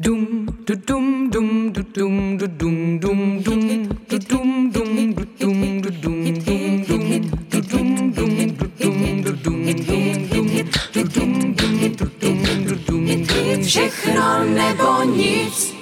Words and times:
Dum 0.00 0.46
du 0.66 0.76
dum 0.86 1.28
dum 1.30 1.72
du 1.72 1.82
dum 1.82 2.38
du 2.38 2.46
dum 2.46 3.00
dum 3.00 3.42
dum 3.42 3.88
du 4.08 4.18
dum 4.18 4.70
dum 4.70 5.14
du 5.14 5.24
dum 5.40 5.80
du 5.82 5.90
dum 5.90 6.34
dum 6.44 6.84
dum 6.86 7.20
du 7.50 7.60
dum 7.60 8.12
dum 8.12 8.54
du 8.54 8.62
dum 8.78 9.22
du 9.22 9.32
dum 9.42 9.74
dum 9.82 10.06
dum 10.28 10.46
du 10.92 11.02
dum 11.02 11.54
dum 11.54 11.96
du 11.96 12.06
dum 12.20 12.64
du 12.64 12.76
dum 12.86 13.64
všechno 13.64 14.44
nebo 14.44 15.04
nic. 15.16 15.74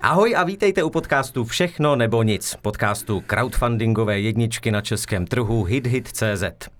Ahoj 0.00 0.34
a 0.36 0.44
vítejte 0.44 0.82
u 0.82 0.90
podcastu 0.90 1.44
Všechno 1.44 1.96
nebo 1.96 2.22
nic, 2.22 2.56
podcastu 2.62 3.22
crowdfundingové 3.26 4.20
jedničky 4.20 4.70
na 4.70 4.80
českém 4.80 5.26
trhu 5.26 5.64
HitHit.cz. 5.64 6.75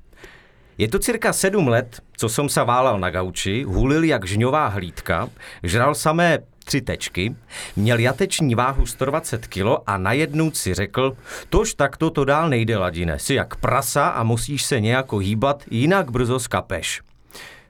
Je 0.78 0.88
to 0.88 0.98
cirka 0.98 1.32
sedm 1.32 1.68
let, 1.68 2.00
co 2.16 2.28
jsem 2.28 2.48
se 2.48 2.64
válal 2.64 3.00
na 3.00 3.10
gauči, 3.10 3.62
hulil 3.62 4.04
jak 4.04 4.26
žňová 4.26 4.66
hlídka, 4.66 5.28
žral 5.62 5.94
samé 5.94 6.38
tři 6.64 6.80
tečky, 6.80 7.36
měl 7.76 7.98
jateční 7.98 8.54
váhu 8.54 8.86
120 8.86 9.46
kg 9.46 9.66
a 9.86 9.98
najednou 9.98 10.50
si 10.50 10.74
řekl, 10.74 11.16
tož 11.50 11.74
takto 11.74 12.10
to 12.10 12.24
dál 12.24 12.48
nejde, 12.48 12.76
ladine, 12.76 13.18
si 13.18 13.34
jak 13.34 13.56
prasa 13.56 14.08
a 14.08 14.22
musíš 14.22 14.62
se 14.62 14.80
nějako 14.80 15.18
hýbat, 15.18 15.62
jinak 15.70 16.10
brzo 16.10 16.38
skapeš. 16.38 17.00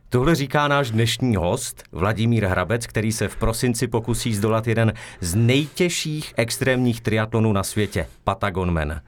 Tohle 0.09 0.34
říká 0.34 0.69
náš 0.69 0.91
dnešní 0.91 1.36
host, 1.36 1.83
Vladimír 1.92 2.45
Hrabec, 2.45 2.86
který 2.86 3.12
se 3.12 3.28
v 3.28 3.36
prosinci 3.36 3.88
pokusí 3.88 4.34
zdolat 4.34 4.66
jeden 4.66 4.92
z 5.20 5.34
nejtěžších 5.34 6.34
extrémních 6.36 7.00
triatlonů 7.00 7.52
na 7.52 7.62
světě, 7.62 8.06
Patagonman. 8.25 9.00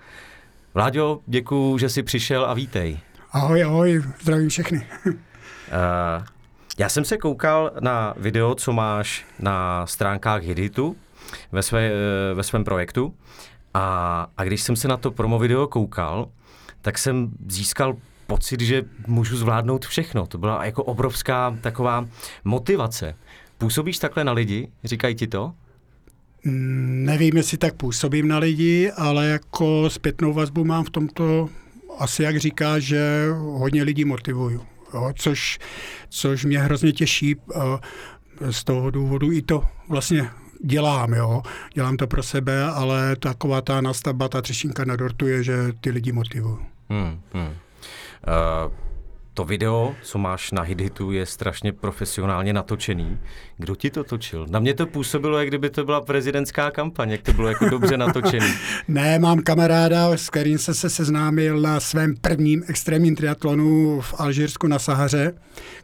Vláďo, 0.75 1.21
děkuju, 1.27 1.79
že 1.79 1.89
jsi 1.89 2.03
přišel 2.03 2.45
a 2.45 2.55
vítej. 2.55 2.99
Ahoj, 3.33 3.65
ahoj, 3.65 4.03
zdravím 4.21 4.49
všechny. 4.49 4.87
Uh, 5.07 5.15
já 6.79 6.89
jsem 6.89 7.05
se 7.05 7.17
koukal 7.17 7.71
na 7.81 8.15
video, 8.17 8.55
co 8.55 8.73
máš 8.73 9.27
na 9.41 9.87
stránkách 9.87 10.43
Hiditu 10.43 10.97
ve, 11.53 11.63
své, 11.63 11.91
eh, 11.91 12.35
ve 12.35 12.43
svém 12.43 12.65
projektu 12.65 13.15
a, 13.75 14.27
a 14.37 14.45
když 14.45 14.63
jsem 14.63 14.77
se 14.77 14.89
na 14.89 14.97
to 14.97 15.11
promo 15.11 15.39
video 15.39 15.67
koukal, 15.67 16.29
tak 16.83 16.99
jsem 16.99 17.31
získal 17.49 17.97
pocit, 18.27 18.61
že 18.61 18.85
můžu 19.07 19.37
zvládnout 19.37 19.87
všechno. 19.87 20.27
To 20.27 20.39
byla 20.39 20.65
jako 20.65 20.85
obrovská 20.85 21.57
taková 21.61 22.09
motivace. 22.45 23.15
Působíš 23.59 23.99
takhle 23.99 24.25
na 24.25 24.33
lidi? 24.33 24.69
Říkají 24.85 25.15
ti 25.15 25.27
to? 25.27 25.53
Mm, 26.45 27.05
nevím, 27.05 27.37
jestli 27.37 27.59
tak 27.59 27.75
působím 27.75 28.29
na 28.29 28.39
lidi, 28.39 28.93
ale 28.97 29.27
jako 29.27 29.91
zpětnou 29.91 30.33
vazbu 30.33 30.65
mám 30.65 30.85
v 30.85 30.91
tomto 30.91 31.49
asi 31.99 32.23
jak 32.23 32.37
říká, 32.37 32.79
že 32.79 33.29
hodně 33.33 33.83
lidí 33.83 34.05
motivuju, 34.05 34.63
jo, 34.95 35.13
což, 35.15 35.59
což 36.09 36.45
mě 36.45 36.59
hrozně 36.59 36.93
těší. 36.93 37.37
Z 38.51 38.65
toho 38.65 38.91
důvodu 38.91 39.33
i 39.33 39.43
to 39.43 39.65
vlastně 39.89 40.31
dělám, 40.65 41.13
jo. 41.13 41.43
Dělám 41.75 41.97
to 41.97 42.07
pro 42.07 42.23
sebe, 42.23 42.65
ale 42.65 43.17
taková 43.17 43.61
ta 43.61 43.81
nastavba, 43.81 44.29
ta 44.29 44.43
třešinka 44.43 44.85
na 44.85 44.97
dortu 44.97 45.27
je, 45.27 45.43
že 45.43 45.57
ty 45.81 45.91
lidi 45.91 46.13
motivuju. 46.13 46.59
Hmm, 46.89 47.21
hmm. 47.33 47.49
Uh 47.49 48.88
to 49.39 49.45
video, 49.45 49.95
co 50.03 50.19
máš 50.19 50.51
na 50.51 50.63
HitHitu, 50.63 51.13
je 51.13 51.27
strašně 51.27 51.73
profesionálně 51.73 52.53
natočený. 52.53 53.19
Kdo 53.57 53.75
ti 53.75 53.91
to 53.91 54.05
točil? 54.05 54.47
Na 54.51 54.59
mě 54.61 54.75
to 54.75 54.87
působilo, 54.87 55.39
jak 55.39 55.49
kdyby 55.49 55.71
to 55.71 55.85
byla 55.85 56.01
prezidentská 56.01 56.71
kampaně, 56.71 57.13
jak 57.13 57.23
to 57.23 57.33
bylo 57.33 57.49
jako 57.49 57.69
dobře 57.69 57.97
natočený. 58.07 58.53
ne, 58.89 59.19
mám 59.19 59.41
kamaráda, 59.41 60.17
s 60.17 60.31
kterým 60.31 60.59
jsem 60.59 60.75
se 60.75 60.91
seznámil 60.91 61.61
na 61.61 61.81
svém 61.81 62.17
prvním 62.17 62.65
extrémním 62.69 63.17
triatlonu 63.17 64.01
v 64.01 64.15
Alžírsku 64.19 64.67
na 64.67 64.79
Sahaře, 64.79 65.33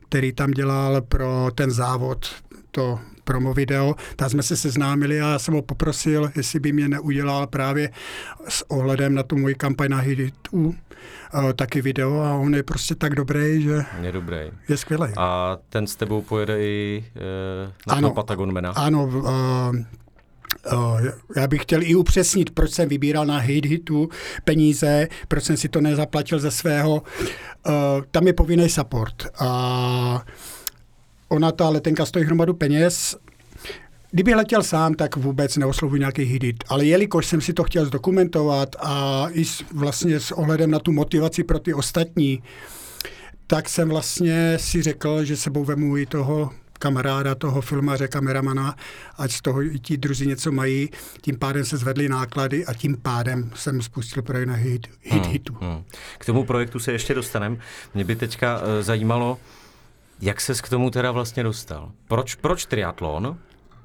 který 0.08 0.32
tam 0.32 0.50
dělal 0.50 1.02
pro 1.02 1.48
ten 1.55 1.70
závod 1.70 2.27
to 2.70 2.98
promo 3.25 3.55
video, 3.55 3.94
tak 4.16 4.30
jsme 4.30 4.42
se 4.42 4.56
seznámili 4.56 5.20
a 5.20 5.28
já 5.28 5.38
jsem 5.38 5.55
ho 5.55 5.62
poprosil, 5.62 6.30
jestli 6.36 6.60
by 6.60 6.72
mě 6.72 6.88
neudělal 6.88 7.47
právě 7.47 7.91
s 8.48 8.70
ohledem 8.70 9.14
na 9.14 9.22
tu 9.22 9.36
moji 9.36 9.55
kampaň 9.55 9.91
na 9.91 9.98
Hiditu 9.98 10.75
taky 11.56 11.82
video 11.82 12.20
a 12.20 12.34
on 12.34 12.54
je 12.54 12.62
prostě 12.62 12.94
tak 12.94 13.15
dobrý, 13.15 13.62
že 13.62 13.84
je 14.03 14.12
dobrý. 14.12 14.38
Je 14.69 14.76
skvělý. 14.76 15.12
A 15.16 15.59
ten 15.69 15.87
s 15.87 15.97
tebou 15.97 16.22
pojede 16.22 16.62
i 16.62 17.04
e, 17.16 17.72
na 17.88 17.94
ano, 17.94 18.10
Patagonmena? 18.10 18.70
Ano, 18.70 19.04
uh, 19.04 19.76
Uh, 20.72 21.00
já 21.37 21.47
bych 21.47 21.62
chtěl 21.62 21.82
i 21.82 21.94
upřesnit, 21.94 22.50
proč 22.50 22.70
jsem 22.70 22.88
vybíral 22.88 23.26
na 23.26 23.38
Hate 23.38 23.69
Hitu 23.69 24.09
peníze, 24.44 25.09
proč 25.28 25.44
jsem 25.44 25.56
si 25.56 25.69
to 25.69 25.81
nezaplatil 25.81 26.38
ze 26.38 26.50
svého. 26.50 26.94
Uh, 26.94 27.03
tam 28.10 28.26
je 28.26 28.32
povinný 28.32 28.69
support. 28.69 29.26
A 29.38 30.25
ona, 31.28 31.53
ta 31.53 31.69
letenka 31.69 32.06
stojí 32.06 32.25
hromadu 32.25 32.54
peněz 32.54 33.16
Kdyby 34.14 34.34
letěl 34.34 34.62
sám, 34.62 34.94
tak 34.94 35.16
vůbec 35.16 35.56
neoslovuji 35.56 35.98
nějaký 35.98 36.22
hidit. 36.22 36.64
Ale 36.69 36.84
jelikož 36.84 37.26
jsem 37.26 37.41
si 37.41 37.52
to 37.52 37.64
chtěl 37.64 37.84
zdokumentovat 37.86 38.76
a 38.78 39.26
i 39.30 39.44
s, 39.44 39.64
vlastně 39.72 40.20
s 40.20 40.32
ohledem 40.32 40.70
na 40.70 40.78
tu 40.78 40.92
motivaci 40.92 41.44
pro 41.44 41.58
ty 41.58 41.75
ostatní, 41.75 42.42
tak 43.47 43.69
jsem 43.69 43.88
vlastně 43.88 44.58
si 44.60 44.82
řekl, 44.82 45.24
že 45.24 45.36
sebou 45.36 45.64
vemu 45.64 45.97
i 45.97 46.06
toho 46.06 46.50
kamaráda, 46.78 47.34
toho 47.34 47.60
filmaře, 47.60 48.08
kameramana, 48.08 48.76
ať 49.19 49.32
z 49.32 49.42
toho 49.42 49.62
i 49.62 49.78
ti 49.78 49.97
druzí 49.97 50.26
něco 50.26 50.53
mají. 50.53 50.91
Tím 51.20 51.38
pádem 51.38 51.64
se 51.64 51.76
zvedly 51.76 52.08
náklady 52.08 52.66
a 52.66 52.74
tím 52.74 52.97
pádem 53.03 53.50
jsem 53.54 53.82
spustil 53.82 54.22
projekt 54.22 54.48
na 54.48 54.54
hit, 54.54 54.86
hit 55.00 55.22
hmm, 55.22 55.32
hitu. 55.32 55.56
Hmm. 55.60 55.84
K 56.19 56.24
tomu 56.24 56.44
projektu 56.44 56.78
se 56.78 56.92
ještě 56.92 57.14
dostaneme. 57.14 57.56
Mě 57.94 58.04
by 58.04 58.16
teďka 58.16 58.58
uh, 58.58 58.64
zajímalo, 58.80 59.38
jak 60.20 60.41
ses 60.41 60.60
k 60.60 60.69
tomu 60.69 60.91
teda 60.91 61.12
vlastně 61.12 61.42
dostal? 61.42 61.92
Proč, 62.08 62.34
proč 62.34 62.66
triatlon? 62.66 63.38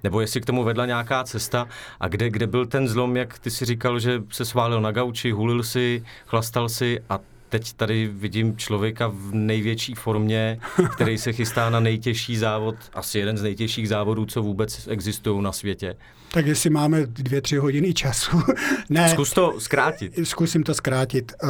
Nebo 0.03 0.21
jestli 0.21 0.41
k 0.41 0.45
tomu 0.45 0.63
vedla 0.63 0.85
nějaká 0.85 1.23
cesta 1.23 1.67
a 1.99 2.07
kde, 2.07 2.29
kde 2.29 2.47
byl 2.47 2.65
ten 2.65 2.87
zlom, 2.87 3.17
jak 3.17 3.39
ty 3.39 3.51
si 3.51 3.65
říkal, 3.65 3.99
že 3.99 4.23
se 4.31 4.45
sválil 4.45 4.81
na 4.81 4.91
gauči, 4.91 5.31
hulil 5.31 5.63
si, 5.63 6.03
chlastal 6.25 6.69
si 6.69 6.99
a 7.09 7.19
teď 7.49 7.73
tady 7.73 8.09
vidím 8.13 8.57
člověka 8.57 9.07
v 9.07 9.33
největší 9.33 9.95
formě, 9.95 10.59
který 10.93 11.17
se 11.17 11.33
chystá 11.33 11.69
na 11.69 11.79
nejtěžší 11.79 12.37
závod, 12.37 12.75
asi 12.93 13.19
jeden 13.19 13.37
z 13.37 13.41
nejtěžších 13.41 13.89
závodů, 13.89 14.25
co 14.25 14.41
vůbec 14.41 14.87
existují 14.87 15.41
na 15.41 15.51
světě. 15.51 15.95
Tak 16.31 16.45
jestli 16.45 16.69
máme 16.69 17.05
dvě, 17.05 17.41
tři 17.41 17.57
hodiny 17.57 17.93
času. 17.93 18.41
ne. 18.89 19.09
Zkus 19.09 19.33
to 19.33 19.59
zkrátit. 19.59 20.13
Zkusím 20.23 20.63
to 20.63 20.73
zkrátit. 20.73 21.31
Uh, 21.43 21.49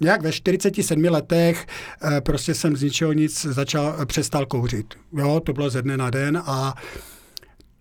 nějak 0.00 0.22
ve 0.22 0.32
47 0.32 1.04
letech 1.04 1.66
uh, 2.04 2.20
prostě 2.20 2.54
jsem 2.54 2.76
z 2.76 2.82
ničeho 2.82 3.12
nic 3.12 3.42
začal, 3.42 4.06
přestal 4.06 4.46
kouřit. 4.46 4.94
Jo, 5.18 5.40
to 5.40 5.52
bylo 5.52 5.70
ze 5.70 5.82
dne 5.82 5.96
na 5.96 6.10
den 6.10 6.42
a 6.46 6.74
uh, 6.74 7.10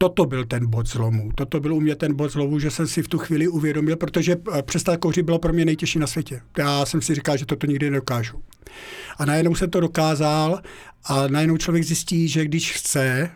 toto 0.02 0.26
byl 0.26 0.46
ten 0.46 0.68
bod 0.68 0.88
zlomu. 0.88 1.32
Toto 1.36 1.60
byl 1.60 1.74
u 1.74 1.80
mě 1.80 1.96
ten 1.96 2.16
bod 2.16 2.32
zlomu, 2.32 2.60
že 2.60 2.72
jsem 2.72 2.88
si 2.88 3.04
v 3.04 3.08
tu 3.08 3.18
chvíli 3.18 3.48
uvědomil, 3.48 3.96
protože 3.96 4.36
eh, 4.54 4.64
přestat 4.64 4.98
kouřit 4.98 5.26
bylo 5.26 5.40
pro 5.40 5.54
mě 5.54 5.66
nejtěžší 5.66 6.00
na 6.00 6.08
světě. 6.08 6.42
Já 6.58 6.86
jsem 6.86 7.02
si 7.02 7.16
říkal, 7.16 7.38
že 7.38 7.46
toto 7.46 7.68
nikdy 7.68 7.90
nedokážu. 7.90 8.42
A 9.18 9.26
najednou 9.26 9.56
jsem 9.56 9.70
to 9.70 9.80
dokázal 9.80 10.62
a 11.06 11.28
najednou 11.28 11.58
člověk 11.58 11.84
zjistí, 11.84 12.28
že 12.28 12.46
když 12.46 12.74
chce, 12.74 13.32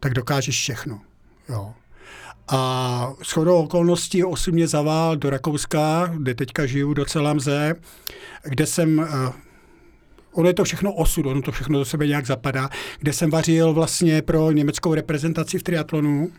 tak 0.00 0.14
dokážeš 0.14 0.56
všechno. 0.56 1.00
Jo. 1.48 1.74
A 2.48 3.12
shodou 3.24 3.56
okolností 3.56 4.24
osm 4.24 4.54
mě 4.54 4.68
zavál 4.68 5.16
do 5.16 5.30
Rakouska, 5.30 6.12
kde 6.16 6.34
teďka 6.34 6.66
žiju 6.66 6.94
docela 6.94 7.32
mze, 7.32 7.74
kde 8.44 8.66
jsem 8.66 9.00
eh, 9.00 9.32
ono 10.34 10.48
je 10.48 10.54
to 10.54 10.64
všechno 10.64 10.92
osud, 10.94 11.26
ono 11.26 11.42
to 11.42 11.52
všechno 11.52 11.78
do 11.78 11.84
sebe 11.84 12.06
nějak 12.06 12.26
zapadá, 12.26 12.68
kde 12.98 13.12
jsem 13.12 13.30
vařil 13.30 13.72
vlastně 13.72 14.22
pro 14.22 14.50
německou 14.50 14.94
reprezentaci 14.94 15.58
v 15.58 15.62
triatlonu, 15.62 16.32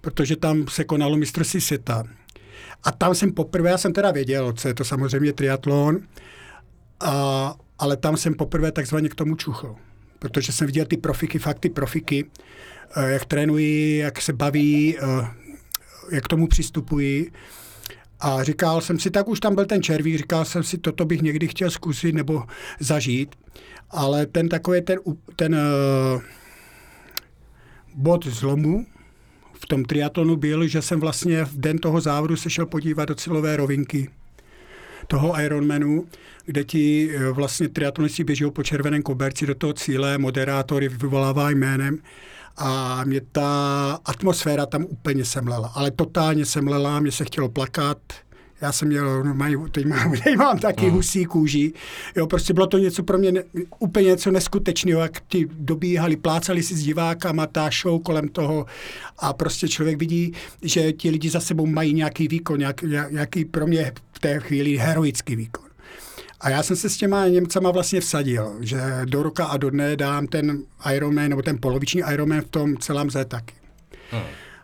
protože 0.00 0.36
tam 0.36 0.68
se 0.68 0.84
konalo 0.84 1.16
mistrovství 1.16 1.60
světa. 1.60 2.04
A 2.84 2.92
tam 2.92 3.14
jsem 3.14 3.32
poprvé, 3.32 3.70
já 3.70 3.78
jsem 3.78 3.92
teda 3.92 4.10
věděl, 4.10 4.52
co 4.52 4.68
je 4.68 4.74
to 4.74 4.84
samozřejmě 4.84 5.32
triatlon, 5.32 5.98
a, 7.00 7.54
ale 7.78 7.96
tam 7.96 8.16
jsem 8.16 8.34
poprvé 8.34 8.72
takzvaně 8.72 9.08
k 9.08 9.14
tomu 9.14 9.34
čuchl. 9.34 9.76
Protože 10.18 10.52
jsem 10.52 10.66
viděl 10.66 10.84
ty 10.84 10.96
profiky, 10.96 11.38
fakt 11.38 11.58
ty 11.58 11.70
profiky, 11.70 12.30
eh, 12.96 13.10
jak 13.10 13.24
trénují, 13.24 13.96
jak 13.96 14.22
se 14.22 14.32
baví, 14.32 14.98
eh, 14.98 15.28
jak 16.12 16.24
k 16.24 16.28
tomu 16.28 16.46
přistupují. 16.46 17.30
A 18.20 18.42
říkal 18.42 18.80
jsem 18.80 18.98
si, 18.98 19.10
tak 19.10 19.28
už 19.28 19.40
tam 19.40 19.54
byl 19.54 19.66
ten 19.66 19.82
červík, 19.82 20.16
říkal 20.16 20.44
jsem 20.44 20.62
si, 20.62 20.78
toto 20.78 21.04
bych 21.04 21.22
někdy 21.22 21.48
chtěl 21.48 21.70
zkusit 21.70 22.12
nebo 22.12 22.44
zažít. 22.80 23.36
Ale 23.90 24.26
ten 24.26 24.48
takový 24.48 24.80
ten, 24.80 24.98
ten 25.36 25.54
uh, 25.54 26.22
bod 27.94 28.26
zlomu 28.26 28.86
v 29.52 29.66
tom 29.66 29.84
triatlonu 29.84 30.36
byl, 30.36 30.66
že 30.66 30.82
jsem 30.82 31.00
vlastně 31.00 31.44
v 31.44 31.56
den 31.60 31.78
toho 31.78 32.00
závodu 32.00 32.36
se 32.36 32.50
šel 32.50 32.66
podívat 32.66 33.04
do 33.04 33.14
cílové 33.14 33.56
rovinky 33.56 34.10
toho 35.06 35.40
Ironmanu, 35.40 36.06
kde 36.44 36.64
ti 36.64 37.10
uh, 37.16 37.36
vlastně 37.36 37.68
triatlonisti 37.68 38.24
běží 38.24 38.44
po 38.50 38.62
červeném 38.62 39.02
koberci 39.02 39.46
do 39.46 39.54
toho 39.54 39.72
cíle, 39.72 40.18
moderátory 40.18 40.88
vyvolává 40.88 41.50
jménem 41.50 41.98
a 42.56 43.04
mě 43.04 43.20
ta 43.32 43.98
atmosféra 44.04 44.66
tam 44.66 44.84
úplně 44.84 45.24
semlela, 45.24 45.68
ale 45.74 45.90
totálně 45.90 46.46
semlela, 46.46 47.00
mě 47.00 47.12
se 47.12 47.24
chtělo 47.24 47.48
plakat, 47.48 47.98
Já 48.60 48.72
jsem 48.72 48.88
měl 48.88 49.24
normálně, 49.24 49.56
teď 49.70 49.86
mám, 49.86 50.12
teď 50.24 50.36
mám 50.36 50.58
taky 50.58 50.88
husí 50.88 51.24
kůži. 51.24 51.72
Jo, 52.16 52.26
prostě 52.26 52.54
bylo 52.54 52.66
to 52.66 52.78
něco 52.78 53.02
pro 53.02 53.18
mě 53.18 53.32
ne, 53.32 53.42
úplně 53.78 54.06
něco 54.06 54.30
neskutečného, 54.30 55.00
jak 55.00 55.20
ti 55.28 55.46
dobíhali, 55.52 56.16
plácali 56.16 56.62
si 56.62 56.74
s 56.74 56.82
divákama, 56.82 57.46
ta 57.46 57.70
show 57.82 58.02
kolem 58.02 58.28
toho 58.28 58.66
a 59.18 59.32
prostě 59.32 59.68
člověk 59.68 59.98
vidí, 59.98 60.32
že 60.62 60.92
ti 60.92 61.10
lidi 61.10 61.30
za 61.30 61.40
sebou 61.40 61.66
mají 61.66 61.94
nějaký 61.94 62.28
výkon, 62.28 62.58
nějak, 62.58 62.82
nějaký 63.10 63.44
pro 63.44 63.66
mě 63.66 63.92
v 64.12 64.18
té 64.18 64.40
chvíli 64.40 64.76
heroický 64.76 65.36
výkon. 65.36 65.65
A 66.46 66.50
já 66.50 66.62
jsem 66.62 66.76
se 66.76 66.90
s 66.90 66.96
těma 66.96 67.28
Němcama 67.28 67.70
vlastně 67.70 68.00
vsadil, 68.00 68.56
že 68.60 68.80
do 69.04 69.22
roka 69.22 69.44
a 69.44 69.56
do 69.56 69.70
dne 69.70 69.96
dám 69.96 70.26
ten 70.26 70.62
Ironman, 70.94 71.28
nebo 71.28 71.42
ten 71.42 71.58
poloviční 71.60 72.02
Ironman 72.12 72.40
v 72.40 72.48
tom 72.48 72.76
celém 72.76 73.10
Z 73.10 73.24
taky. 73.28 73.54
Hmm. 74.10 74.22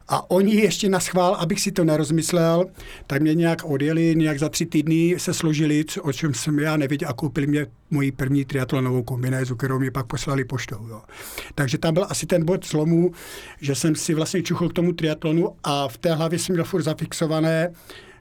A 0.09 0.31
oni 0.31 0.55
ještě 0.55 0.89
na 0.89 1.01
schvál, 1.01 1.35
abych 1.35 1.61
si 1.61 1.73
to 1.73 1.85
nerozmyslel, 1.85 2.65
tak 3.07 3.23
mě 3.23 3.35
nějak 3.35 3.65
odjeli, 3.65 4.17
nějak 4.17 4.39
za 4.39 4.49
tři 4.49 4.67
týdny 4.67 5.15
se 5.19 5.35
složili, 5.35 5.85
o 6.03 6.13
čem 6.13 6.35
jsem 6.35 6.59
já 6.59 6.77
nevěděl, 6.77 7.09
a 7.09 7.13
koupili 7.13 7.47
mě 7.47 7.67
moji 7.91 8.13
první 8.13 8.45
triatlonovou 8.45 9.03
kombinézu, 9.03 9.57
kterou 9.57 9.79
mi 9.79 9.91
pak 9.91 10.07
poslali 10.07 10.45
poštou. 10.45 10.87
Jo. 10.89 11.03
Takže 11.55 11.79
tam 11.79 11.95
byl 11.95 12.07
asi 12.09 12.27
ten 12.27 12.45
bod 12.45 12.67
zlomu, 12.67 13.13
že 13.61 13.75
jsem 13.75 13.95
si 13.95 14.15
vlastně 14.15 14.43
čuchl 14.43 14.69
k 14.69 14.73
tomu 14.73 14.93
triatlonu 14.93 15.55
a 15.65 15.89
v 15.89 15.99
té 15.99 16.15
hlavě 16.15 16.39
jsem 16.39 16.55
měl 16.55 16.65
furt 16.65 16.83
zafixované, 16.83 17.73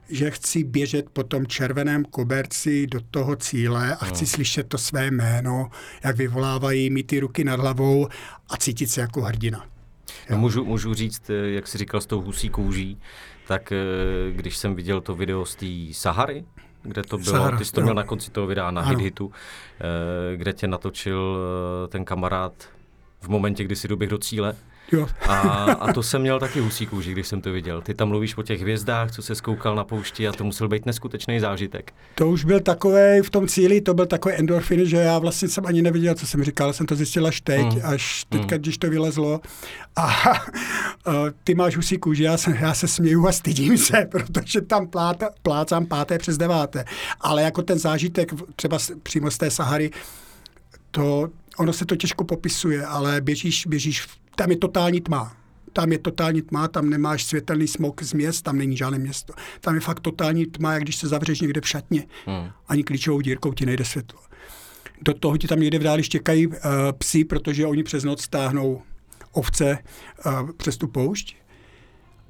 že 0.08 0.30
chci 0.30 0.64
běžet 0.64 1.10
po 1.12 1.22
tom 1.22 1.46
červeném 1.46 2.04
koberci 2.04 2.86
do 2.86 3.00
toho 3.10 3.36
cíle 3.36 3.96
a 3.96 4.04
chci 4.04 4.24
no. 4.24 4.28
slyšet 4.28 4.68
to 4.68 4.78
své 4.78 5.06
jméno, 5.06 5.70
jak 6.04 6.16
vyvolávají 6.16 6.90
mi 6.90 7.02
ty 7.02 7.20
ruky 7.20 7.44
nad 7.44 7.60
hlavou 7.60 8.08
a 8.48 8.56
cítit 8.56 8.86
se 8.86 9.00
jako 9.00 9.20
hrdina. 9.20 9.66
No, 10.30 10.38
můžu, 10.38 10.64
můžu 10.64 10.94
říct, 10.94 11.30
eh, 11.30 11.50
jak 11.50 11.68
jsi 11.68 11.78
říkal 11.78 12.00
s 12.00 12.06
tou 12.06 12.20
husí 12.20 12.48
kouží, 12.48 12.98
tak 13.46 13.72
eh, 13.72 13.76
když 14.32 14.56
jsem 14.56 14.74
viděl 14.74 15.00
to 15.00 15.14
video 15.14 15.44
z 15.44 15.54
té 15.54 15.66
Sahary, 15.92 16.44
kde 16.82 17.02
to 17.02 17.18
bylo, 17.18 17.36
Sahara, 17.36 17.58
ty 17.58 17.64
jsi 17.64 17.72
to 17.72 17.80
jo. 17.80 17.84
měl 17.84 17.94
na 17.94 18.04
konci 18.04 18.30
toho 18.30 18.46
videa 18.46 18.70
na 18.70 18.82
Hit 18.82 19.00
Hitu, 19.00 19.32
eh, 19.80 20.36
kde 20.36 20.52
tě 20.52 20.66
natočil 20.68 21.38
ten 21.88 22.04
kamarád 22.04 22.52
v 23.20 23.28
momentě, 23.28 23.64
kdy 23.64 23.76
si 23.76 23.88
doběh 23.88 24.10
do 24.10 24.18
cíle, 24.18 24.56
Jo. 24.92 25.06
A, 25.28 25.36
a 25.72 25.92
to 25.92 26.02
jsem 26.02 26.20
měl 26.20 26.40
taky 26.40 26.60
husí 26.60 26.86
kůži, 26.86 27.12
když 27.12 27.26
jsem 27.26 27.40
to 27.40 27.52
viděl. 27.52 27.82
Ty 27.82 27.94
tam 27.94 28.08
mluvíš 28.08 28.36
o 28.36 28.42
těch 28.42 28.60
hvězdách, 28.60 29.10
co 29.10 29.22
se 29.22 29.34
skoukal 29.34 29.74
na 29.74 29.84
poušti 29.84 30.28
a 30.28 30.32
to 30.32 30.44
musel 30.44 30.68
být 30.68 30.86
neskutečný 30.86 31.40
zážitek. 31.40 31.92
To 32.14 32.28
už 32.28 32.44
byl 32.44 32.60
takový 32.60 33.20
v 33.22 33.30
tom 33.30 33.48
cíli, 33.48 33.80
to 33.80 33.94
byl 33.94 34.06
takový 34.06 34.34
endorfin, 34.34 34.86
že 34.86 34.96
já 34.96 35.18
vlastně 35.18 35.48
jsem 35.48 35.66
ani 35.66 35.82
nevěděl, 35.82 36.14
co 36.14 36.26
jsem 36.26 36.44
říkal, 36.44 36.72
jsem 36.72 36.86
to 36.86 36.94
zjistil 36.94 37.26
až 37.26 37.40
teď, 37.40 37.74
mm. 37.74 37.80
až 37.84 38.24
teďka, 38.28 38.56
mm. 38.56 38.62
když 38.62 38.78
to 38.78 38.90
vylezlo. 38.90 39.40
A, 39.96 40.06
a 40.06 41.12
ty 41.44 41.54
máš 41.54 41.76
husí 41.76 41.98
kůži, 41.98 42.22
já 42.22 42.36
se, 42.36 42.56
já 42.60 42.74
se 42.74 42.88
směju 42.88 43.28
a 43.28 43.32
stydím 43.32 43.78
se, 43.78 44.06
protože 44.10 44.60
tam 44.60 44.86
plát, 44.86 45.22
plácám 45.42 45.86
páté 45.86 46.18
přes 46.18 46.38
deváté. 46.38 46.84
Ale 47.20 47.42
jako 47.42 47.62
ten 47.62 47.78
zážitek 47.78 48.32
třeba 48.56 48.78
přímo 49.02 49.30
z 49.30 49.38
té 49.38 49.50
Sahary, 49.50 49.90
to, 50.90 51.28
ono 51.58 51.72
se 51.72 51.84
to 51.84 51.96
těžko 51.96 52.24
popisuje, 52.24 52.86
ale 52.86 53.20
běžíš, 53.20 53.66
běžíš 53.66 54.06
tam 54.36 54.50
je 54.50 54.56
totální 54.56 55.00
tma. 55.00 55.36
Tam 55.72 55.92
je 55.92 55.98
totální 55.98 56.42
tma, 56.42 56.68
tam 56.68 56.90
nemáš 56.90 57.24
světelný 57.24 57.68
smog 57.68 58.02
z 58.02 58.12
měst, 58.12 58.42
tam 58.42 58.58
není 58.58 58.76
žádné 58.76 58.98
město. 58.98 59.32
Tam 59.60 59.74
je 59.74 59.80
fakt 59.80 60.00
totální 60.00 60.46
tma, 60.46 60.72
jak 60.72 60.82
když 60.82 60.96
se 60.96 61.08
zavřeš 61.08 61.40
někde 61.40 61.60
v 61.60 61.68
šatně. 61.68 62.06
Hmm. 62.26 62.50
Ani 62.68 62.84
klíčovou 62.84 63.20
dírkou 63.20 63.52
ti 63.52 63.66
nejde 63.66 63.84
světlo. 63.84 64.18
Do 65.02 65.14
toho 65.14 65.36
ti 65.36 65.48
tam 65.48 65.60
někde 65.60 65.78
v 65.78 65.82
dáli 65.82 66.02
štěkají 66.02 66.46
uh, 66.46 66.54
psi, 66.98 67.24
protože 67.24 67.66
oni 67.66 67.82
přes 67.82 68.04
noc 68.04 68.22
stáhnou 68.22 68.82
ovce 69.32 69.78
uh, 70.26 70.50
přes 70.52 70.76
tu 70.76 70.88
poušť. 70.88 71.36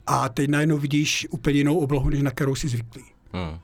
A 0.07 0.29
teď 0.29 0.51
najednou 0.51 0.79
vidíš 0.79 1.27
úplně 1.31 1.59
jinou 1.59 1.79
oblohu, 1.79 2.11
než 2.11 2.23
na 2.23 2.31
kterou 2.31 2.55
jsi 2.55 2.69
zvyklý. 2.69 3.05
Hmm. 3.33 3.59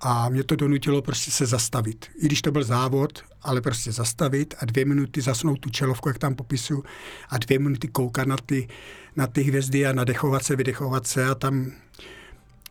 A 0.00 0.28
mě 0.28 0.44
to 0.44 0.56
donutilo 0.56 1.02
prostě 1.02 1.30
se 1.30 1.46
zastavit. 1.46 2.06
I 2.22 2.26
když 2.26 2.42
to 2.42 2.52
byl 2.52 2.64
závod, 2.64 3.22
ale 3.42 3.60
prostě 3.60 3.92
zastavit 3.92 4.54
a 4.58 4.64
dvě 4.64 4.84
minuty 4.84 5.20
zasnout 5.20 5.60
tu 5.60 5.70
čelovku, 5.70 6.08
jak 6.08 6.18
tam 6.18 6.34
popisu, 6.34 6.82
a 7.28 7.38
dvě 7.38 7.58
minuty 7.58 7.88
koukat 7.88 8.26
na 8.26 8.36
ty, 8.36 8.68
na 9.16 9.26
ty 9.26 9.42
hvězdy 9.42 9.86
a 9.86 9.92
nadechovat 9.92 10.44
se, 10.44 10.56
vydechovat 10.56 11.06
se 11.06 11.26
a 11.26 11.34
tam, 11.34 11.72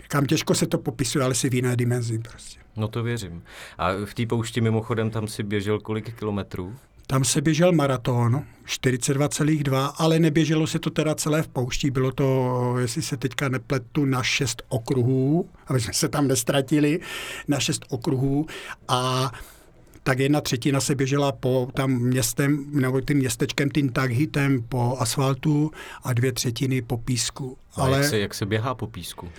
kam 0.08 0.26
těžko 0.26 0.56
se 0.56 0.68
to 0.68 0.78
popisuje, 0.78 1.26
ale 1.26 1.36
si 1.36 1.50
v 1.50 1.54
jiné 1.54 1.76
dimenzi 1.76 2.20
prostě. 2.20 2.60
No 2.76 2.88
to 2.88 3.04
věřím. 3.04 3.44
A 3.78 3.92
v 4.06 4.14
té 4.14 4.26
poušti 4.26 4.62
mimochodem 4.62 5.10
tam 5.10 5.28
si 5.28 5.44
běžel 5.44 5.80
kolik 5.80 6.20
kilometrů? 6.20 6.76
Tam 7.12 7.24
se 7.24 7.42
běžel 7.42 7.72
maraton, 7.72 8.44
42,2, 8.66 9.94
ale 9.98 10.20
neběželo 10.20 10.68
se 10.68 10.80
to 10.80 10.90
teda 10.90 11.16
celé 11.16 11.44
v 11.44 11.48
poušti. 11.48 11.92
Bylo 11.92 12.12
to, 12.12 12.76
jestli 12.80 13.02
se 13.02 13.18
teďka 13.18 13.50
nepletu, 13.50 14.06
na 14.06 14.24
šest 14.24 14.62
okruhů, 14.70 15.50
aby 15.68 15.82
jsme 15.82 15.94
se 15.94 16.08
tam 16.10 16.28
nestratili, 16.28 17.00
na 17.48 17.60
šest 17.60 17.86
okruhů 17.90 18.46
a 18.88 19.32
tak 20.04 20.20
jedna 20.20 20.42
třetina 20.42 20.82
se 20.82 20.96
běžela 20.96 21.32
po 21.32 21.70
tam 21.74 21.92
městem, 21.92 22.66
nebo 22.72 23.02
tím 23.02 23.18
městečkem, 23.18 23.70
tím 23.70 23.90
taghitem 23.90 24.64
po 24.70 24.98
asfaltu 25.00 25.72
a 26.04 26.14
dvě 26.14 26.32
třetiny 26.32 26.82
po 26.82 26.98
písku. 26.98 27.58
A 27.76 27.82
Ale 27.82 27.98
jak 27.98 28.10
se, 28.10 28.20
jak 28.20 28.34
se 28.34 28.46
běhá 28.46 28.76
po 28.76 28.88
písku? 28.88 29.30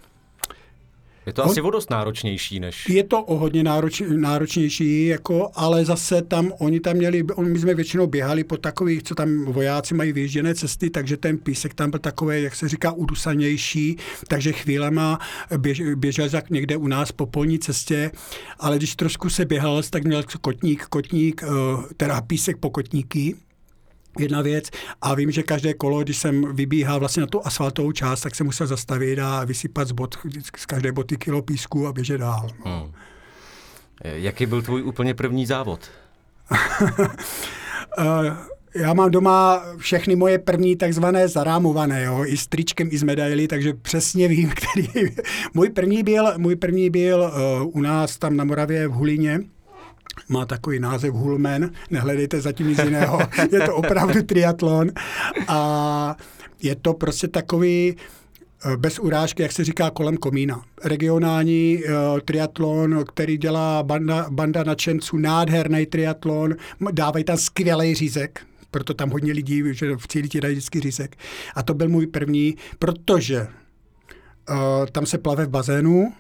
Je 1.31 1.35
to 1.35 1.45
asi 1.45 1.61
o 1.61 1.71
dost 1.71 1.91
náročnější 1.91 2.61
než... 2.61 2.89
Je 2.89 3.05
to 3.05 3.23
o 3.23 3.39
hodně 3.39 3.63
nároč, 3.63 4.03
náročnější, 4.17 5.07
jako, 5.07 5.51
ale 5.55 5.85
zase 5.85 6.23
tam, 6.23 6.53
oni 6.59 6.81
tam 6.81 6.97
měli, 6.97 7.25
my 7.41 7.59
jsme 7.59 7.75
většinou 7.75 8.07
běhali 8.07 8.45
po 8.45 8.57
takových, 8.57 9.03
co 9.03 9.15
tam 9.15 9.45
vojáci 9.45 9.95
mají 9.95 10.13
vyjížděné 10.13 10.55
cesty, 10.55 10.91
takže 10.91 11.17
ten 11.17 11.39
písek 11.39 11.75
tam 11.75 11.91
byl 11.91 12.01
takový, 12.01 12.43
jak 12.43 12.55
se 12.55 12.69
říká, 12.69 12.93
udusanější, 12.93 13.97
takže 14.29 14.53
chvílema 14.53 15.19
běž, 15.59 15.83
běžel 15.95 16.29
jak 16.33 16.51
někde 16.51 16.77
u 16.77 16.87
nás 16.87 17.13
po 17.13 17.27
polní 17.27 17.59
cestě, 17.59 18.11
ale 18.59 18.77
když 18.77 18.97
trošku 18.97 19.31
se 19.31 19.45
běhal, 19.45 19.83
tak 19.91 20.05
měl 20.05 20.23
kotník, 20.41 20.87
kotník, 20.87 21.43
eh, 21.43 21.49
teda 21.97 22.21
písek 22.21 22.57
po 22.57 22.71
kotníky, 22.71 23.37
jedna 24.19 24.43
věc. 24.43 24.71
A 25.03 25.15
vím, 25.15 25.31
že 25.31 25.43
každé 25.43 25.75
kolo, 25.75 26.03
když 26.03 26.19
jsem 26.19 26.55
vybíhal 26.55 27.01
vlastně 27.01 27.21
na 27.21 27.27
tu 27.27 27.47
asfaltovou 27.47 27.93
část, 27.93 28.21
tak 28.21 28.35
jsem 28.35 28.47
musel 28.47 28.67
zastavit 28.67 29.19
a 29.19 29.45
vysypat 29.45 29.89
z, 29.89 29.93
bot, 29.93 30.15
z 30.57 30.67
každé 30.67 30.93
boty 30.93 31.17
kilo 31.17 31.43
písku 31.43 31.87
a 31.87 31.93
běžet 31.93 32.19
dál. 32.19 32.51
Hmm. 32.65 32.93
Jaký 34.05 34.47
byl 34.47 34.63
tvůj 34.63 34.83
úplně 34.83 35.15
první 35.15 35.47
závod? 35.47 35.91
Eh, 37.99 38.37
já 38.75 38.95
mám 38.95 39.11
doma 39.11 39.63
všechny 39.77 40.17
moje 40.17 40.39
první 40.39 40.77
takzvané 40.77 41.29
zarámované, 41.29 42.05
jo, 42.05 42.25
i 42.27 42.37
s 42.37 42.47
tričkem, 42.47 42.89
i 42.93 42.99
s 42.99 43.03
medaily, 43.03 43.49
takže 43.49 43.75
přesně 43.75 44.29
vím, 44.29 44.51
který... 44.55 45.07
můj 45.55 45.69
první 45.71 46.03
byl, 46.03 46.33
můj 46.37 46.57
první 46.57 46.91
byl 46.91 47.33
uh, 47.63 47.71
u 47.77 47.81
nás 47.81 48.19
tam 48.19 48.37
na 48.37 48.45
Moravě 48.45 48.89
v 48.89 48.93
Hulíně, 48.93 49.41
má 50.29 50.47
takový 50.47 50.81
název 50.81 51.15
Hulmen, 51.15 51.71
nehledejte 51.91 52.41
zatím 52.41 52.69
nic 52.69 52.79
jiného, 52.79 53.21
je 53.53 53.61
to 53.61 53.77
opravdu 53.77 54.23
triatlon 54.23 54.91
a 55.49 56.17
je 56.63 56.77
to 56.77 56.95
prostě 56.95 57.29
takový 57.29 57.97
eh, 58.65 58.77
bez 58.77 58.99
urážky, 58.99 59.43
jak 59.43 59.53
se 59.53 59.65
říká, 59.65 59.91
kolem 59.91 60.17
komína. 60.17 60.63
Regionální 60.85 61.83
uh, 61.85 62.21
triatlon, 62.21 63.05
který 63.09 63.39
dělá 63.39 63.83
banda, 63.83 64.27
banda 64.31 64.65
nadšenců, 64.65 65.17
nádherný 65.17 65.87
triatlon, 65.87 66.55
dávají 66.93 67.25
tam 67.25 67.37
skvělý 67.37 67.95
řízek, 67.95 68.41
proto 68.71 68.95
tam 68.95 69.11
hodně 69.11 69.33
lidí, 69.33 69.63
že 69.71 69.97
v 69.97 70.09
cíli 70.09 70.29
ti 70.29 70.41
dají 70.41 70.55
vždycky 70.55 70.81
řízek. 70.81 71.17
A 71.55 71.63
to 71.63 71.75
byl 71.75 71.89
můj 71.89 72.07
první, 72.07 72.57
protože 72.79 73.47
uh, 74.51 74.87
tam 74.93 75.07
se 75.07 75.19
plave 75.19 75.47
v 75.47 75.51
bazénu, 75.51 76.13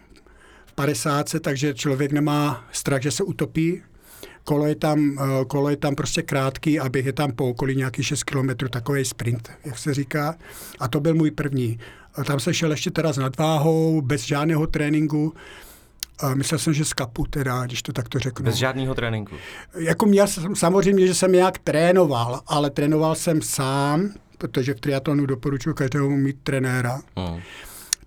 v 0.70 0.72
50, 0.72 1.26
takže 1.40 1.74
člověk 1.74 2.12
nemá 2.12 2.64
strach, 2.72 3.02
že 3.02 3.10
se 3.10 3.24
utopí 3.24 3.82
kolo 4.44 4.66
je 4.66 4.74
tam, 4.74 5.18
eh, 5.18 5.44
kolo 5.44 5.70
je 5.70 5.76
tam 5.76 5.94
prostě 5.94 6.22
krátký 6.22 6.80
a 6.80 6.88
běh 6.88 7.06
je 7.06 7.12
tam 7.12 7.32
po 7.32 7.48
okolí 7.48 7.76
nějaký 7.76 8.02
6 8.02 8.22
kilometrů, 8.22 8.68
takový 8.68 9.04
sprint, 9.04 9.50
jak 9.64 9.78
se 9.78 9.94
říká. 9.94 10.34
A 10.78 10.88
to 10.88 11.00
byl 11.00 11.14
můj 11.14 11.30
první. 11.30 11.78
A 12.14 12.24
tam 12.24 12.40
se 12.40 12.54
šel 12.54 12.70
ještě 12.70 12.90
teda 12.90 13.12
s 13.12 13.18
nadváhou, 13.18 14.00
bez 14.02 14.22
žádného 14.22 14.66
tréninku. 14.66 15.34
A 16.18 16.34
myslel 16.34 16.58
jsem, 16.58 16.74
že 16.74 16.84
z 16.84 16.92
kapu 16.92 17.26
teda, 17.30 17.66
když 17.66 17.82
to 17.82 17.92
takto 17.92 18.18
řeknu. 18.18 18.44
Bez 18.44 18.54
žádného 18.54 18.94
tréninku? 18.94 19.34
Jako 19.78 20.06
měl 20.06 20.26
jsem, 20.26 20.56
samozřejmě, 20.56 21.06
že 21.06 21.14
jsem 21.14 21.32
nějak 21.32 21.58
trénoval, 21.58 22.40
ale 22.46 22.70
trénoval 22.70 23.14
jsem 23.14 23.42
sám, 23.42 24.10
protože 24.38 24.74
v 24.74 24.80
triatlonu 24.80 25.26
doporučuji 25.26 25.74
každému 25.74 26.16
mít 26.16 26.36
trenéra. 26.42 27.00
Hmm 27.16 27.40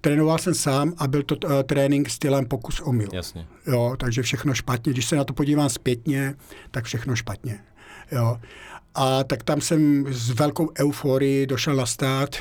trénoval 0.04 0.38
jsem 0.38 0.54
sám 0.54 0.94
a 0.98 1.08
byl 1.08 1.24
to 1.24 1.36
uh, 1.36 1.52
trénink 1.64 2.10
stylem 2.10 2.46
pokus 2.46 2.80
omyl. 2.80 3.08
Jasně. 3.14 3.48
Jo, 3.68 3.96
takže 4.00 4.22
všechno 4.22 4.54
špatně. 4.54 4.94
Když 4.94 5.06
se 5.06 5.16
na 5.16 5.24
to 5.24 5.34
podívám 5.34 5.70
zpětně, 5.70 6.36
tak 6.72 6.86
všechno 6.86 7.16
špatně. 7.16 7.60
Jo. 8.12 8.38
A 8.96 9.24
tak 9.24 9.44
tam 9.44 9.62
jsem 9.62 10.06
s 10.10 10.30
velkou 10.30 10.70
euforií 10.80 11.48
došel 11.48 11.76
na 11.76 11.86
stát 11.86 12.36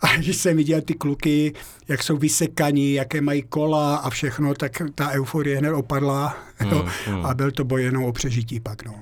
a 0.00 0.16
když 0.16 0.36
jsem 0.36 0.56
viděl 0.56 0.80
ty 0.80 0.94
kluky, 0.94 1.52
jak 1.88 2.02
jsou 2.02 2.16
vysekaní, 2.16 2.92
jaké 2.92 3.20
mají 3.20 3.42
kola 3.42 3.96
a 3.96 4.10
všechno, 4.10 4.54
tak 4.54 4.82
ta 4.94 5.10
euforie 5.10 5.58
hned 5.58 5.72
opadla. 5.72 6.36
Jo. 6.70 6.86
Hmm. 7.06 7.26
A 7.26 7.34
byl 7.34 7.50
to 7.50 7.64
boj 7.64 7.82
jenom 7.82 8.04
o 8.04 8.12
přežití 8.12 8.60
pak. 8.60 8.84
No, 8.84 8.94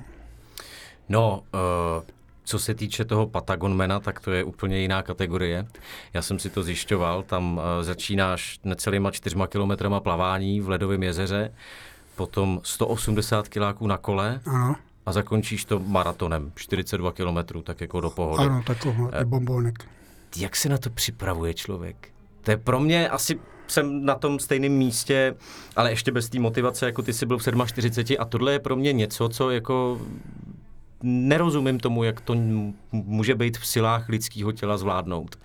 no 1.08 1.42
uh 1.54 2.17
Co 2.48 2.58
se 2.58 2.74
týče 2.74 3.04
toho 3.04 3.26
Patagonmana, 3.26 4.00
tak 4.00 4.20
to 4.20 4.30
je 4.32 4.44
úplně 4.44 4.78
jiná 4.78 5.02
kategorie. 5.02 5.66
Já 6.14 6.22
jsem 6.22 6.38
si 6.38 6.50
to 6.50 6.62
zjišťoval, 6.62 7.22
tam 7.22 7.56
uh, 7.56 7.82
začínáš 7.84 8.60
necelýma 8.64 9.10
čtyřma 9.10 9.46
kilometrama 9.46 10.00
plavání 10.00 10.60
v 10.60 10.68
Ledovém 10.68 11.02
jezeře, 11.02 11.52
potom 12.16 12.60
180 12.64 13.48
kiláků 13.48 13.86
na 13.86 13.96
kole 13.98 14.40
Ano, 14.46 14.76
a 15.06 15.12
zakončíš 15.12 15.64
to 15.64 15.78
maratonem, 15.78 16.52
42 16.54 17.12
kilometrů, 17.12 17.62
tak 17.62 17.80
jako 17.80 18.00
do 18.00 18.10
pohody. 18.10 18.44
ano, 18.44 18.62
takový 18.66 18.98
Eh. 19.12 19.24
bombonek. 19.24 19.84
Jak 20.36 20.56
se 20.56 20.68
na 20.68 20.78
to 20.78 20.90
připravuje 20.90 21.54
člověk? 21.54 22.08
To 22.42 22.50
je 22.50 22.56
pro 22.56 22.80
mě 22.80 23.08
asi 23.08 23.40
jsem 23.66 24.04
na 24.04 24.14
tom 24.14 24.38
stejném 24.38 24.72
místě, 24.72 25.34
ale 25.76 25.90
ještě 25.90 26.12
bez 26.12 26.28
té 26.28 26.38
motivace, 26.40 26.86
jako 26.86 27.02
ty 27.02 27.12
jsi 27.12 27.26
byl 27.26 27.38
v 27.38 27.42
47 27.66 28.16
a 28.20 28.24
tohle 28.24 28.52
je 28.52 28.58
pro 28.58 28.76
mě 28.76 28.92
něco, 28.92 29.28
co 29.28 29.50
jako 29.50 30.00
nerozumím 31.02 31.80
tomu, 31.80 32.04
jak 32.04 32.20
to 32.20 32.34
může 32.92 33.34
být 33.34 33.58
v 33.58 33.66
silách 33.66 34.08
lidského 34.08 34.52
těla 34.52 34.76
zvládnout. 34.76 35.38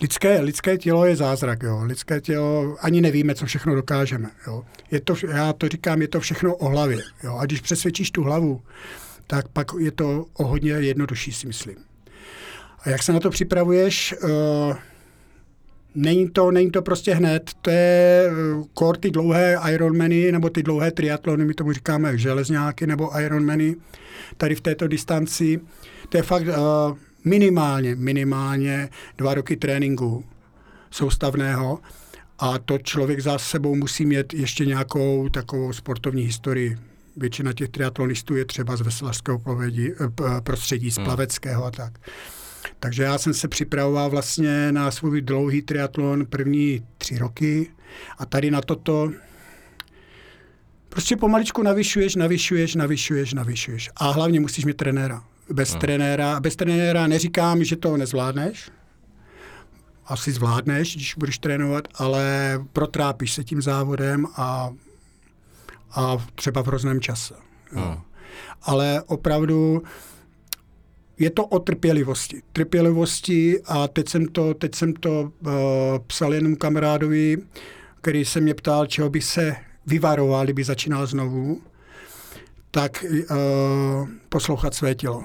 Lidské, 0.00 0.40
lidské 0.40 0.78
tělo 0.78 1.06
je 1.06 1.16
zázrak, 1.16 1.62
jo. 1.62 1.80
Lidské 1.84 2.20
tělo, 2.20 2.76
ani 2.80 3.00
nevíme, 3.00 3.34
co 3.34 3.46
všechno 3.46 3.74
dokážeme, 3.74 4.30
jo. 4.46 4.64
Je 4.90 5.00
to, 5.00 5.14
já 5.28 5.52
to 5.52 5.68
říkám, 5.68 6.02
je 6.02 6.08
to 6.08 6.20
všechno 6.20 6.56
o 6.56 6.68
hlavě, 6.68 6.98
jo. 7.22 7.36
A 7.36 7.44
když 7.44 7.60
přesvědčíš 7.60 8.10
tu 8.10 8.22
hlavu, 8.22 8.62
tak 9.26 9.48
pak 9.48 9.66
je 9.78 9.90
to 9.90 10.24
o 10.32 10.46
hodně 10.46 10.70
jednodušší, 10.70 11.32
si 11.32 11.46
myslím. 11.46 11.76
A 12.80 12.90
jak 12.90 13.02
se 13.02 13.12
na 13.12 13.20
to 13.20 13.30
připravuješ? 13.30 14.14
Uh, 14.22 14.76
není, 15.96 16.30
to, 16.30 16.50
není 16.50 16.70
to 16.70 16.82
prostě 16.82 17.14
hned. 17.14 17.50
To 17.62 17.70
je 17.70 18.30
uh, 18.30 18.64
kor 18.74 18.96
ty 18.96 19.10
dlouhé 19.10 19.58
Ironmany, 19.70 20.32
nebo 20.32 20.50
ty 20.50 20.62
dlouhé 20.62 20.90
triatlony, 20.90 21.44
my 21.44 21.54
tomu 21.54 21.72
říkáme 21.72 22.18
železňáky 22.18 22.86
nebo 22.86 23.20
Ironmany, 23.20 23.76
tady 24.36 24.54
v 24.54 24.60
této 24.60 24.88
distanci. 24.88 25.60
To 26.08 26.16
je 26.16 26.22
fakt 26.22 26.46
uh, 26.46 26.96
minimálně, 27.24 27.94
minimálně 27.94 28.88
dva 29.18 29.34
roky 29.34 29.56
tréninku 29.56 30.24
soustavného 30.90 31.78
a 32.38 32.58
to 32.58 32.78
člověk 32.78 33.20
za 33.20 33.38
sebou 33.38 33.74
musí 33.74 34.06
mít 34.06 34.34
ještě 34.34 34.66
nějakou 34.66 35.28
takovou 35.28 35.72
sportovní 35.72 36.22
historii. 36.22 36.78
Většina 37.16 37.52
těch 37.52 37.68
triatlonistů 37.68 38.36
je 38.36 38.44
třeba 38.44 38.76
z 38.76 38.80
veselářského 38.80 39.42
eh, 39.60 40.40
prostředí, 40.40 40.90
z 40.90 40.94
plaveckého 40.94 41.64
a 41.64 41.70
tak. 41.70 41.98
Takže 42.80 43.02
já 43.02 43.18
jsem 43.18 43.34
se 43.34 43.48
připravoval 43.48 44.10
vlastně 44.10 44.72
na 44.72 44.90
svůj 44.90 45.20
dlouhý 45.20 45.62
triatlon 45.62 46.26
první 46.26 46.86
tři 46.98 47.18
roky 47.18 47.70
a 48.18 48.26
tady 48.26 48.50
na 48.50 48.60
toto 48.60 49.10
prostě 50.88 51.16
pomaličku 51.16 51.62
navyšuješ, 51.62 52.14
navyšuješ, 52.16 52.74
navyšuješ, 52.74 53.34
navyšuješ. 53.34 53.90
A 53.96 54.10
hlavně 54.10 54.40
musíš 54.40 54.64
mít 54.64 54.76
trenéra. 54.76 55.24
Bez 55.50 55.70
Hmm. 55.70 55.80
trenéra, 55.80 56.40
bez 56.40 56.56
trenéra 56.56 57.06
neříkám, 57.06 57.64
že 57.64 57.76
to 57.76 57.96
nezvládneš, 57.96 58.70
asi 60.06 60.32
zvládneš, 60.32 60.96
když 60.96 61.14
budeš 61.14 61.38
trénovat, 61.38 61.88
ale 61.94 62.58
protrápíš 62.72 63.32
se 63.32 63.44
tím 63.44 63.62
závodem 63.62 64.26
a, 64.36 64.70
a 65.90 66.16
třeba 66.34 66.62
v 66.62 66.66
hrozném 66.66 67.00
čase. 67.00 67.34
Jo. 67.72 67.80
Hmm. 67.82 68.00
Ale 68.62 69.02
opravdu 69.06 69.82
je 71.18 71.30
to 71.30 71.46
o 71.46 71.58
trpělivosti. 71.58 72.42
Trpělivosti 72.52 73.60
a 73.64 73.88
teď 73.88 74.08
jsem 74.08 74.26
to, 74.26 74.54
teď 74.54 74.74
jsem 74.74 74.92
to 74.92 75.20
uh, 75.20 75.52
psal 76.06 76.34
jenom 76.34 76.56
kamarádovi, 76.56 77.36
který 78.00 78.24
se 78.24 78.40
mě 78.40 78.54
ptal, 78.54 78.86
čeho 78.86 79.10
by 79.10 79.20
se 79.20 79.56
vyvaroval, 79.86 80.44
kdyby 80.44 80.64
začínal 80.64 81.06
znovu, 81.06 81.60
tak 82.70 83.04
uh, 83.30 84.08
poslouchat 84.28 84.74
své 84.74 84.94
tělo 84.94 85.24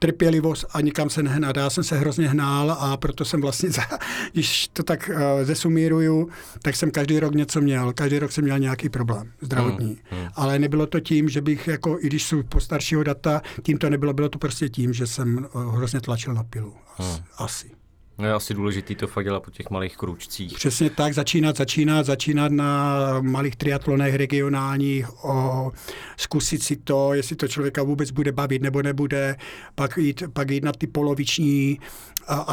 trpělivost 0.00 0.66
a 0.72 0.80
nikam 0.80 1.10
se 1.10 1.22
nehnat. 1.22 1.56
Já 1.56 1.70
jsem 1.70 1.84
se 1.84 1.98
hrozně 1.98 2.28
hnál 2.28 2.76
a 2.80 2.96
proto 2.96 3.24
jsem 3.24 3.40
vlastně, 3.40 3.70
za, 3.70 3.82
když 4.32 4.68
to 4.68 4.82
tak 4.82 5.10
uh, 5.14 5.44
zesumíruju, 5.44 6.28
tak 6.62 6.76
jsem 6.76 6.90
každý 6.90 7.20
rok 7.20 7.34
něco 7.34 7.60
měl. 7.60 7.92
Každý 7.92 8.18
rok 8.18 8.32
jsem 8.32 8.44
měl 8.44 8.58
nějaký 8.58 8.88
problém 8.88 9.32
zdravotní. 9.40 9.98
Hmm, 10.10 10.20
hmm. 10.20 10.28
Ale 10.34 10.58
nebylo 10.58 10.86
to 10.86 11.00
tím, 11.00 11.28
že 11.28 11.40
bych, 11.40 11.68
jako, 11.68 11.98
i 12.00 12.06
když 12.06 12.22
jsou 12.22 12.42
postaršího 12.42 13.02
data, 13.02 13.42
tím 13.62 13.78
to 13.78 13.90
nebylo, 13.90 14.12
bylo 14.12 14.28
to 14.28 14.38
prostě 14.38 14.68
tím, 14.68 14.92
že 14.92 15.06
jsem 15.06 15.48
uh, 15.54 15.76
hrozně 15.76 16.00
tlačil 16.00 16.34
na 16.34 16.44
pilu. 16.44 16.74
Asi. 16.98 17.12
Hmm. 17.12 17.24
asi. 17.38 17.70
No 18.18 18.26
je 18.26 18.32
asi 18.32 18.54
důležitý 18.54 18.94
to 18.94 19.06
fakt 19.06 19.24
dělat 19.24 19.42
po 19.42 19.50
těch 19.50 19.70
malých 19.70 19.96
kručcích. 19.96 20.54
Přesně 20.54 20.90
tak, 20.90 21.14
začínat, 21.14 21.56
začínat, 21.56 22.06
začínat 22.06 22.52
na 22.52 22.98
malých 23.20 23.56
triatlonech 23.56 24.14
regionálních, 24.14 25.24
o, 25.24 25.72
zkusit 26.16 26.62
si 26.62 26.76
to, 26.76 27.14
jestli 27.14 27.36
to 27.36 27.48
člověka 27.48 27.82
vůbec 27.82 28.10
bude 28.10 28.32
bavit 28.32 28.62
nebo 28.62 28.82
nebude, 28.82 29.36
pak 29.74 29.98
jít, 29.98 30.22
pak 30.32 30.50
jít 30.50 30.64
na 30.64 30.72
ty 30.72 30.86
poloviční 30.86 31.78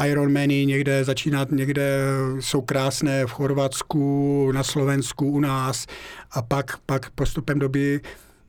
Ironmany, 0.06 0.66
někde 0.66 1.04
začínat, 1.04 1.50
někde 1.50 2.00
jsou 2.40 2.60
krásné 2.60 3.26
v 3.26 3.30
Chorvatsku, 3.30 4.52
na 4.52 4.62
Slovensku, 4.62 5.30
u 5.30 5.40
nás 5.40 5.86
a 6.30 6.42
pak, 6.42 6.78
pak 6.86 7.10
postupem 7.10 7.58
doby 7.58 8.00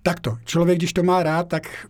takto. 0.04 0.38
Člověk, 0.46 0.78
když 0.78 0.94
to 0.94 1.04
má 1.04 1.24
rád, 1.24 1.48
tak 1.48 1.88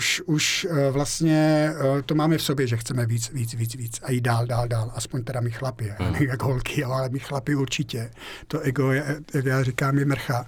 už, 0.00 0.22
už 0.26 0.66
eh, 0.70 0.90
vlastně 0.90 1.70
eh, 1.98 2.02
to 2.02 2.14
máme 2.14 2.38
v 2.38 2.42
sobě, 2.42 2.66
že 2.66 2.76
chceme 2.76 3.06
víc, 3.06 3.30
víc, 3.32 3.54
víc, 3.54 3.74
víc 3.74 4.00
a 4.02 4.10
jít 4.10 4.20
dál, 4.20 4.46
dál, 4.46 4.68
dál. 4.68 4.92
Aspoň 4.94 5.24
teda 5.24 5.40
my 5.40 5.50
chlapi, 5.50 5.86
já 5.86 6.10
nevím, 6.10 6.28
jak 6.28 6.42
holky, 6.42 6.84
ale 6.84 7.08
my 7.08 7.18
chlapi 7.18 7.54
určitě. 7.54 8.10
To 8.46 8.60
ego, 8.60 8.92
je, 8.92 9.20
jak 9.34 9.44
já 9.44 9.62
říkám, 9.62 9.98
je 9.98 10.04
mrcha. 10.04 10.46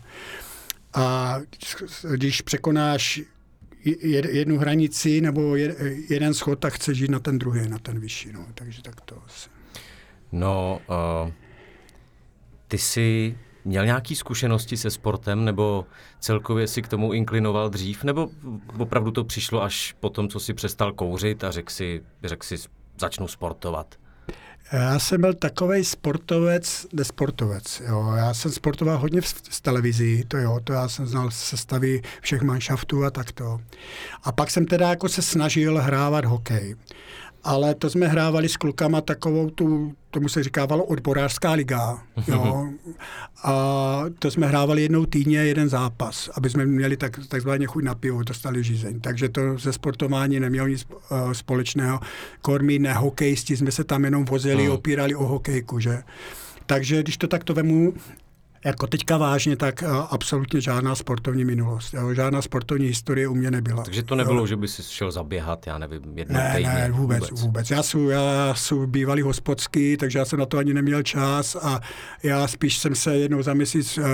A 0.94 1.36
když 2.14 2.40
překonáš 2.40 3.20
jed- 3.84 4.30
jednu 4.30 4.58
hranici 4.58 5.20
nebo 5.20 5.40
jed- 5.40 6.04
jeden 6.10 6.34
schod, 6.34 6.58
tak 6.58 6.72
chceš 6.72 6.98
jít 6.98 7.10
na 7.10 7.18
ten 7.18 7.38
druhý, 7.38 7.68
na 7.68 7.78
ten 7.78 8.00
vyšší. 8.00 8.32
No. 8.32 8.46
Takže 8.54 8.82
tak 8.82 9.00
to 9.00 9.22
asi. 9.26 9.48
No, 10.32 10.80
uh, 11.24 11.30
ty 12.68 12.78
jsi 12.78 13.38
měl 13.64 13.84
nějaký 13.84 14.16
zkušenosti 14.16 14.76
se 14.76 14.90
sportem, 14.90 15.44
nebo 15.44 15.86
celkově 16.20 16.66
si 16.66 16.82
k 16.82 16.88
tomu 16.88 17.12
inklinoval 17.12 17.70
dřív, 17.70 18.04
nebo 18.04 18.30
opravdu 18.78 19.10
to 19.10 19.24
přišlo 19.24 19.62
až 19.62 19.94
po 20.00 20.10
tom, 20.10 20.28
co 20.28 20.40
si 20.40 20.54
přestal 20.54 20.92
kouřit 20.92 21.44
a 21.44 21.50
řekl 21.50 21.72
si, 21.72 22.02
řekl 22.24 22.46
si 22.46 22.56
začnu 22.98 23.28
sportovat? 23.28 23.94
Já 24.72 24.98
jsem 24.98 25.20
byl 25.20 25.34
takový 25.34 25.84
sportovec, 25.84 26.86
nesportovec. 26.92 27.82
Jo. 27.88 28.12
Já 28.16 28.34
jsem 28.34 28.52
sportoval 28.52 28.98
hodně 28.98 29.20
v, 29.20 29.60
televizí, 29.62 30.24
to 30.28 30.36
jo, 30.36 30.60
to 30.64 30.72
já 30.72 30.88
jsem 30.88 31.06
znal 31.06 31.30
sestavy 31.30 32.02
všech 32.20 32.42
manšaftů 32.42 33.04
a 33.04 33.10
takto. 33.10 33.60
A 34.22 34.32
pak 34.32 34.50
jsem 34.50 34.66
teda 34.66 34.88
jako 34.88 35.08
se 35.08 35.22
snažil 35.22 35.78
hrávat 35.78 36.24
hokej. 36.24 36.76
Ale 37.44 37.74
to 37.74 37.90
jsme 37.90 38.08
hrávali 38.08 38.48
s 38.48 38.56
klukama 38.56 39.00
takovou 39.00 39.50
tu, 39.50 39.92
tomu 40.10 40.28
se 40.28 40.42
říkávalo 40.42 40.84
odborářská 40.84 41.52
liga. 41.52 41.98
Jo. 42.26 42.68
A 43.44 44.04
to 44.18 44.30
jsme 44.30 44.46
hrávali 44.46 44.82
jednou 44.82 45.06
týdně 45.06 45.38
jeden 45.38 45.68
zápas, 45.68 46.30
aby 46.34 46.50
jsme 46.50 46.66
měli 46.66 46.96
tak, 46.96 47.26
takzvaně 47.28 47.66
chuť 47.66 47.84
na 47.84 47.94
pivo, 47.94 48.22
dostali 48.22 48.64
žízeň. 48.64 49.00
Takže 49.00 49.28
to 49.28 49.58
ze 49.58 49.72
sportování 49.72 50.40
nemělo 50.40 50.68
nic 50.68 50.86
uh, 50.90 51.32
společného. 51.32 52.00
Kormí 52.42 52.78
ne 52.78 52.92
hokejisti, 52.92 53.56
jsme 53.56 53.70
se 53.72 53.84
tam 53.84 54.04
jenom 54.04 54.24
vozili, 54.24 54.62
Hmm. 54.64 54.74
opírali 54.74 55.14
o 55.14 55.24
hokejku, 55.26 55.80
že? 55.80 56.02
Takže 56.66 57.02
když 57.02 57.16
to 57.16 57.28
takto 57.28 57.54
vemu, 57.54 57.94
jako 58.64 58.86
teďka 58.86 59.16
vážně, 59.16 59.56
tak 59.56 59.82
uh, 59.82 60.06
absolutně 60.10 60.60
žádná 60.60 60.94
sportovní 60.94 61.44
minulost. 61.44 61.94
Jo? 61.94 62.14
Žádná 62.14 62.42
sportovní 62.42 62.86
historie 62.86 63.28
u 63.28 63.34
mě 63.34 63.50
nebyla. 63.50 63.82
Takže 63.82 64.02
to 64.02 64.14
nebylo, 64.14 64.46
že 64.46 64.56
by 64.56 64.68
si 64.68 64.82
šel 64.82 65.10
zaběhat, 65.10 65.66
já 65.66 65.78
nevím, 65.78 66.18
jednou 66.18 66.34
Ne, 66.34 66.52
týdně. 66.56 66.68
ne, 66.72 66.90
vůbec, 66.90 67.20
vůbec. 67.20 67.40
vůbec. 67.42 67.70
Já 67.70 67.82
jsem, 67.82 68.10
já 68.10 68.54
jsem 68.54 68.90
bývalý 68.90 69.22
hospodský, 69.22 69.96
takže 69.96 70.18
já 70.18 70.24
jsem 70.24 70.38
na 70.38 70.46
to 70.46 70.58
ani 70.58 70.74
neměl 70.74 71.02
čas 71.02 71.56
a 71.56 71.80
já 72.22 72.48
spíš 72.48 72.78
jsem 72.78 72.94
se 72.94 73.16
jednou 73.16 73.42
za 73.42 73.54
měsíc 73.54 73.98
uh, 73.98 74.04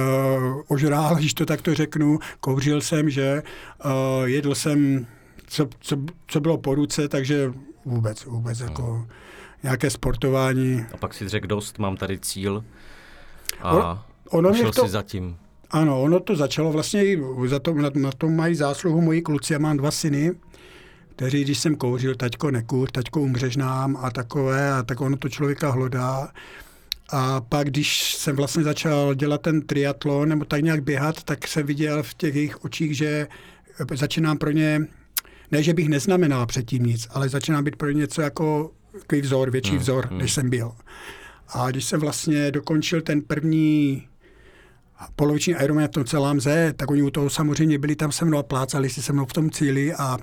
ožrál, 0.69 1.15
když 1.19 1.35
to 1.35 1.47
takto 1.47 1.75
řeknu. 1.75 2.19
Kouřil 2.41 2.81
jsem, 2.81 3.11
že 3.11 3.43
uh, 3.85 3.91
jedl 4.25 4.55
jsem, 4.55 5.07
co, 5.47 5.69
co, 5.81 5.97
co 6.27 6.41
bylo 6.41 6.59
po 6.59 6.75
ruce, 6.75 7.09
takže 7.09 7.53
vůbec, 7.85 8.25
vůbec 8.25 8.61
jako 8.61 9.07
nějaké 9.63 9.91
sportování. 9.91 10.87
A 10.93 10.97
pak 10.97 11.15
si 11.15 11.29
řekl 11.29 11.47
dost, 11.47 11.79
mám 11.79 11.97
tady 11.97 12.19
cíl 12.19 12.65
a 13.63 14.05
Ono- 14.31 14.39
ono 14.39 14.51
mě 14.51 14.59
šel 14.59 14.73
to- 14.73 14.85
si 14.85 14.91
zatím. 14.91 15.37
Ano, 15.71 16.03
ono 16.03 16.21
to 16.21 16.37
začalo 16.37 16.73
vlastně, 16.73 17.03
za 17.47 17.59
to, 17.59 17.75
na, 17.75 17.91
na 17.95 18.13
tom 18.13 18.37
mají 18.37 18.55
zásluhu 18.55 19.01
moji 19.01 19.23
kluci, 19.23 19.53
já 19.53 19.59
mám 19.59 19.77
dva 19.77 19.91
syny, 19.91 20.33
kteří, 21.17 21.45
když 21.45 21.59
jsem 21.59 21.77
kouřil, 21.77 22.15
taťko 22.15 22.51
nekuř, 22.51 22.89
taťko 22.93 23.21
umřeš 23.21 23.57
nám 23.57 23.97
a 24.03 24.11
takové, 24.11 24.73
a 24.73 24.83
tak 24.83 25.01
ono 25.01 25.17
to 25.17 25.29
člověka 25.29 25.71
hlodá. 25.71 26.29
A 27.11 27.41
pak, 27.41 27.67
když 27.67 28.15
jsem 28.15 28.37
vlastně 28.37 28.63
začal 28.63 29.15
dělat 29.15 29.41
ten 29.43 29.63
triatlon, 29.63 30.29
nebo 30.29 30.45
tak 30.45 30.63
nějak 30.63 30.83
běhat, 30.83 31.23
tak 31.23 31.49
jsem 31.49 31.67
viděl 31.67 32.03
v 32.03 32.15
těch 32.15 32.35
jejich 32.35 32.65
očích, 32.65 32.97
že 32.97 33.27
začínám 33.95 34.39
pro 34.39 34.51
ně, 34.51 34.87
ne, 35.51 35.63
že 35.63 35.75
bych 35.75 35.89
neznamenal 35.89 36.47
předtím 36.47 36.83
nic, 36.83 37.09
ale 37.11 37.29
začínám 37.29 37.65
být 37.65 37.77
pro 37.77 37.91
ně 37.91 37.99
něco 37.99 38.23
jako 38.23 38.71
takový 39.01 39.21
vzor, 39.21 39.51
větší 39.51 39.71
Hmm, 39.71 39.79
vzor, 39.79 40.07
hmm. 40.07 40.19
než 40.19 40.33
jsem 40.33 40.51
byl. 40.51 40.73
A 41.49 41.71
když 41.71 41.85
jsem 41.85 42.01
vlastně 42.01 42.51
dokončil 42.51 43.01
ten 43.03 43.23
první 43.23 44.08
poloviční 45.17 45.55
Ironman 45.63 45.87
v 45.87 45.91
tom 45.91 46.05
celém 46.05 46.41
Z, 46.41 46.73
tak 46.77 46.91
oni 46.91 47.03
u 47.03 47.11
toho 47.11 47.31
samozřejmě 47.31 47.79
byli 47.79 47.97
tam 47.97 48.13
se 48.13 48.25
mnou 48.25 48.39
a 48.39 48.43
plácali 48.43 48.91
si 48.91 49.03
se 49.03 49.13
mnou 49.13 49.25
v 49.27 49.33
tom 49.33 49.51
cíli 49.51 49.95
a 49.95 50.19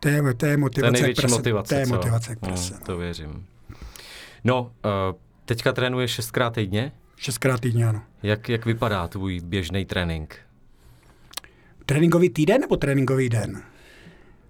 To 0.00 0.08
je, 0.08 0.22
to 0.22 0.28
je 0.28 0.34
To 0.34 0.46
je 0.46 0.56
motivace 0.56 0.92
největší 0.92 1.14
k 1.18 1.20
prase. 1.22 1.34
motivace, 1.36 1.74
To 1.74 1.80
je 1.80 1.86
motivace 1.86 2.36
k 2.36 2.38
prase. 2.40 2.74
to 2.86 2.96
věřím. 2.96 3.46
No, 4.44 4.62
uh, 4.62 4.70
teďka 5.44 5.72
trénuješ 5.72 6.10
šestkrát 6.10 6.54
týdně. 6.54 6.92
Šestkrát 7.16 7.60
týdně, 7.60 7.88
ano. 7.88 8.02
Jak, 8.22 8.48
jak 8.48 8.66
vypadá 8.66 9.08
tvůj 9.08 9.40
běžný 9.44 9.84
trénink? 9.84 10.36
Tréninkový 11.86 12.30
týden 12.30 12.60
nebo 12.60 12.76
tréninkový 12.76 13.28
den? 13.28 13.62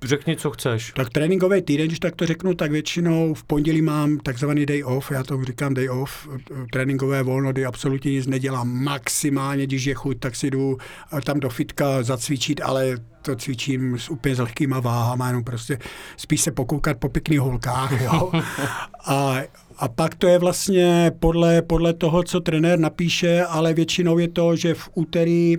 Řekni, 0.02 0.36
co 0.36 0.50
chceš. 0.50 0.92
Tak 0.96 1.10
tréninkový 1.10 1.62
týden, 1.62 1.86
když 1.86 2.00
tak 2.00 2.16
to 2.16 2.26
řeknu, 2.26 2.54
tak 2.54 2.70
většinou 2.70 3.34
v 3.34 3.44
pondělí 3.44 3.82
mám 3.82 4.18
takzvaný 4.18 4.66
day 4.66 4.84
off, 4.84 5.10
já 5.10 5.22
tomu 5.22 5.44
říkám 5.44 5.74
day 5.74 5.88
off, 5.88 6.28
tréninkové 6.72 7.22
volno, 7.22 7.52
kdy 7.52 7.66
absolutně 7.66 8.12
nic 8.12 8.26
nedělám. 8.26 8.68
Maximálně, 8.68 9.66
když 9.66 9.84
je 9.84 9.94
chuť, 9.94 10.18
tak 10.18 10.36
si 10.36 10.50
jdu 10.50 10.76
eh, 11.18 11.20
tam 11.20 11.40
do 11.40 11.50
fitka 11.50 12.02
zacvičit, 12.02 12.60
ale 12.60 12.96
to 13.22 13.36
cvičím 13.36 13.98
s 13.98 14.08
úplně 14.08 14.34
s 14.34 14.38
lehkýma 14.38 14.80
váhama, 14.80 15.26
jenom 15.26 15.44
prostě 15.44 15.78
spíš 16.16 16.40
se 16.40 16.50
pokoukat 16.50 16.96
po 16.96 17.08
pěkných 17.08 17.40
holkách, 17.40 18.00
jo. 18.00 18.32
A, 19.06 19.36
a 19.78 19.88
pak 19.88 20.14
to 20.14 20.26
je 20.26 20.38
vlastně 20.38 21.12
podle, 21.18 21.62
podle 21.62 21.92
toho, 21.92 22.22
co 22.22 22.40
trenér 22.40 22.78
napíše, 22.78 23.44
ale 23.44 23.74
většinou 23.74 24.18
je 24.18 24.28
to, 24.28 24.56
že 24.56 24.74
v 24.74 24.90
úterý, 24.94 25.56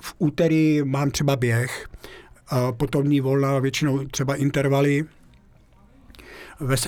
v 0.00 0.14
úterý 0.18 0.82
mám 0.84 1.10
třeba 1.10 1.36
běh, 1.36 1.88
a 2.54 2.72
potom 2.72 3.04
dní 3.04 3.20
volna, 3.20 3.58
většinou 3.58 4.04
třeba 4.04 4.34
intervaly, 4.34 5.04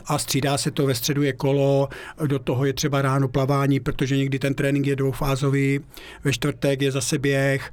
a 0.06 0.18
střídá 0.18 0.58
se 0.58 0.70
to, 0.70 0.86
ve 0.86 0.94
středu 0.94 1.22
je 1.22 1.32
kolo, 1.32 1.88
do 2.26 2.38
toho 2.38 2.64
je 2.64 2.72
třeba 2.72 3.02
ráno 3.02 3.28
plavání, 3.28 3.80
protože 3.80 4.16
někdy 4.16 4.38
ten 4.38 4.54
trénink 4.54 4.86
je 4.86 4.96
dvoufázový, 4.96 5.80
ve 6.24 6.32
čtvrtek 6.32 6.82
je 6.82 6.92
zase 6.92 7.18
běh, 7.18 7.70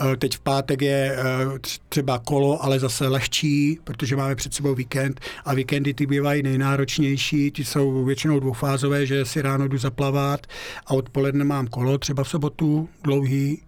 eh, 0.00 0.16
teď 0.16 0.36
v 0.36 0.40
pátek 0.40 0.82
je 0.82 1.16
tř- 1.58 1.80
třeba 1.88 2.18
kolo, 2.18 2.64
ale 2.64 2.78
zase 2.78 3.08
lehčí, 3.08 3.78
protože 3.84 4.16
máme 4.16 4.34
před 4.34 4.54
sebou 4.54 4.74
víkend 4.74 5.20
a 5.44 5.54
víkendy 5.54 5.94
ty 5.94 6.06
bývají 6.06 6.42
nejnáročnější, 6.42 7.50
ty 7.50 7.64
jsou 7.64 8.04
většinou 8.04 8.40
dvoufázové, 8.40 9.06
že 9.06 9.24
si 9.24 9.42
ráno 9.42 9.68
jdu 9.68 9.78
zaplavat 9.78 10.46
a 10.86 10.94
odpoledne 10.94 11.44
mám 11.44 11.66
kolo, 11.66 11.98
třeba 11.98 12.24
v 12.24 12.28
sobotu 12.28 12.88
dlouhý, 13.04 13.62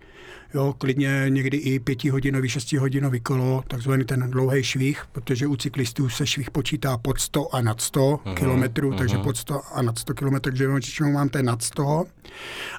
Jo, 0.54 0.74
klidně 0.78 1.26
někdy 1.28 1.56
i 1.56 1.78
pětihodinový, 1.78 2.48
šestihodinový 2.48 3.20
kolo, 3.20 3.64
takzvaný 3.68 4.04
ten 4.04 4.30
dlouhý 4.30 4.62
švih, 4.62 5.04
protože 5.12 5.46
u 5.46 5.56
cyklistů 5.56 6.08
se 6.08 6.26
švih 6.26 6.50
počítá 6.50 6.98
pod 6.98 7.20
100 7.20 7.54
a 7.54 7.60
nad 7.60 7.80
100 7.80 8.00
uh-huh, 8.00 8.34
kilometrů, 8.34 8.90
uh-huh. 8.90 8.98
takže 8.98 9.18
pod 9.18 9.36
100 9.36 9.60
a 9.74 9.82
nad 9.82 9.98
100 9.98 10.14
kilometrů, 10.14 10.50
takže 10.50 10.68
většinou 10.68 11.12
mám 11.12 11.28
ten 11.28 11.46
nad 11.46 11.62
100. 11.62 12.04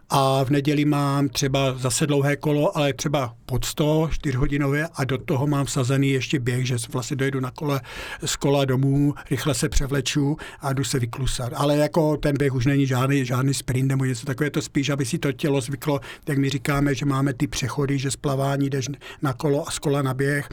A 0.09 0.43
v 0.43 0.49
neděli 0.49 0.85
mám 0.85 1.29
třeba 1.29 1.73
zase 1.73 2.07
dlouhé 2.07 2.35
kolo, 2.35 2.77
ale 2.77 2.93
třeba 2.93 3.35
pod 3.45 3.65
100, 3.65 4.09
4 4.11 4.37
hodinové 4.37 4.87
a 4.95 5.03
do 5.03 5.17
toho 5.17 5.47
mám 5.47 5.65
vsazený 5.65 6.09
ještě 6.09 6.39
běh, 6.39 6.67
že 6.67 6.75
vlastně 6.93 7.15
dojedu 7.15 7.39
na 7.39 7.51
kole 7.51 7.81
z 8.25 8.35
kola 8.35 8.65
domů, 8.65 9.13
rychle 9.29 9.53
se 9.53 9.69
převleču 9.69 10.37
a 10.59 10.73
jdu 10.73 10.83
se 10.83 10.99
vyklusat. 10.99 11.53
Ale 11.55 11.77
jako 11.77 12.17
ten 12.17 12.35
běh 12.39 12.53
už 12.53 12.65
není 12.65 12.87
žádný, 12.87 13.25
žádný 13.25 13.53
sprint 13.53 13.89
nebo 13.89 14.05
něco 14.05 14.25
takové, 14.25 14.45
je 14.47 14.51
to 14.51 14.61
spíš, 14.61 14.89
aby 14.89 15.05
si 15.05 15.19
to 15.19 15.31
tělo 15.31 15.61
zvyklo, 15.61 15.99
jak 16.27 16.37
my 16.37 16.49
říkáme, 16.49 16.95
že 16.95 17.05
máme 17.05 17.33
ty 17.33 17.47
přechody, 17.61 17.99
že 17.99 18.11
z 18.11 18.15
plavání 18.15 18.69
jdeš 18.69 18.89
na 19.21 19.33
kolo 19.33 19.67
a 19.67 19.71
z 19.71 19.79
kola 19.79 20.01
na 20.01 20.13
běh, 20.13 20.49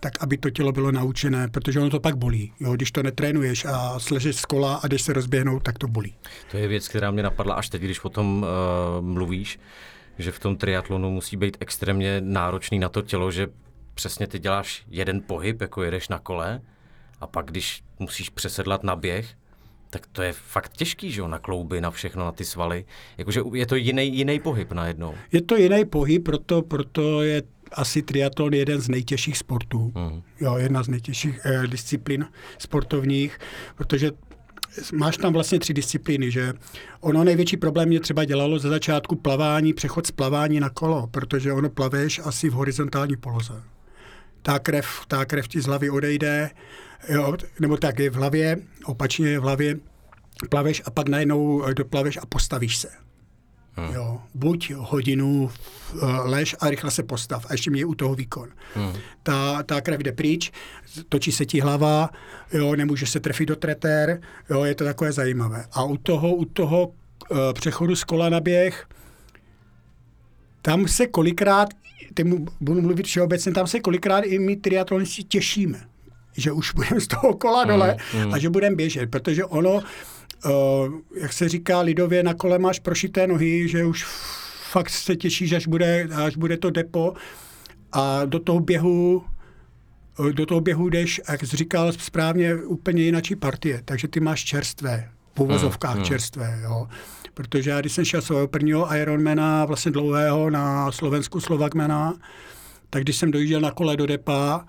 tak 0.00 0.22
aby 0.22 0.38
to 0.38 0.50
tělo 0.50 0.72
bylo 0.72 0.92
naučené, 0.92 1.48
protože 1.48 1.80
ono 1.80 1.90
to 1.90 2.00
pak 2.00 2.16
bolí. 2.16 2.52
Jo? 2.60 2.72
Když 2.72 2.92
to 2.92 3.02
netrénuješ 3.02 3.64
a 3.64 3.98
sležeš 3.98 4.36
z 4.36 4.44
kola 4.44 4.74
a 4.74 4.88
jdeš 4.88 5.02
se 5.02 5.12
rozběhnout, 5.12 5.62
tak 5.62 5.78
to 5.78 5.88
bolí. 5.88 6.14
To 6.50 6.56
je 6.56 6.68
věc, 6.68 6.88
která 6.88 7.10
mě 7.10 7.22
napadla 7.22 7.54
až 7.54 7.68
teď, 7.68 7.82
když 7.82 8.04
o 8.04 8.08
tom 8.08 8.42
uh, 8.42 9.04
mluvíš, 9.04 9.58
že 10.18 10.32
v 10.32 10.38
tom 10.38 10.56
triatlonu 10.56 11.10
musí 11.10 11.36
být 11.36 11.56
extrémně 11.60 12.20
náročný 12.20 12.78
na 12.78 12.88
to 12.88 13.02
tělo, 13.02 13.30
že 13.30 13.46
přesně 13.94 14.26
ty 14.26 14.38
děláš 14.38 14.84
jeden 14.88 15.20
pohyb, 15.20 15.60
jako 15.60 15.82
jedeš 15.82 16.08
na 16.08 16.18
kole, 16.18 16.60
a 17.20 17.26
pak 17.26 17.46
když 17.46 17.82
musíš 17.98 18.30
přesedlat 18.30 18.82
na 18.82 18.96
běh, 18.96 19.34
tak 19.90 20.06
to 20.12 20.22
je 20.22 20.32
fakt 20.32 20.72
těžký, 20.72 21.12
že 21.12 21.20
jo, 21.20 21.28
na 21.28 21.38
klouby, 21.38 21.80
na 21.80 21.90
všechno, 21.90 22.24
na 22.24 22.32
ty 22.32 22.44
svaly. 22.44 22.84
Jakože 23.18 23.40
je 23.54 23.66
to 23.66 23.76
jiný, 23.76 24.16
jiný 24.16 24.40
pohyb 24.40 24.72
najednou. 24.72 25.14
Je 25.32 25.42
to 25.42 25.56
jiný 25.56 25.84
pohyb, 25.84 26.24
proto, 26.24 26.62
proto 26.62 27.22
je 27.22 27.42
asi 27.72 28.02
triatlon 28.02 28.54
jeden 28.54 28.80
z 28.80 28.88
nejtěžších 28.88 29.38
sportů. 29.38 29.92
Mm. 29.94 30.22
Jo, 30.40 30.56
jedna 30.56 30.82
z 30.82 30.88
nejtěžších 30.88 31.40
eh, 31.44 31.66
disciplín 31.66 32.26
sportovních, 32.58 33.38
protože 33.74 34.10
máš 34.92 35.16
tam 35.16 35.32
vlastně 35.32 35.58
tři 35.58 35.74
disciplíny, 35.74 36.30
že 36.30 36.52
ono 37.00 37.24
největší 37.24 37.56
problém 37.56 37.88
mě 37.88 38.00
třeba 38.00 38.24
dělalo 38.24 38.58
ze 38.58 38.68
začátku 38.68 39.16
plavání, 39.16 39.72
přechod 39.72 40.06
z 40.06 40.10
plavání 40.10 40.60
na 40.60 40.70
kolo, 40.70 41.06
protože 41.06 41.52
ono 41.52 41.70
plaveš 41.70 42.20
asi 42.24 42.48
v 42.48 42.52
horizontální 42.52 43.16
poloze. 43.16 43.62
Ta 44.42 44.58
krev, 44.58 44.86
ta 45.08 45.24
krev 45.24 45.48
ti 45.48 45.60
z 45.60 45.66
hlavy 45.66 45.90
odejde, 45.90 46.50
jo, 47.08 47.36
nebo 47.60 47.76
tak 47.76 47.98
je 47.98 48.10
v 48.10 48.14
hlavě, 48.14 48.56
opačně 48.84 49.28
je 49.28 49.38
v 49.38 49.42
hlavě, 49.42 49.76
plaveš 50.48 50.82
a 50.84 50.90
pak 50.90 51.08
najednou 51.08 51.64
eh, 51.64 51.74
doplaveš 51.74 52.16
a 52.16 52.26
postavíš 52.26 52.76
se. 52.76 52.88
Hmm. 53.78 53.94
Jo, 53.94 54.20
buď 54.34 54.72
hodinu 54.76 55.42
uh, 55.42 56.00
lež 56.24 56.56
a 56.60 56.70
rychle 56.70 56.90
se 56.90 57.02
postav 57.02 57.46
a 57.48 57.52
ještě 57.52 57.70
mě 57.70 57.80
je 57.80 57.84
u 57.84 57.94
toho 57.94 58.14
výkon. 58.14 58.48
Hmm. 58.74 58.92
Ta, 59.22 59.62
ta 59.62 59.80
krev 59.80 60.00
jde 60.00 60.12
pryč, 60.12 60.52
točí 61.08 61.32
se 61.32 61.46
ti 61.46 61.60
hlava, 61.60 62.10
jo, 62.52 62.76
nemůže 62.76 63.06
se 63.06 63.20
trefit 63.20 63.48
do 63.48 63.56
tretér, 63.56 64.20
jo, 64.50 64.64
je 64.64 64.74
to 64.74 64.84
takové 64.84 65.12
zajímavé. 65.12 65.64
A 65.72 65.84
u 65.84 65.96
toho, 65.96 66.34
u 66.34 66.44
toho 66.44 66.86
uh, 66.86 67.38
přechodu 67.52 67.96
z 67.96 68.04
kola 68.04 68.28
na 68.28 68.40
běh, 68.40 68.86
tam 70.62 70.88
se 70.88 71.06
kolikrát, 71.06 71.68
teď 72.14 72.26
budu 72.60 72.82
mluvit 72.82 73.06
všeobecně, 73.06 73.52
tam 73.52 73.66
se 73.66 73.80
kolikrát 73.80 74.20
i 74.20 74.38
my 74.38 74.56
triatlonisti 74.56 75.24
těšíme, 75.24 75.88
že 76.38 76.52
už 76.52 76.72
budeme 76.74 77.00
z 77.00 77.06
toho 77.06 77.34
kola 77.34 77.64
dole 77.64 77.96
Mm, 78.14 78.24
mm. 78.24 78.34
a 78.34 78.38
že 78.38 78.50
budeme 78.50 78.76
běžet, 78.76 79.10
protože 79.10 79.44
ono, 79.44 79.72
uh, 79.74 79.80
jak 81.20 81.32
se 81.32 81.48
říká 81.48 81.80
lidově, 81.80 82.22
na 82.22 82.34
kole 82.34 82.58
máš 82.58 82.78
prošité 82.78 83.26
nohy, 83.26 83.68
že 83.68 83.84
už 83.84 84.04
fakt 84.70 84.90
se 84.90 85.16
těšíš, 85.16 85.52
až 85.52 85.66
bude, 85.66 86.08
až 86.14 86.36
bude 86.36 86.56
to 86.56 86.70
depo 86.70 87.14
a 87.92 88.24
do 88.24 88.38
toho 88.38 88.60
běhu 88.60 89.24
eh, 90.28 90.32
do 90.32 90.46
toho 90.46 90.60
běhu 90.60 90.88
jdeš, 90.88 91.20
jak 91.28 91.46
jsi 91.46 91.56
říkal 91.56 91.92
správně, 91.92 92.54
úplně 92.54 93.02
jinačí 93.02 93.36
partie, 93.36 93.82
takže 93.84 94.08
ty 94.08 94.20
máš 94.20 94.44
čerstvé, 94.44 95.08
v 95.36 95.40
uvozovkách 95.40 95.90
Hmm, 95.90 95.98
hmm. 95.98 96.06
čerstvé, 96.06 96.60
jo. 96.62 96.88
Protože 97.34 97.70
já, 97.70 97.80
když 97.80 97.92
jsem 97.92 98.04
šel 98.04 98.22
svého 98.22 98.48
prvního 98.48 98.94
Ironmana, 98.94 99.64
vlastně 99.64 99.92
dlouhého 99.92 100.50
na 100.50 100.92
Slovensku 100.92 101.40
Slovakmana, 101.40 102.14
tak 102.90 103.02
když 103.02 103.16
jsem 103.16 103.30
dojížděl 103.30 103.60
na 103.60 103.70
kole 103.70 103.96
do 103.96 104.06
depa, 104.06 104.64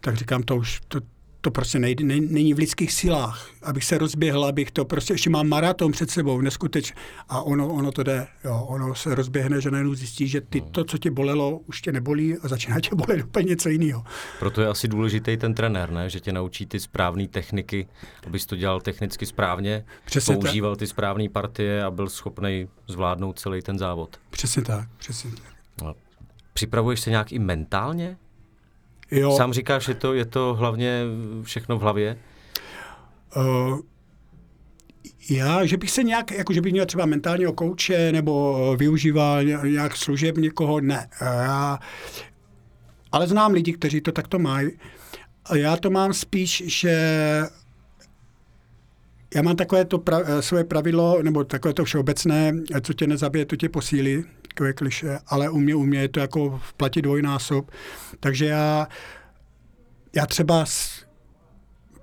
tak 0.00 0.16
říkám, 0.16 0.42
to 0.42 0.56
už, 0.56 0.80
to, 0.88 1.00
to 1.42 1.50
prostě 1.50 1.78
nejde, 1.78 2.04
ne, 2.04 2.20
není 2.20 2.54
v 2.54 2.58
lidských 2.58 2.92
silách, 2.92 3.50
abych 3.62 3.84
se 3.84 3.98
rozběhl, 3.98 4.44
abych 4.44 4.70
to 4.70 4.84
prostě, 4.84 5.14
ještě 5.14 5.30
mám 5.30 5.48
maraton 5.48 5.92
před 5.92 6.10
sebou, 6.10 6.40
neskutečně. 6.40 6.96
A 7.28 7.42
ono, 7.42 7.68
ono 7.68 7.92
to 7.92 8.02
jde, 8.02 8.26
jo, 8.44 8.66
ono 8.68 8.94
se 8.94 9.14
rozběhne, 9.14 9.60
že 9.60 9.70
najednou 9.70 9.94
zjistí, 9.94 10.28
že 10.28 10.40
ty, 10.40 10.60
to, 10.60 10.84
co 10.84 10.98
tě 10.98 11.10
bolelo, 11.10 11.60
už 11.66 11.80
tě 11.80 11.92
nebolí 11.92 12.38
a 12.38 12.48
začíná 12.48 12.80
tě 12.80 12.94
bolet 12.94 13.24
úplně 13.24 13.48
něco 13.48 13.68
jiného. 13.68 14.04
Proto 14.38 14.60
je 14.60 14.66
asi 14.66 14.88
důležitý 14.88 15.36
ten 15.36 15.54
trenér, 15.54 15.90
ne? 15.90 16.10
že 16.10 16.20
tě 16.20 16.32
naučí 16.32 16.66
ty 16.66 16.80
správné 16.80 17.28
techniky, 17.28 17.88
abys 18.26 18.46
to 18.46 18.56
dělal 18.56 18.80
technicky 18.80 19.26
správně, 19.26 19.84
Přesně 20.04 20.34
tak. 20.34 20.42
používal 20.42 20.76
ty 20.76 20.86
správné 20.86 21.28
partie 21.28 21.84
a 21.84 21.90
byl 21.90 22.08
schopný 22.08 22.68
zvládnout 22.88 23.38
celý 23.38 23.62
ten 23.62 23.78
závod. 23.78 24.16
Přesně 24.30 24.62
tak, 24.62 24.88
přesně 24.98 25.30
tak. 25.30 25.52
No. 25.82 25.94
Připravuješ 26.52 27.00
se 27.00 27.10
nějak 27.10 27.32
i 27.32 27.38
mentálně? 27.38 28.16
Jo, 29.12 29.36
Sám 29.36 29.52
říkáš, 29.52 29.84
že 29.84 29.94
to, 29.94 30.14
je 30.14 30.24
to 30.24 30.54
hlavně 30.54 31.02
všechno 31.42 31.78
v 31.78 31.82
hlavě? 31.82 32.16
Uh, 33.36 33.78
já, 35.30 35.66
že 35.66 35.76
bych 35.76 35.90
se 35.90 36.02
nějak, 36.02 36.30
jako 36.30 36.52
že 36.52 36.60
bych 36.60 36.72
měl 36.72 36.86
třeba 36.86 37.06
mentálního 37.06 37.52
kouče 37.52 38.12
nebo 38.12 38.58
eh, 38.72 38.76
využíval 38.76 39.44
ně- 39.44 39.58
nějak 39.70 39.96
služeb 39.96 40.36
někoho, 40.36 40.80
ne. 40.80 41.08
Eh, 41.20 41.24
Já, 41.24 41.78
ale 43.12 43.26
znám 43.26 43.52
lidi, 43.52 43.72
kteří 43.72 44.00
to 44.00 44.12
takto 44.12 44.38
mají. 44.38 44.70
A 45.44 45.56
já 45.56 45.76
to 45.76 45.90
mám 45.90 46.12
spíš, 46.12 46.62
že 46.66 46.90
já 49.34 49.42
mám 49.42 49.56
takové 49.56 49.84
to 49.84 49.98
pra, 49.98 50.42
svoje 50.42 50.64
pravidlo, 50.64 51.22
nebo 51.22 51.44
takové 51.44 51.74
to 51.74 51.84
všeobecné, 51.84 52.52
co 52.82 52.92
tě 52.92 53.06
nezabije, 53.06 53.44
to 53.44 53.56
tě 53.56 53.68
posílí, 53.68 54.24
takové 54.54 54.72
kliše, 54.72 55.18
ale 55.26 55.50
u 55.50 55.58
mě, 55.58 55.74
u 55.74 55.82
mě 55.82 56.00
je 56.00 56.08
to 56.08 56.20
jako 56.20 56.60
v 56.62 56.74
platí 56.74 57.02
dvojnásob. 57.02 57.70
Takže 58.20 58.46
já, 58.46 58.88
já 60.16 60.26
třeba 60.26 60.66
s, 60.66 61.04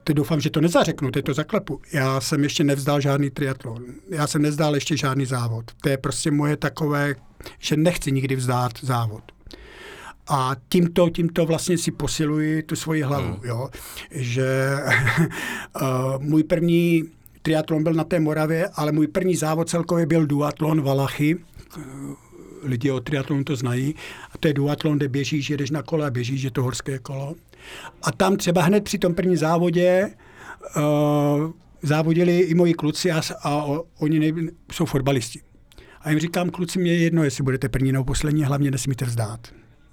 teď 0.04 0.16
doufám, 0.16 0.42
že 0.42 0.50
to 0.50 0.62
nezařeknu, 0.62 1.12
teď 1.12 1.26
to 1.26 1.34
zaklepu. 1.34 1.82
Já 1.94 2.22
jsem 2.22 2.44
ještě 2.44 2.64
nevzdal 2.64 3.02
žádný 3.02 3.30
triatlon. 3.30 3.86
Já 4.10 4.28
jsem 4.28 4.42
nevzdal 4.42 4.76
ještě 4.76 4.98
žádný 4.98 5.26
závod. 5.26 5.72
To 5.82 5.90
je 5.90 5.98
prostě 5.98 6.32
moje 6.32 6.58
takové, 6.58 7.16
že 7.60 7.78
nechci 7.78 8.12
nikdy 8.12 8.36
vzdát 8.36 8.72
závod. 8.82 9.24
A 10.28 10.56
tímto, 10.70 11.10
tímto 11.10 11.46
vlastně 11.46 11.78
si 11.78 11.92
posiluji 11.92 12.64
tu 12.64 12.76
svoji 12.76 13.02
hlavu, 13.02 13.34
hmm. 13.34 13.42
jo. 13.44 13.70
Že 14.12 14.78
uh, 15.82 15.88
můj 16.20 16.44
první 16.44 17.04
triatlon 17.42 17.84
byl 17.84 17.94
na 17.94 18.04
té 18.04 18.20
Moravě, 18.20 18.70
ale 18.74 18.92
můj 18.92 19.08
první 19.08 19.36
závod 19.36 19.70
celkově 19.70 20.06
byl 20.06 20.26
duatlon 20.26 20.82
Valachy. 20.82 21.38
Lidi 22.64 22.92
o 22.92 23.00
triatlonu 23.00 23.44
to 23.44 23.56
znají. 23.56 23.96
A 24.32 24.38
to 24.38 24.48
je 24.48 24.54
duatlon, 24.54 24.98
kde 24.98 25.08
běžíš, 25.08 25.50
jedeš 25.50 25.72
na 25.72 25.84
kole 25.84 26.08
a 26.08 26.12
běžíš, 26.12 26.42
je 26.42 26.52
to 26.52 26.64
horské 26.64 27.00
kolo. 27.00 27.36
A 28.02 28.12
tam 28.12 28.38
třeba 28.38 28.62
hned 28.62 28.84
při 28.84 28.98
tom 28.98 29.14
prvním 29.16 29.38
závodě 29.38 30.10
uh, 30.78 31.52
závodili 31.82 32.40
i 32.40 32.56
moji 32.56 32.74
kluci 32.74 33.12
a, 33.12 33.22
a 33.44 33.66
oni 34.00 34.20
nej, 34.20 34.34
jsou 34.72 34.86
fotbalisti. 34.86 35.42
A 36.02 36.10
jim 36.10 36.20
říkám, 36.20 36.50
kluci, 36.50 36.80
mě 36.80 36.92
je 36.92 36.98
jedno, 36.98 37.24
jestli 37.24 37.44
budete 37.44 37.70
první 37.70 37.92
nebo 37.92 38.04
poslední, 38.04 38.44
hlavně 38.44 38.72
nesmíte 38.72 39.06
vzdát. 39.06 39.48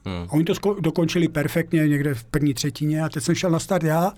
Hmm. 0.05 0.27
A 0.29 0.33
oni 0.33 0.45
to 0.45 0.53
sko- 0.53 0.81
dokončili 0.81 1.29
perfektně 1.29 1.89
někde 1.89 2.15
v 2.15 2.25
první 2.25 2.55
třetině 2.55 3.03
a 3.03 3.09
teď 3.09 3.23
jsem 3.25 3.35
šel 3.35 3.51
na 3.51 3.59
start 3.59 3.85
já. 3.85 4.13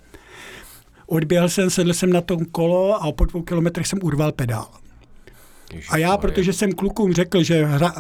Odběhl 1.07 1.49
jsem, 1.49 1.71
sedl 1.71 1.93
jsem 1.93 2.13
na 2.13 2.21
tom 2.21 2.45
kolo 2.45 3.03
a 3.03 3.13
po 3.13 3.25
dvou 3.25 3.43
kilometrech 3.43 3.87
jsem 3.87 3.99
urval 4.03 4.33
pedál. 4.33 4.69
A 5.89 5.97
já, 5.97 6.17
protože 6.17 6.53
jsem 6.53 6.73
klukům 6.73 7.13
řekl, 7.13 7.43
že 7.43 7.65
hra, 7.65 7.95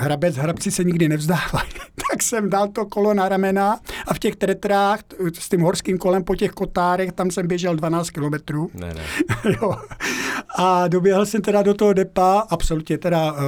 hrabec, 0.00 0.36
hrabci 0.36 0.70
se 0.70 0.84
nikdy 0.84 1.08
nevzdávají, 1.08 1.70
tak 2.10 2.22
jsem 2.22 2.50
dal 2.50 2.68
to 2.68 2.86
kolo 2.86 3.14
na 3.14 3.28
ramena 3.28 3.80
a 4.06 4.14
v 4.14 4.18
těch 4.18 4.36
tretrách 4.36 5.00
s 5.38 5.48
tím 5.48 5.60
horským 5.60 5.98
kolem 5.98 6.24
po 6.24 6.36
těch 6.36 6.50
kotárech, 6.50 7.12
tam 7.12 7.30
jsem 7.30 7.46
běžel 7.46 7.76
12 7.76 8.10
kilometrů. 8.10 8.70
Ne, 8.74 8.94
ne. 8.94 9.02
jo. 9.62 9.76
A 10.56 10.88
doběhl 10.88 11.26
jsem 11.26 11.42
teda 11.42 11.62
do 11.62 11.74
toho 11.74 11.92
depa, 11.92 12.46
absolutně 12.50 12.98
teda, 12.98 13.32
uh, 13.32 13.38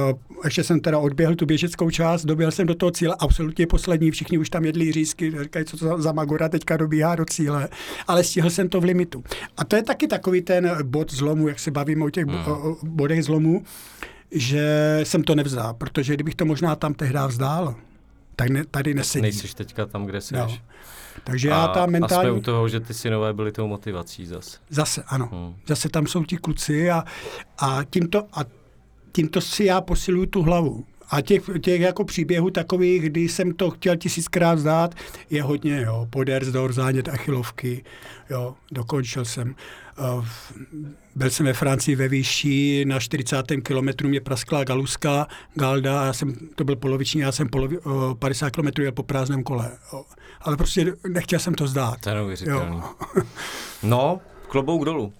ještě 0.43 0.63
jsem 0.63 0.79
teda 0.79 0.99
odběhl 0.99 1.35
tu 1.35 1.45
běžeckou 1.45 1.89
část, 1.89 2.25
doběhl 2.25 2.51
jsem 2.51 2.67
do 2.67 2.75
toho 2.75 2.91
cíle, 2.91 3.15
absolutně 3.19 3.67
poslední, 3.67 4.11
všichni 4.11 4.37
už 4.37 4.49
tam 4.49 4.65
jedli 4.65 4.91
řízky, 4.91 5.33
říkají, 5.43 5.65
co 5.65 5.77
to 5.77 5.85
za, 5.85 5.97
za 5.97 6.11
Magora 6.11 6.49
teďka 6.49 6.77
dobíhá 6.77 7.15
do 7.15 7.25
cíle, 7.25 7.69
ale 8.07 8.23
stihl 8.23 8.49
jsem 8.49 8.69
to 8.69 8.81
v 8.81 8.83
limitu. 8.83 9.23
A 9.57 9.65
to 9.65 9.75
je 9.75 9.83
taky 9.83 10.07
takový 10.07 10.41
ten 10.41 10.77
bod 10.83 11.13
zlomu, 11.13 11.47
jak 11.47 11.59
se 11.59 11.71
bavíme 11.71 12.05
o 12.05 12.09
těch 12.09 12.25
hmm. 12.25 12.75
bodech 12.83 13.23
zlomu, 13.23 13.63
že 14.33 14.99
jsem 15.03 15.23
to 15.23 15.35
nevzdál, 15.35 15.73
protože 15.73 16.13
kdybych 16.13 16.35
to 16.35 16.45
možná 16.45 16.75
tam 16.75 16.93
tehdy 16.93 17.19
vzdál, 17.27 17.75
tak 18.35 18.49
ne, 18.49 18.63
tady 18.71 18.93
nesedím. 18.93 19.21
Nejsiš 19.21 19.53
teďka 19.53 19.85
tam, 19.85 20.05
kde 20.05 20.21
jsi. 20.21 20.33
No. 20.33 20.57
Takže 21.23 21.49
já 21.49 21.67
tam 21.67 21.89
mentální... 21.89 22.27
A 22.27 22.31
jsme 22.31 22.39
u 22.39 22.41
toho, 22.41 22.69
že 22.69 22.79
ty 22.79 22.93
synové 22.93 23.33
byli 23.33 23.51
tou 23.51 23.67
motivací 23.67 24.25
zase. 24.25 24.57
Zase, 24.69 25.03
ano. 25.07 25.29
Hmm. 25.31 25.55
Zase 25.67 25.89
tam 25.89 26.07
jsou 26.07 26.23
ti 26.23 26.37
kluci 26.37 26.91
a, 26.91 27.03
a, 27.57 27.83
tímto, 27.89 28.27
a 28.33 28.39
tímto 29.11 29.41
si 29.41 29.65
já 29.65 29.81
posiluju 29.81 30.25
tu 30.25 30.41
hlavu. 30.41 30.85
A 31.09 31.21
těch, 31.21 31.43
těch 31.61 31.81
jako 31.81 32.03
příběhů 32.03 32.49
takových, 32.49 33.01
kdy 33.01 33.21
jsem 33.21 33.53
to 33.53 33.69
chtěl 33.69 33.97
tisíckrát 33.97 34.59
zdát, 34.59 34.95
je 35.29 35.43
hodně, 35.43 35.81
jo. 35.81 36.07
Poders 36.09 36.47
do 36.47 36.73
zánět 36.73 37.09
achilovky, 37.09 37.83
jo, 38.29 38.55
dokončil 38.71 39.25
jsem. 39.25 39.55
Uh, 39.99 40.25
byl 41.15 41.29
jsem 41.29 41.45
ve 41.45 41.53
Francii 41.53 41.95
ve 41.95 42.07
výši, 42.07 42.85
na 42.87 42.99
40. 42.99 43.43
kilometru 43.63 44.09
mě 44.09 44.21
praskla 44.21 44.63
galuska, 44.63 45.27
galda, 45.53 46.05
já 46.05 46.13
jsem, 46.13 46.35
to 46.55 46.63
byl 46.63 46.75
poloviční, 46.75 47.21
já 47.21 47.31
jsem 47.31 47.49
polovi, 47.49 47.79
uh, 47.79 48.13
50 48.13 48.49
kilometrů 48.49 48.83
jel 48.83 48.91
po 48.91 49.03
prázdném 49.03 49.43
kole. 49.43 49.71
Jo. 49.93 50.05
Ale 50.41 50.57
prostě 50.57 50.93
nechtěl 51.07 51.39
jsem 51.39 51.53
to 51.53 51.67
zdát. 51.67 51.99
To 52.01 52.09
je 52.09 52.15
no, 53.83 54.21
klobouk 54.47 54.85
dolů. 54.85 55.13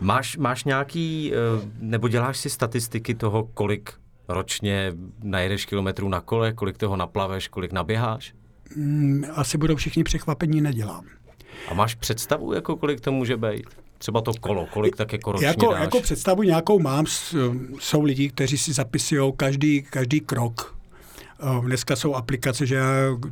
Máš, 0.00 0.36
máš 0.36 0.64
nějaký, 0.64 1.32
nebo 1.80 2.08
děláš 2.08 2.38
si 2.38 2.50
statistiky 2.50 3.14
toho, 3.14 3.44
kolik 3.54 3.92
ročně 4.28 4.92
najedeš 5.22 5.66
kilometrů 5.66 6.08
na 6.08 6.20
kole, 6.20 6.52
kolik 6.52 6.78
toho 6.78 6.96
naplaveš, 6.96 7.48
kolik 7.48 7.72
naběháš? 7.72 8.34
Mm, 8.76 9.24
asi 9.34 9.58
budou 9.58 9.76
všichni 9.76 10.04
překvapení, 10.04 10.60
nedělám. 10.60 11.04
A 11.68 11.74
máš 11.74 11.94
představu, 11.94 12.52
jako 12.52 12.76
kolik 12.76 13.00
to 13.00 13.12
může 13.12 13.36
být? 13.36 13.66
Třeba 13.98 14.20
to 14.20 14.32
kolo, 14.40 14.66
kolik 14.66 14.96
tak 14.96 15.12
jako 15.12 15.32
ročně 15.32 15.46
jako, 15.46 15.72
dáš? 15.72 15.80
jako 15.80 16.00
představu 16.00 16.42
nějakou 16.42 16.78
mám, 16.78 17.06
jsou 17.80 18.02
lidi, 18.02 18.28
kteří 18.28 18.58
si 18.58 18.72
zapisují 18.72 19.32
každý, 19.36 19.82
každý 19.82 20.20
krok. 20.20 20.78
Dneska 21.62 21.96
jsou 21.96 22.14
aplikace, 22.14 22.66
že 22.66 22.80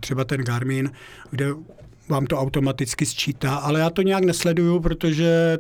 třeba 0.01 0.25
ten 0.25 0.41
Garmin, 0.41 0.91
kde 1.31 1.47
vám 2.09 2.27
to 2.27 2.39
automaticky 2.39 3.07
sčítá, 3.07 3.57
ale 3.57 3.81
já 3.81 3.91
to 3.91 4.03
nějak 4.03 4.25
nesleduju, 4.25 4.81
protože 4.81 5.59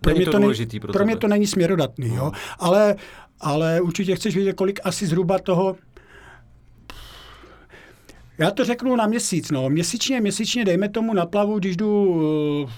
pro 0.00 0.14
mě, 0.14 0.26
to, 0.26 0.38
není, 0.38 0.80
pro, 0.80 0.92
pro 0.92 1.04
mě 1.04 1.16
to 1.16 1.28
není 1.28 1.46
směrodatný. 1.46 2.14
Jo? 2.14 2.32
Ale 2.58 2.96
ale 3.40 3.80
určitě 3.80 4.16
chceš 4.16 4.34
vědět, 4.34 4.52
kolik 4.52 4.80
asi 4.84 5.06
zhruba 5.06 5.38
toho 5.38 5.76
já 8.38 8.50
to 8.50 8.64
řeknu 8.64 8.96
na 8.96 9.06
měsíc. 9.06 9.50
No. 9.50 9.70
Měsíčně, 9.70 10.20
měsíčně 10.20 10.64
dejme 10.64 10.88
tomu 10.88 11.14
na 11.14 11.26
plavu, 11.26 11.58
když 11.58 11.76
jdu 11.76 12.68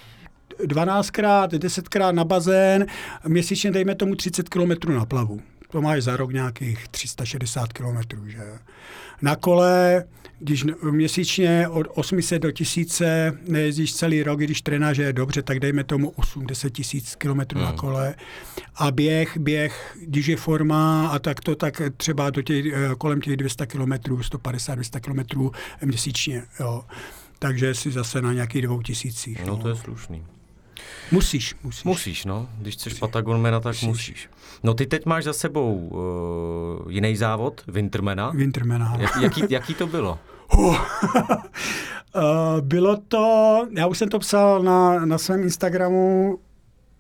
12krát, 0.65 1.55
eh, 1.55 1.59
10krát 1.59 2.15
na 2.15 2.25
bazén, 2.25 2.87
měsíčně 3.29 3.71
dejme 3.71 3.95
tomu 3.95 4.15
30 4.15 4.49
km 4.49 4.93
na 4.95 5.07
plavu. 5.07 5.41
To 5.71 5.83
máš 5.83 6.03
za 6.03 6.17
rok 6.17 6.33
nějakých 6.33 6.89
360 6.89 7.73
km. 7.73 8.29
Že? 8.29 8.45
Na 9.23 9.37
kole 9.37 10.05
když 10.39 10.65
měsíčně 10.91 11.69
od 11.69 11.87
800 11.95 12.43
do 12.43 12.51
1000 12.53 13.03
nejezdíš 13.49 13.95
celý 13.95 14.23
rok, 14.23 14.41
když 14.41 14.63
trenáže 14.63 15.03
je 15.03 15.13
dobře, 15.13 15.43
tak 15.43 15.61
dejme 15.61 15.85
tomu 15.85 16.11
80 16.11 16.71
tisíc 16.71 17.15
kilometrů 17.15 17.59
hmm. 17.61 17.69
na 17.69 17.73
kole. 17.73 18.15
A 18.77 18.91
běh, 18.91 19.37
běh, 19.37 19.97
když 20.03 20.27
je 20.27 20.37
forma 20.37 21.09
a 21.09 21.19
tak 21.19 21.41
to, 21.41 21.55
tak 21.55 21.83
třeba 21.97 22.31
do 22.31 22.43
těch, 22.43 22.67
eh, 22.67 22.95
kolem 22.99 23.21
těch 23.21 23.37
200 23.37 23.67
kilometrů, 23.67 24.23
150-200 24.23 25.01
kilometrů 25.01 25.53
měsíčně. 25.85 26.43
Jo. 26.61 26.85
Takže 27.39 27.75
si 27.75 27.91
zase 27.91 28.23
na 28.23 28.33
nějakých 28.33 28.63
dvou 28.63 28.83
tisících. 28.83 29.41
No, 29.41 29.47
no 29.47 29.57
to 29.57 29.69
je 29.69 29.77
slušný. 29.77 30.25
Musíš, 31.13 31.55
musíš. 31.63 31.85
Musíš, 31.85 32.25
no. 32.25 32.49
Když 32.59 32.75
chceš 32.75 32.95
Patagonmena, 32.95 33.61
tak 33.61 33.73
musíš. 33.73 33.89
musíš. 33.89 34.31
No 34.63 34.75
ty 34.75 34.87
teď 34.87 35.07
máš 35.07 35.25
za 35.25 35.33
sebou 35.33 35.77
uh, 35.77 36.93
jiný 36.93 37.17
závod, 37.17 37.63
Wintermana. 37.69 38.31
Wintermana. 38.31 38.97
Jak, 38.99 39.17
jaký, 39.17 39.43
jaký 39.51 39.75
to 39.75 39.87
bylo? 39.87 40.19
Uh, 40.55 40.77
bylo 42.61 42.97
to, 43.09 43.67
já 43.77 43.87
už 43.87 43.99
jsem 43.99 44.09
to 44.09 44.19
psal 44.19 44.63
na, 44.63 45.07
na 45.07 45.19
svém 45.19 45.43
Instagramu, 45.43 46.39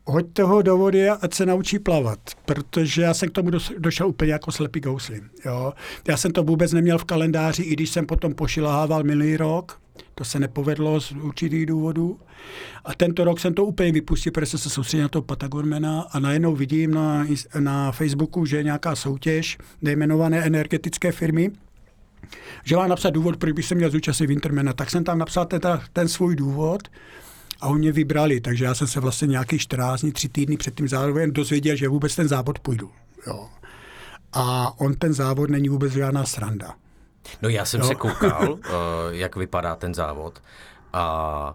hoďte 0.04 0.42
ho 0.42 0.62
do 0.62 0.76
vody, 0.76 1.10
ať 1.10 1.34
se 1.34 1.46
naučí 1.46 1.78
plavat, 1.78 2.18
protože 2.44 3.02
já 3.02 3.14
jsem 3.14 3.28
k 3.28 3.32
tomu 3.32 3.50
došel 3.78 4.08
úplně 4.08 4.32
jako 4.32 4.52
slepý 4.52 4.80
gously. 4.80 5.20
Jo. 5.44 5.72
Já 6.08 6.16
jsem 6.16 6.32
to 6.32 6.42
vůbec 6.42 6.72
neměl 6.72 6.98
v 6.98 7.04
kalendáři, 7.04 7.62
i 7.62 7.72
když 7.72 7.90
jsem 7.90 8.06
potom 8.06 8.34
pošilahával 8.34 9.02
minulý 9.04 9.36
rok, 9.36 9.78
to 10.14 10.24
se 10.24 10.40
nepovedlo 10.40 11.00
z 11.00 11.12
určitých 11.12 11.66
důvodů. 11.66 12.20
A 12.84 12.94
tento 12.94 13.24
rok 13.24 13.40
jsem 13.40 13.54
to 13.54 13.64
úplně 13.64 13.92
vypustil, 13.92 14.32
protože 14.32 14.46
jsem 14.46 14.58
se 14.58 14.70
soustředil 14.70 15.04
na 15.04 15.08
toho 15.08 15.22
Patagonmana 15.22 16.00
a 16.00 16.18
najednou 16.18 16.56
vidím 16.56 16.94
na, 16.94 17.26
na 17.58 17.92
Facebooku, 17.92 18.46
že 18.46 18.56
je 18.56 18.62
nějaká 18.62 18.96
soutěž 18.96 19.58
nejmenované 19.82 20.46
energetické 20.46 21.12
firmy, 21.12 21.50
že 22.64 22.76
napsat 22.76 23.10
důvod, 23.10 23.36
proč 23.36 23.52
bych 23.52 23.64
se 23.64 23.74
měl 23.74 23.90
zúčastnit 23.90 24.26
Wintermana. 24.26 24.72
Tak 24.72 24.90
jsem 24.90 25.04
tam 25.04 25.18
napsal 25.18 25.46
teda 25.46 25.82
ten 25.92 26.08
svůj 26.08 26.36
důvod 26.36 26.88
a 27.60 27.68
oni 27.68 27.78
mě 27.78 27.92
vybrali, 27.92 28.40
takže 28.40 28.64
já 28.64 28.74
jsem 28.74 28.86
se 28.86 29.00
vlastně 29.00 29.28
nějaký 29.28 29.58
14 29.58 30.00
dní, 30.00 30.12
3 30.12 30.28
týdny 30.28 30.56
před 30.56 30.74
tím 30.74 30.88
závodem 30.88 31.32
dozvěděl, 31.32 31.76
že 31.76 31.88
vůbec 31.88 32.16
ten 32.16 32.28
závod 32.28 32.58
půjdu. 32.58 32.90
Jo. 33.26 33.48
A 34.32 34.72
on 34.80 34.94
ten 34.94 35.12
závod 35.12 35.50
není 35.50 35.68
vůbec 35.68 35.92
žádná 35.92 36.24
sranda. 36.24 36.74
No 37.42 37.48
já 37.48 37.64
jsem 37.64 37.80
jo. 37.80 37.86
se 37.86 37.94
koukal, 37.94 38.52
uh, 38.52 38.60
jak 39.10 39.36
vypadá 39.36 39.76
ten 39.76 39.94
závod 39.94 40.42
a 40.92 41.54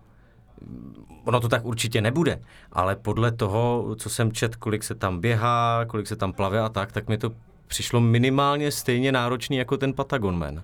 ono 1.26 1.40
to 1.40 1.50
tak 1.50 1.66
určitě 1.66 2.02
nebude, 2.02 2.40
ale 2.72 2.96
podle 2.96 3.32
toho, 3.32 3.96
co 4.00 4.10
jsem 4.10 4.32
čet, 4.32 4.56
kolik 4.56 4.84
se 4.84 4.96
tam 4.96 5.20
běhá, 5.20 5.86
kolik 5.88 6.08
se 6.08 6.16
tam 6.16 6.34
plave 6.34 6.60
a 6.60 6.70
tak, 6.70 6.92
tak 6.92 7.10
mi 7.10 7.18
to 7.18 7.32
přišlo 7.68 8.02
minimálně 8.02 8.72
stejně 8.72 9.12
náročný 9.12 9.58
jako 9.58 9.78
ten 9.78 9.94
Patagon 9.94 10.40
Man. 10.40 10.64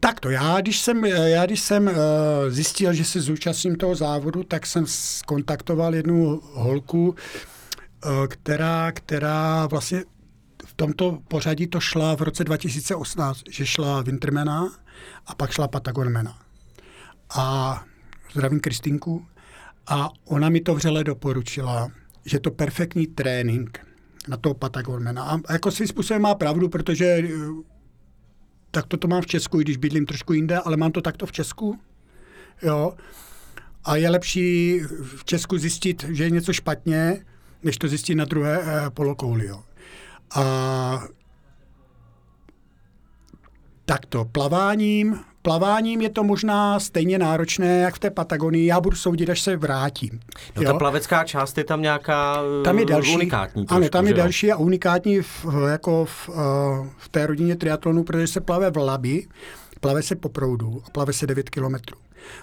Tak 0.00 0.20
to 0.20 0.30
já, 0.30 0.60
když 0.60 0.80
jsem, 0.80 1.04
já, 1.04 1.46
když 1.46 1.60
jsem 1.60 1.86
uh, 1.86 1.94
zjistil, 2.48 2.92
že 2.92 3.04
se 3.04 3.20
zúčastním 3.20 3.76
toho 3.76 3.94
závodu, 3.94 4.42
tak 4.42 4.66
jsem 4.66 4.86
skontaktoval 4.86 5.94
jednu 5.94 6.40
holku, 6.52 7.14
která, 8.28 8.92
která 8.92 9.66
vlastně 9.66 10.02
tomto 10.78 11.18
pořadí 11.28 11.66
to 11.66 11.80
šla 11.80 12.16
v 12.16 12.22
roce 12.22 12.44
2018, 12.44 13.42
že 13.50 13.66
šla 13.66 14.02
Wintermana 14.02 14.72
a 15.26 15.34
pak 15.34 15.50
šla 15.50 15.68
Patagonmana. 15.68 16.38
A 17.36 17.84
zdravím 18.32 18.60
Kristinku. 18.60 19.26
A 19.86 20.08
ona 20.24 20.48
mi 20.48 20.60
to 20.60 20.74
vřele 20.74 21.04
doporučila, 21.04 21.88
že 22.24 22.40
to 22.40 22.50
perfektní 22.50 23.06
trénink 23.06 23.86
na 24.28 24.36
toho 24.36 24.54
Patagonmana. 24.54 25.22
A 25.22 25.52
jako 25.52 25.70
svým 25.70 25.88
způsobem 25.88 26.22
má 26.22 26.34
pravdu, 26.34 26.68
protože 26.68 27.04
eh, 27.04 27.28
tak 28.70 28.86
to, 28.86 28.96
to 28.96 29.08
mám 29.08 29.22
v 29.22 29.26
Česku, 29.26 29.60
i 29.60 29.64
když 29.64 29.76
bydlím 29.76 30.06
trošku 30.06 30.32
jinde, 30.32 30.58
ale 30.58 30.76
mám 30.76 30.92
to 30.92 31.00
takto 31.00 31.26
v 31.26 31.32
Česku. 31.32 31.78
Jo. 32.62 32.94
A 33.84 33.96
je 33.96 34.10
lepší 34.10 34.80
v 35.16 35.24
Česku 35.24 35.58
zjistit, 35.58 36.04
že 36.08 36.24
je 36.24 36.30
něco 36.30 36.52
špatně, 36.52 37.24
než 37.62 37.76
to 37.76 37.88
zjistit 37.88 38.14
na 38.14 38.24
druhé 38.24 38.60
eh, 38.62 38.90
polokouli. 38.90 39.46
Jo. 39.46 39.62
A 40.34 41.02
takto, 43.84 44.24
plaváním, 44.24 45.20
plaváním 45.42 46.00
je 46.00 46.10
to 46.10 46.24
možná 46.24 46.80
stejně 46.80 47.18
náročné, 47.18 47.78
jak 47.78 47.94
v 47.94 47.98
té 47.98 48.10
Patagonii. 48.10 48.66
Já 48.66 48.80
budu 48.80 48.96
soudit, 48.96 49.30
až 49.30 49.40
se 49.40 49.56
vrátím. 49.56 50.20
No 50.56 50.62
jo? 50.62 50.72
ta 50.72 50.78
plavecká 50.78 51.24
část 51.24 51.58
je 51.58 51.64
tam 51.64 51.82
nějaká 51.82 52.42
tam 52.64 52.78
je 52.78 52.82
eh, 52.82 52.86
další, 52.86 53.14
unikátní. 53.14 53.66
Trošku, 53.66 53.82
ano, 53.82 53.88
tam 53.88 54.06
je 54.06 54.14
další 54.14 54.52
a 54.52 54.56
unikátní 54.56 55.20
v, 55.20 55.46
jako 55.70 56.04
v, 56.04 56.30
eh, 56.32 56.88
v 56.98 57.08
té 57.08 57.26
rodině 57.26 57.56
triatlonu, 57.56 58.04
protože 58.04 58.26
se 58.26 58.40
plave 58.40 58.70
v 58.70 58.76
labi, 58.76 59.26
plave 59.80 60.02
se 60.02 60.16
po 60.16 60.28
proudu 60.28 60.82
a 60.86 60.90
plave 60.90 61.12
se 61.12 61.26
9 61.26 61.50
kilometrů. 61.50 61.96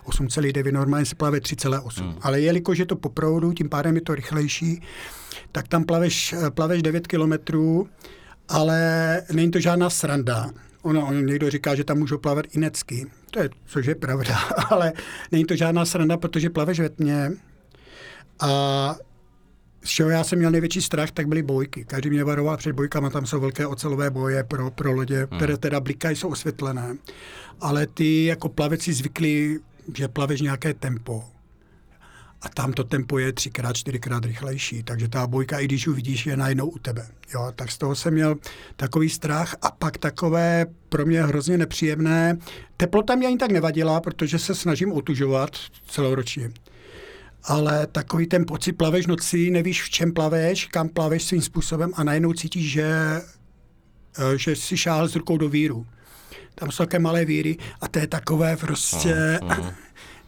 8,9 0.06 0.72
normálně 0.72 1.06
se 1.06 1.16
plave 1.16 1.40
3,8. 1.40 2.04
Hmm. 2.04 2.16
Ale 2.22 2.42
jelikož 2.42 2.78
je 2.78 2.86
to 2.86 2.96
po 2.96 3.10
proudu, 3.10 3.54
tím 3.54 3.70
pádem 3.70 3.96
je 3.96 4.02
to 4.02 4.16
rychlejší, 4.16 4.82
tak 5.52 5.68
tam 5.68 5.84
plaveš, 5.84 6.36
plaveš 6.50 6.82
9 6.82 7.08
kilometrů, 7.08 7.90
ale 8.48 9.22
není 9.32 9.52
to 9.52 9.60
žádná 9.60 9.90
sranda. 9.90 10.52
Ono, 10.82 11.08
on 11.08 11.26
někdo 11.26 11.50
říká, 11.50 11.76
že 11.76 11.84
tam 11.84 11.98
můžou 11.98 12.18
plavat 12.18 12.46
i 12.52 12.60
necky. 12.60 13.08
To 13.32 13.40
je, 13.40 13.50
což 13.66 13.86
je 13.86 13.96
pravda, 13.96 14.38
ale 14.70 14.94
není 15.32 15.46
to 15.46 15.56
žádná 15.56 15.86
sranda, 15.86 16.18
protože 16.18 16.50
plaveš 16.50 16.80
ve 16.80 16.90
tmě 16.90 17.32
a 18.40 18.96
z 19.84 19.90
čeho 19.90 20.10
já 20.10 20.24
jsem 20.24 20.40
měl 20.40 20.52
největší 20.52 20.82
strach, 20.82 21.12
tak 21.12 21.28
byly 21.28 21.44
bojky. 21.44 21.86
Každý 21.86 22.10
mě 22.10 22.24
varoval 22.24 22.58
před 22.58 22.74
bojkama, 22.74 23.10
tam 23.10 23.26
jsou 23.26 23.40
velké 23.40 23.68
ocelové 23.68 24.10
boje 24.10 24.44
pro, 24.44 24.72
pro 24.72 24.92
lodě, 24.92 25.18
hmm. 25.18 25.38
které 25.38 25.58
teda 25.58 25.80
blikají, 25.80 26.16
jsou 26.16 26.30
osvětlené. 26.30 26.98
Ale 27.62 27.88
ty 27.88 28.26
jako 28.26 28.50
plavec 28.50 28.82
si 28.82 28.94
zvykli, 28.94 29.60
že 29.98 30.08
plaveš 30.08 30.42
nějaké 30.42 30.74
tempo. 30.74 31.24
A 32.42 32.50
tam 32.50 32.74
to 32.74 32.84
tempo 32.84 33.20
je 33.20 33.34
třikrát, 33.34 33.78
čtyřikrát 33.78 34.26
rychlejší, 34.26 34.84
takže 34.84 35.08
ta 35.08 35.28
bojka, 35.28 35.60
i 35.60 35.66
když 35.66 35.88
ji 35.88 35.94
vidíš, 35.94 36.26
je 36.26 36.38
najednou 36.38 36.68
u 36.68 36.80
tebe. 36.80 37.08
Jo, 37.34 37.52
tak 37.56 37.72
z 37.72 37.78
toho 37.78 37.96
jsem 37.96 38.14
měl 38.14 38.36
takový 38.76 39.10
strach 39.10 39.56
a 39.62 39.72
pak 39.72 39.98
takové 39.98 40.66
pro 40.90 41.06
mě 41.06 41.24
hrozně 41.24 41.58
nepříjemné. 41.58 42.38
Teplota 42.78 43.16
mě 43.16 43.28
ani 43.28 43.38
tak 43.38 43.52
nevadila, 43.52 44.02
protože 44.02 44.40
se 44.40 44.56
snažím 44.56 44.92
otužovat 44.92 45.52
celoročně 45.88 46.52
ale 47.48 47.88
takový 47.88 48.28
ten 48.28 48.46
pocit 48.46 48.74
plaveš 48.74 49.08
noci, 49.08 49.50
nevíš 49.50 49.84
v 49.84 49.90
čem 49.90 50.14
plaveš, 50.14 50.66
kam 50.66 50.90
plaveš 50.90 51.24
svým 51.24 51.42
způsobem 51.42 51.92
a 51.96 52.04
najednou 52.04 52.34
cítíš, 52.34 52.72
že, 52.72 53.22
eh, 54.18 54.38
že 54.38 54.56
si 54.56 54.78
šáhl 54.78 55.08
s 55.08 55.16
rukou 55.16 55.38
do 55.38 55.50
víru. 55.50 55.86
Tam 56.56 56.72
jsou 56.72 56.84
také 56.84 57.00
malé 57.00 57.26
víry 57.26 57.58
a 57.82 57.88
to 57.88 58.00
je 58.00 58.08
takové 58.08 58.58
prostě... 58.58 59.40
Uh, 59.44 59.50
uh. 59.60 59.70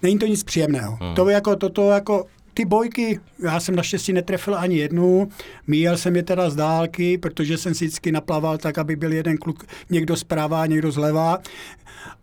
Není 0.02 0.20
to 0.20 0.26
nic 0.26 0.44
příjemného. 0.44 0.98
Uh. 1.02 1.16
To 1.16 1.30
jako, 1.30 1.56
toto 1.56 1.90
jako 1.92 2.26
ty 2.58 2.66
bojky, 2.66 3.20
já 3.44 3.60
jsem 3.60 3.76
naštěstí 3.76 4.14
netrefil 4.14 4.58
ani 4.58 4.78
jednu, 4.78 5.30
míjel 5.68 5.98
jsem 5.98 6.16
je 6.16 6.24
teda 6.24 6.50
z 6.50 6.56
dálky, 6.56 7.18
protože 7.18 7.58
jsem 7.58 7.74
si 7.74 7.86
vždycky 7.86 8.12
naplaval 8.12 8.58
tak, 8.58 8.78
aby 8.78 8.96
byl 8.96 9.14
jeden 9.14 9.38
kluk, 9.38 9.66
někdo 9.90 10.16
zprava, 10.16 10.66
někdo 10.66 10.92
zleva, 10.92 11.38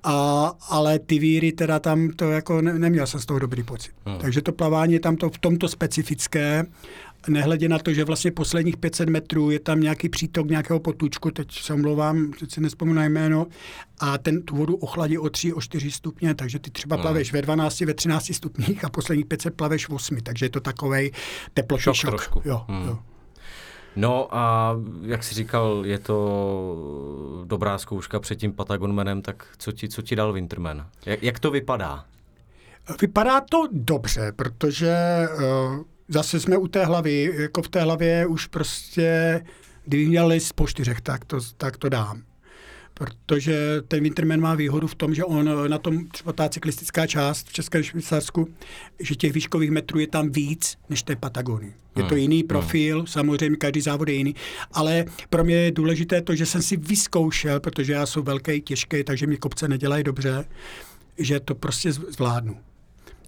a, 0.04 0.52
ale 0.68 0.98
ty 0.98 1.18
víry 1.18 1.52
teda 1.52 1.78
tam 1.78 2.08
to 2.10 2.30
jako 2.30 2.60
ne, 2.62 2.78
neměl 2.78 3.06
jsem 3.06 3.20
z 3.20 3.26
toho 3.26 3.38
dobrý 3.38 3.62
pocit. 3.62 3.92
Hmm. 4.06 4.18
Takže 4.18 4.42
to 4.42 4.52
plavání 4.52 4.92
je 4.92 5.00
tam 5.00 5.16
to 5.16 5.30
v 5.30 5.38
tomto 5.38 5.68
specifické, 5.68 6.64
nehledě 7.28 7.68
na 7.68 7.78
to, 7.78 7.92
že 7.92 8.04
vlastně 8.04 8.32
posledních 8.32 8.76
500 8.76 9.08
metrů 9.08 9.50
je 9.50 9.60
tam 9.60 9.80
nějaký 9.80 10.08
přítok 10.08 10.50
nějakého 10.50 10.80
potučku, 10.80 11.30
teď 11.30 11.52
se 11.52 11.74
omlouvám, 11.74 12.32
teď 12.40 12.52
si 12.52 12.60
nespomínám 12.60 12.94
na 12.96 13.04
jméno, 13.04 13.46
a 14.00 14.18
ten 14.18 14.42
tu 14.42 14.56
vodu 14.56 14.76
ochladí 14.76 15.18
o 15.18 15.30
3, 15.30 15.52
o 15.52 15.60
4 15.60 15.90
stupně, 15.90 16.34
takže 16.34 16.58
ty 16.58 16.70
třeba 16.70 16.96
hmm. 16.96 17.02
plaveš 17.02 17.32
ve 17.32 17.42
12, 17.42 17.80
ve 17.80 17.94
13 17.94 18.34
stupních 18.34 18.84
a 18.84 18.88
posledních 18.88 19.26
500 19.26 19.54
plaveš 19.54 19.88
v 19.88 19.92
8, 19.92 20.20
takže 20.22 20.44
je 20.46 20.50
to 20.50 20.60
takový 20.60 21.12
teplotní 21.54 21.82
šok. 21.82 21.94
šok. 21.94 22.10
Trošku. 22.10 22.42
Jo, 22.44 22.64
hmm. 22.68 22.86
jo. 22.86 22.98
No 23.96 24.36
a 24.36 24.76
jak 25.02 25.24
jsi 25.24 25.34
říkal, 25.34 25.82
je 25.86 25.98
to 25.98 27.44
dobrá 27.44 27.78
zkouška 27.78 28.20
před 28.20 28.36
tím 28.36 28.52
Patagonmanem, 28.52 29.22
tak 29.22 29.46
co 29.58 29.72
ti, 29.72 29.88
co 29.88 30.02
ti 30.02 30.16
dal 30.16 30.32
Winterman? 30.32 30.86
Jak, 31.06 31.22
jak 31.22 31.38
to 31.38 31.50
vypadá? 31.50 32.04
Vypadá 33.00 33.40
to 33.40 33.68
dobře, 33.72 34.32
protože 34.36 34.96
uh, 35.36 35.82
zase 36.08 36.40
jsme 36.40 36.56
u 36.56 36.68
té 36.68 36.84
hlavy, 36.84 37.32
jako 37.36 37.62
v 37.62 37.68
té 37.68 37.82
hlavě 37.82 38.26
už 38.26 38.46
prostě, 38.46 39.40
kdybych 39.84 40.08
měl 40.08 40.26
list 40.26 40.52
po 40.52 40.66
čtyřech, 40.66 41.00
tak 41.00 41.24
to, 41.24 41.38
tak 41.56 41.76
to 41.76 41.88
dám 41.88 42.22
protože 42.94 43.82
ten 43.88 44.02
Winterman 44.02 44.40
má 44.40 44.54
výhodu 44.54 44.86
v 44.86 44.94
tom, 44.94 45.14
že 45.14 45.24
on 45.24 45.70
na 45.70 45.78
tom 45.78 46.06
třeba 46.06 46.32
ta 46.32 46.48
cyklistická 46.48 47.06
část 47.06 47.48
v 47.48 47.52
Českém 47.52 47.82
Švýcarsku, 47.82 48.48
že 49.00 49.14
těch 49.14 49.32
výškových 49.32 49.70
metrů 49.70 49.98
je 49.98 50.06
tam 50.06 50.30
víc 50.30 50.78
než 50.88 51.02
té 51.02 51.16
Patagony. 51.16 51.74
Je 51.96 52.02
to 52.02 52.08
hmm. 52.08 52.18
jiný 52.18 52.38
hmm. 52.38 52.48
profil, 52.48 53.06
samozřejmě 53.06 53.56
každý 53.56 53.80
závod 53.80 54.08
je 54.08 54.14
jiný, 54.14 54.34
ale 54.72 55.04
pro 55.30 55.44
mě 55.44 55.56
je 55.56 55.72
důležité 55.72 56.22
to, 56.22 56.34
že 56.34 56.46
jsem 56.46 56.62
si 56.62 56.76
vyzkoušel, 56.76 57.60
protože 57.60 57.92
já 57.92 58.06
jsem 58.06 58.22
velký, 58.22 58.60
těžký, 58.60 59.04
takže 59.04 59.26
mi 59.26 59.36
kopce 59.36 59.68
nedělají 59.68 60.04
dobře, 60.04 60.44
že 61.18 61.40
to 61.40 61.54
prostě 61.54 61.92
zvládnu. 61.92 62.56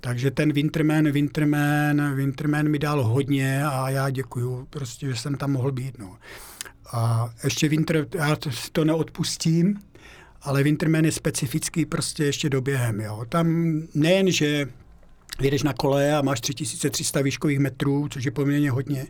Takže 0.01 0.31
ten 0.31 0.53
Winterman, 0.53 1.11
Winterman, 1.11 2.15
Winterman 2.15 2.69
mi 2.69 2.79
dal 2.79 3.05
hodně 3.05 3.65
a 3.65 3.91
já 3.91 4.11
děkuju, 4.11 4.67
prostě, 4.71 5.07
že 5.07 5.17
jsem 5.17 5.35
tam 5.35 5.53
mohl 5.53 5.73
být. 5.73 5.99
No. 5.99 6.19
A 6.93 7.31
ještě 7.45 7.69
Winter, 7.69 8.07
já 8.15 8.37
to 8.73 8.85
neodpustím, 8.85 9.81
ale 10.43 10.63
Winterman 10.63 11.05
je 11.05 11.13
specifický 11.13 11.87
prostě 11.87 12.25
ještě 12.25 12.51
doběhem. 12.51 13.01
Jo. 13.01 13.25
Tam 13.29 13.47
nejen, 13.95 14.31
že 14.31 14.69
jedeš 15.41 15.63
na 15.63 15.73
kole 15.73 16.17
a 16.17 16.23
máš 16.23 16.41
3300 16.41 17.21
výškových 17.23 17.59
metrů, 17.59 18.09
což 18.09 18.25
je 18.25 18.31
poměrně 18.31 18.71
hodně, 18.71 19.07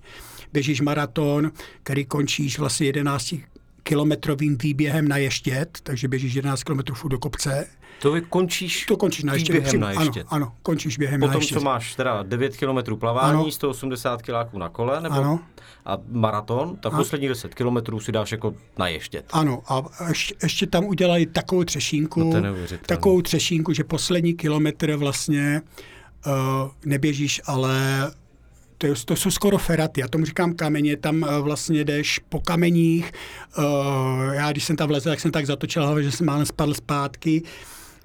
běžíš 0.53 0.81
maraton, 0.81 1.53
který 1.83 2.05
končíš 2.05 2.59
vlastně 2.59 2.87
11 2.87 3.35
kilometrovým 3.83 4.59
výběhem 4.59 5.09
na 5.09 5.17
ještět, 5.17 5.79
takže 5.83 6.09
běžíš 6.09 6.35
11 6.35 6.63
kilometrů 6.63 7.09
do 7.09 7.19
kopce. 7.19 7.67
To 7.99 8.13
vy 8.13 8.21
končíš, 8.21 8.87
to 8.87 8.97
končíš 8.97 9.25
na 9.25 9.33
ještět. 9.35 9.63
Během 9.63 9.81
na 9.81 9.91
ještět. 9.91 10.27
Ano, 10.31 10.47
ano, 10.47 10.53
končíš 10.63 10.99
během 10.99 11.21
Potom, 11.21 11.33
na 11.33 11.39
ještět. 11.39 11.59
co 11.59 11.65
máš 11.65 11.95
teda 11.95 12.23
9 12.23 12.57
km 12.57 12.97
plavání, 12.97 13.41
ano. 13.41 13.51
180 13.51 14.23
kiláků 14.23 14.59
na 14.59 14.69
kole, 14.69 15.01
nebo 15.01 15.15
ano. 15.15 15.41
a 15.87 15.99
maraton, 16.09 16.77
tak 16.77 16.93
ano. 16.93 17.03
poslední 17.03 17.29
10 17.29 17.55
km 17.55 17.99
si 17.99 18.13
dáš 18.13 18.33
jako 18.33 18.55
na 18.79 18.89
ještět. 18.89 19.25
Ano, 19.33 19.63
a 19.69 19.85
ještě, 20.09 20.35
ještě 20.43 20.67
tam 20.67 20.85
udělají 20.85 21.27
takovou 21.27 21.65
třešínku, 21.65 22.21
no 22.21 22.43
takovou 22.87 23.23
třešínku, 23.23 23.73
že 23.73 23.85
poslední 23.85 24.35
kilometr 24.35 24.97
vlastně 24.97 25.63
uh, 26.27 26.33
neběžíš, 26.85 27.41
ale 27.47 28.11
to, 28.79 28.87
to 29.05 29.17
jsou 29.17 29.31
skoro 29.31 29.59
feraty, 29.59 30.01
já 30.01 30.09
tomu 30.09 30.25
říkám 30.25 30.55
kameně, 30.55 30.97
tam 30.97 31.23
uh, 31.23 31.39
vlastně 31.39 31.85
jdeš 31.85 32.21
po 32.29 32.41
kameních, 32.41 33.13
uh, 33.59 33.65
já 34.33 34.53
když 34.53 34.65
jsem 34.65 34.77
tam 34.77 34.89
vlezl, 34.89 35.11
tak 35.11 35.21
jsem 35.21 35.31
tak 35.31 35.47
zatočil 35.47 35.87
hlavě, 35.87 36.05
že 36.05 36.13
jsem 36.13 36.27
málem 36.27 36.47
spadl 36.47 36.75
zpátky, 36.75 37.43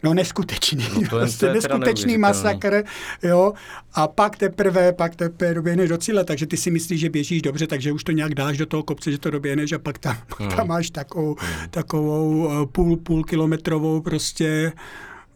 No 0.04 0.14
neskutečný, 0.14 0.88
no 0.94 1.10
to 1.10 1.18
je, 1.18 1.22
prostě 1.22 1.48
to 1.48 1.54
neskutečný 1.54 2.18
masakr, 2.18 2.84
jo, 3.24 3.54
a 3.94 4.08
pak 4.08 4.38
teprve, 4.38 4.94
pak 4.94 5.16
teprve 5.16 5.54
doběhneš 5.54 5.90
do 5.90 5.98
cíle, 5.98 6.24
takže 6.24 6.48
ty 6.48 6.58
si 6.58 6.72
myslíš, 6.72 7.00
že 7.00 7.10
běžíš 7.10 7.42
dobře, 7.42 7.68
takže 7.68 7.92
už 7.92 8.04
to 8.04 8.12
nějak 8.12 8.36
dáš 8.36 8.58
do 8.58 8.66
toho 8.66 8.84
kopce, 8.84 9.12
že 9.12 9.18
to 9.18 9.30
doběhneš 9.30 9.72
a 9.72 9.80
pak 9.80 9.98
tam, 9.98 10.18
hmm. 10.40 10.50
tam 10.50 10.68
máš 10.68 10.90
takovou, 10.90 11.36
hmm. 11.40 11.70
takovou 11.70 12.46
uh, 12.46 12.66
půl, 12.66 12.98
půl 12.98 13.24
kilometrovou 13.24 14.02
prostě 14.02 14.74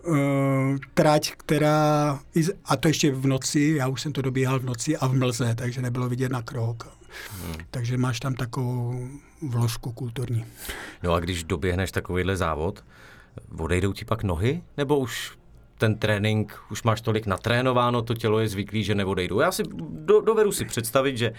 uh, 0.04 0.18
trať, 0.94 1.32
která, 1.38 2.20
a 2.66 2.76
to 2.76 2.88
ještě 2.88 3.12
v 3.12 3.28
noci, 3.28 3.74
já 3.78 3.88
už 3.88 4.02
jsem 4.02 4.12
to 4.12 4.22
dobíhal 4.22 4.60
v 4.60 4.66
noci 4.66 4.98
a 4.98 5.08
v 5.08 5.14
mlze, 5.14 5.56
takže 5.56 5.82
nebylo 5.82 6.10
vidět 6.10 6.32
na 6.32 6.42
krok. 6.42 6.88
Hmm. 7.42 7.56
Takže 7.72 7.98
máš 7.98 8.20
tam 8.20 8.34
takovou 8.34 9.08
vložku 9.42 9.92
kulturní. 9.92 10.46
No 11.04 11.14
a 11.14 11.20
když 11.20 11.44
doběhneš 11.44 11.92
takovýhle 11.92 12.38
závod, 12.38 12.84
odejdou 13.60 13.94
ti 13.94 14.06
pak 14.06 14.24
nohy? 14.24 14.64
Nebo 14.78 14.98
už 14.98 15.38
ten 15.78 15.98
trénink, 15.98 16.60
už 16.72 16.84
máš 16.84 17.02
tolik 17.02 17.26
natrénováno, 17.26 18.02
to 18.02 18.14
tělo 18.14 18.40
je 18.40 18.48
zvyklý, 18.48 18.84
že 18.84 18.96
neodejdou. 18.96 19.40
Já 19.40 19.52
si 19.52 19.64
do, 19.90 20.22
dovedu 20.22 20.52
si 20.52 20.66
představit, 20.66 21.18
že 21.18 21.34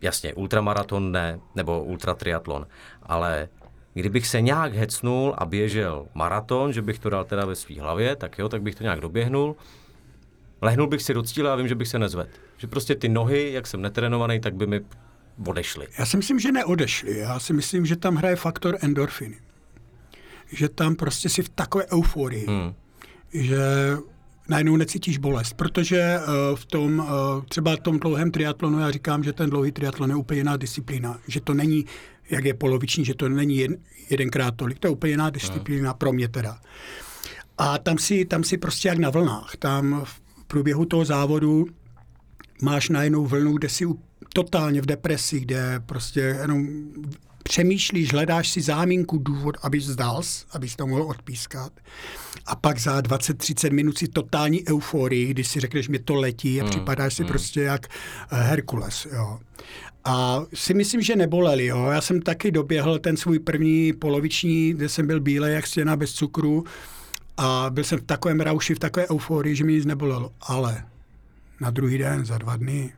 jasně, 0.00 0.34
ultramaraton 0.34 1.12
ne, 1.12 1.40
nebo 1.54 1.84
ultratriatlon, 1.84 2.66
ale 3.02 3.48
kdybych 3.94 4.26
se 4.26 4.40
nějak 4.40 4.74
hecnul 4.74 5.34
a 5.38 5.44
běžel 5.46 6.06
maraton, 6.14 6.72
že 6.72 6.82
bych 6.82 6.98
to 6.98 7.10
dal 7.10 7.24
teda 7.24 7.44
ve 7.44 7.54
své 7.54 7.80
hlavě, 7.80 8.16
tak 8.16 8.38
jo, 8.38 8.48
tak 8.48 8.62
bych 8.62 8.74
to 8.74 8.82
nějak 8.82 9.00
doběhnul. 9.00 9.56
Lehnul 10.62 10.86
bych 10.86 11.02
si 11.02 11.14
do 11.14 11.22
cíle 11.22 11.50
a 11.50 11.56
vím, 11.56 11.68
že 11.68 11.74
bych 11.74 11.88
se 11.88 11.98
nezvedl. 11.98 12.30
Že 12.56 12.66
prostě 12.66 12.94
ty 12.94 13.08
nohy, 13.08 13.52
jak 13.52 13.66
jsem 13.66 13.82
netrénovaný, 13.82 14.40
tak 14.40 14.54
by 14.54 14.66
mi 14.66 14.80
odešly. 15.46 15.86
Já 15.98 16.06
si 16.06 16.16
myslím, 16.16 16.40
že 16.40 16.52
neodešly. 16.52 17.18
Já 17.18 17.38
si 17.38 17.52
myslím, 17.52 17.86
že 17.86 17.96
tam 17.96 18.16
hraje 18.16 18.36
faktor 18.36 18.76
endorfiny. 18.80 19.36
Že 20.52 20.68
tam 20.68 20.94
prostě 20.94 21.28
si 21.28 21.42
v 21.42 21.48
takové 21.48 21.86
euforii, 21.92 22.46
hmm. 22.46 22.74
že 23.32 23.58
najednou 24.48 24.76
necítíš 24.76 25.18
bolest, 25.18 25.52
protože 25.52 26.18
uh, 26.18 26.56
v 26.56 26.64
tom, 26.64 26.98
uh, 26.98 27.06
třeba 27.48 27.76
v 27.76 27.80
tom 27.80 27.98
dlouhém 27.98 28.30
triatlonu, 28.30 28.78
já 28.78 28.90
říkám, 28.90 29.24
že 29.24 29.32
ten 29.32 29.50
dlouhý 29.50 29.72
triatlon 29.72 30.10
je 30.10 30.16
úplně 30.16 30.40
jiná 30.40 30.56
disciplína, 30.56 31.18
že 31.28 31.40
to 31.40 31.54
není 31.54 31.84
jak 32.30 32.44
je 32.44 32.54
poloviční, 32.54 33.04
že 33.04 33.14
to 33.14 33.28
není 33.28 33.56
jen, 33.56 33.76
jedenkrát 34.10 34.56
tolik. 34.56 34.78
To 34.78 34.86
je 34.86 34.90
úplně 34.90 35.12
jiná 35.12 35.30
disciplína 35.30 35.94
pro 35.94 36.12
mě 36.12 36.28
teda. 36.28 36.60
A 37.58 37.78
tam 37.78 37.98
si, 37.98 38.24
tam 38.24 38.44
si 38.44 38.58
prostě 38.58 38.88
jak 38.88 38.98
na 38.98 39.10
vlnách. 39.10 39.56
Tam 39.58 40.02
v 40.04 40.20
průběhu 40.46 40.84
toho 40.84 41.04
závodu 41.04 41.66
máš 42.62 42.88
najednou 42.88 43.26
vlnu, 43.26 43.52
kde 43.52 43.68
si 43.68 43.86
totálně 44.32 44.82
v 44.82 44.86
depresi, 44.86 45.40
kde 45.40 45.80
prostě 45.86 46.20
jenom 46.20 46.68
přemýšlíš, 47.48 48.12
hledáš 48.12 48.48
si 48.48 48.60
záminku, 48.60 49.18
důvod, 49.18 49.56
abys 49.62 49.84
zdal, 49.84 50.22
abys 50.50 50.76
to 50.76 50.86
mohl 50.86 51.02
odpískat. 51.02 51.72
A 52.46 52.56
pak 52.56 52.78
za 52.78 53.00
20-30 53.00 53.72
minut 53.72 53.98
si 53.98 54.08
totální 54.08 54.68
euforii, 54.68 55.26
když 55.26 55.48
si 55.48 55.60
řekneš, 55.60 55.88
mě 55.88 55.98
to 55.98 56.14
letí 56.14 56.60
a 56.60 56.62
hmm. 56.62 56.70
připadáš 56.70 57.14
si 57.14 57.22
hmm. 57.22 57.28
prostě 57.28 57.60
jak 57.60 57.86
eh, 57.86 58.42
Herkules. 58.42 59.06
Jo. 59.12 59.38
A 60.04 60.42
si 60.54 60.74
myslím, 60.74 61.02
že 61.02 61.16
neboleli. 61.16 61.66
Jo. 61.66 61.86
Já 61.92 62.00
jsem 62.00 62.22
taky 62.22 62.50
doběhl 62.50 62.98
ten 62.98 63.16
svůj 63.16 63.38
první 63.38 63.92
poloviční, 63.92 64.72
kde 64.72 64.88
jsem 64.88 65.06
byl 65.06 65.20
bílej 65.20 65.54
jak 65.54 65.66
stěna 65.66 65.96
bez 65.96 66.12
cukru 66.12 66.64
A 67.36 67.66
byl 67.70 67.84
jsem 67.84 67.98
v 67.98 68.02
takovém 68.02 68.40
rauši, 68.40 68.74
v 68.74 68.78
takové 68.78 69.06
euforii, 69.10 69.56
že 69.56 69.64
mi 69.64 69.72
nic 69.72 69.86
nebolelo. 69.86 70.32
Ale 70.40 70.84
na 71.60 71.70
druhý 71.70 71.98
den, 71.98 72.24
za 72.24 72.38
dva 72.38 72.56
dny, 72.56 72.92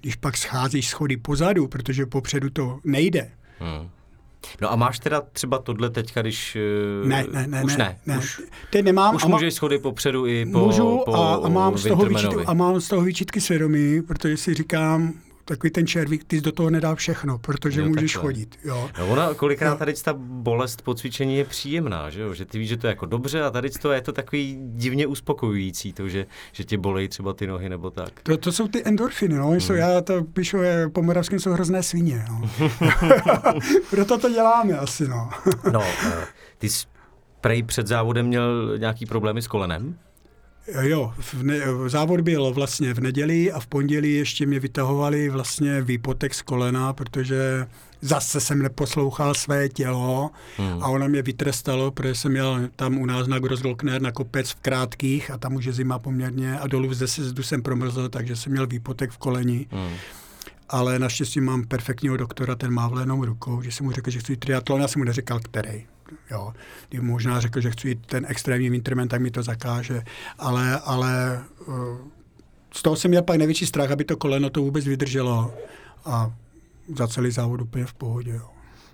když 0.00 0.16
pak 0.16 0.36
scházíš 0.36 0.88
schody 0.88 1.16
pozadu, 1.16 1.68
protože 1.68 2.06
popředu 2.06 2.50
to 2.50 2.80
nejde, 2.84 3.30
Hmm. 3.58 3.88
No 4.60 4.72
a 4.72 4.76
máš 4.76 4.98
teda 4.98 5.22
třeba 5.32 5.58
tohle 5.58 5.90
teďka, 5.90 6.22
když... 6.22 6.56
ne, 7.04 7.26
ne, 7.32 7.46
ne, 7.46 7.62
už 7.62 7.76
ne, 7.76 7.98
ne. 8.06 8.18
Už, 8.18 8.42
Teď 8.70 8.84
nemám. 8.84 9.14
už 9.14 9.24
a 9.24 9.28
má- 9.28 9.36
můžeš 9.36 9.54
schody 9.54 9.78
popředu 9.78 10.26
i 10.26 10.46
po, 10.52 10.58
Můžu 10.58 11.02
po 11.04 11.14
a, 11.14 11.34
a, 11.34 11.48
mám 11.48 11.78
z 11.78 11.88
toho 11.88 12.04
výčitky, 12.04 12.44
a 12.46 12.54
mám 12.54 12.80
z 12.80 12.88
toho 12.88 13.02
výčitky 13.02 13.40
svědomí, 13.40 14.02
protože 14.02 14.36
si 14.36 14.54
říkám, 14.54 15.12
takový 15.48 15.70
ten 15.70 15.86
červík, 15.86 16.24
ty 16.24 16.40
do 16.40 16.52
toho 16.52 16.70
nedal 16.70 16.96
všechno, 16.96 17.38
protože 17.38 17.80
Jo, 17.80 17.88
můžeš 17.88 18.12
takhle. 18.12 18.28
chodit. 18.32 18.58
Jo. 18.64 18.90
No 18.98 19.06
ona 19.08 19.34
kolikrát 19.34 19.78
tady 19.78 19.94
ta 19.94 20.12
bolest 20.18 20.82
po 20.82 20.94
cvičení 20.94 21.36
je 21.36 21.44
příjemná, 21.44 22.10
že 22.10 22.20
jo? 22.20 22.34
Že 22.34 22.44
ty 22.44 22.58
víš, 22.58 22.68
že 22.68 22.76
to 22.76 22.86
je 22.86 22.88
jako 22.88 23.06
dobře 23.06 23.42
a 23.42 23.50
tady 23.50 23.70
to 23.70 23.92
je 23.92 24.00
to 24.00 24.12
takový 24.12 24.58
divně 24.60 25.06
uspokojující, 25.06 25.92
to, 25.92 26.08
že, 26.08 26.26
že 26.52 26.64
tě 26.64 26.78
bolejí 26.78 27.08
třeba 27.08 27.32
ty 27.32 27.46
nohy 27.46 27.68
nebo 27.68 27.90
tak. 27.90 28.10
To, 28.22 28.36
to 28.36 28.52
jsou 28.52 28.68
ty 28.68 28.82
endorfiny, 28.84 29.34
no. 29.34 29.48
Hmm. 29.48 29.60
Jsou, 29.60 29.72
já 29.72 30.00
to 30.00 30.24
píšu, 30.24 30.56
je, 30.56 30.88
po 30.88 31.02
moravském 31.02 31.38
jsou 31.38 31.50
hrozné 31.52 31.82
svině. 31.82 32.24
No. 32.28 32.50
Proto 33.90 34.18
to 34.18 34.30
děláme 34.30 34.78
asi, 34.78 35.08
no. 35.08 35.30
No, 35.72 35.82
eh, 36.06 36.26
ty 36.58 36.68
jsi 36.68 36.86
prej 37.40 37.62
před 37.62 37.86
závodem 37.86 38.26
měl 38.26 38.78
nějaký 38.78 39.06
problémy 39.06 39.42
s 39.42 39.46
kolenem? 39.46 39.98
Jo, 40.80 41.12
v 41.18 41.42
ne, 41.42 41.60
závod 41.86 42.20
byl 42.20 42.52
vlastně 42.52 42.94
v 42.94 43.00
neděli 43.00 43.52
a 43.52 43.60
v 43.60 43.66
pondělí 43.66 44.14
ještě 44.14 44.46
mě 44.46 44.60
vytahovali 44.60 45.28
vlastně 45.28 45.82
výpotek 45.82 46.34
z 46.34 46.42
kolena, 46.42 46.92
protože 46.92 47.66
zase 48.00 48.40
jsem 48.40 48.62
neposlouchal 48.62 49.34
své 49.34 49.68
tělo 49.68 50.30
hmm. 50.56 50.82
a 50.82 50.88
ono 50.88 51.08
mě 51.08 51.22
vytrestalo, 51.22 51.90
protože 51.90 52.14
jsem 52.14 52.32
měl 52.32 52.68
tam 52.76 52.98
u 52.98 53.06
nás 53.06 53.26
na 53.26 53.38
Grossglockner 53.38 54.02
na 54.02 54.12
kopec 54.12 54.50
v 54.50 54.60
krátkých 54.60 55.30
a 55.30 55.38
tam 55.38 55.54
už 55.54 55.64
je 55.64 55.72
zima 55.72 55.98
poměrně 55.98 56.58
a 56.58 56.66
dolů 56.66 56.94
ze 56.94 57.08
sjezdu 57.08 57.42
jsem 57.42 57.62
promrzl, 57.62 58.08
takže 58.08 58.36
jsem 58.36 58.52
měl 58.52 58.66
výpotek 58.66 59.10
v 59.10 59.18
koleni. 59.18 59.66
Hmm. 59.70 59.94
Ale 60.68 60.98
naštěstí 60.98 61.40
mám 61.40 61.64
perfektního 61.64 62.16
doktora, 62.16 62.54
ten 62.54 62.70
má 62.70 62.88
vlenou 62.88 63.24
rukou, 63.24 63.62
že 63.62 63.72
jsem 63.72 63.86
mu 63.86 63.92
řekl, 63.92 64.10
že 64.10 64.18
chci 64.18 64.36
triatlon, 64.36 64.80
já 64.80 64.88
jsem 64.88 65.00
mu 65.00 65.04
neříkal, 65.04 65.40
který. 65.40 65.86
Jo. 66.30 66.52
Kdyby 66.88 67.06
možná 67.06 67.40
řekl, 67.40 67.60
že 67.60 67.70
chci 67.70 67.88
jít 67.88 68.06
ten 68.06 68.26
extrémní 68.28 68.70
winterman, 68.70 69.08
tak 69.08 69.20
mi 69.20 69.30
to 69.30 69.42
zakáže. 69.42 70.02
Ale, 70.38 70.80
ale 70.80 71.44
eh, 71.60 71.72
z 72.74 72.82
toho 72.82 72.96
jsem 72.96 73.08
měl 73.08 73.22
pak 73.22 73.36
největší 73.36 73.66
strach, 73.66 73.90
aby 73.90 74.04
to 74.04 74.16
koleno 74.16 74.50
to 74.50 74.60
vůbec 74.60 74.84
vydrželo. 74.84 75.54
A 76.04 76.32
za 76.96 77.08
celý 77.08 77.30
závod 77.30 77.60
úplně 77.60 77.84
v 77.84 77.94
pohodě. 77.94 78.32
Jo. 78.32 78.48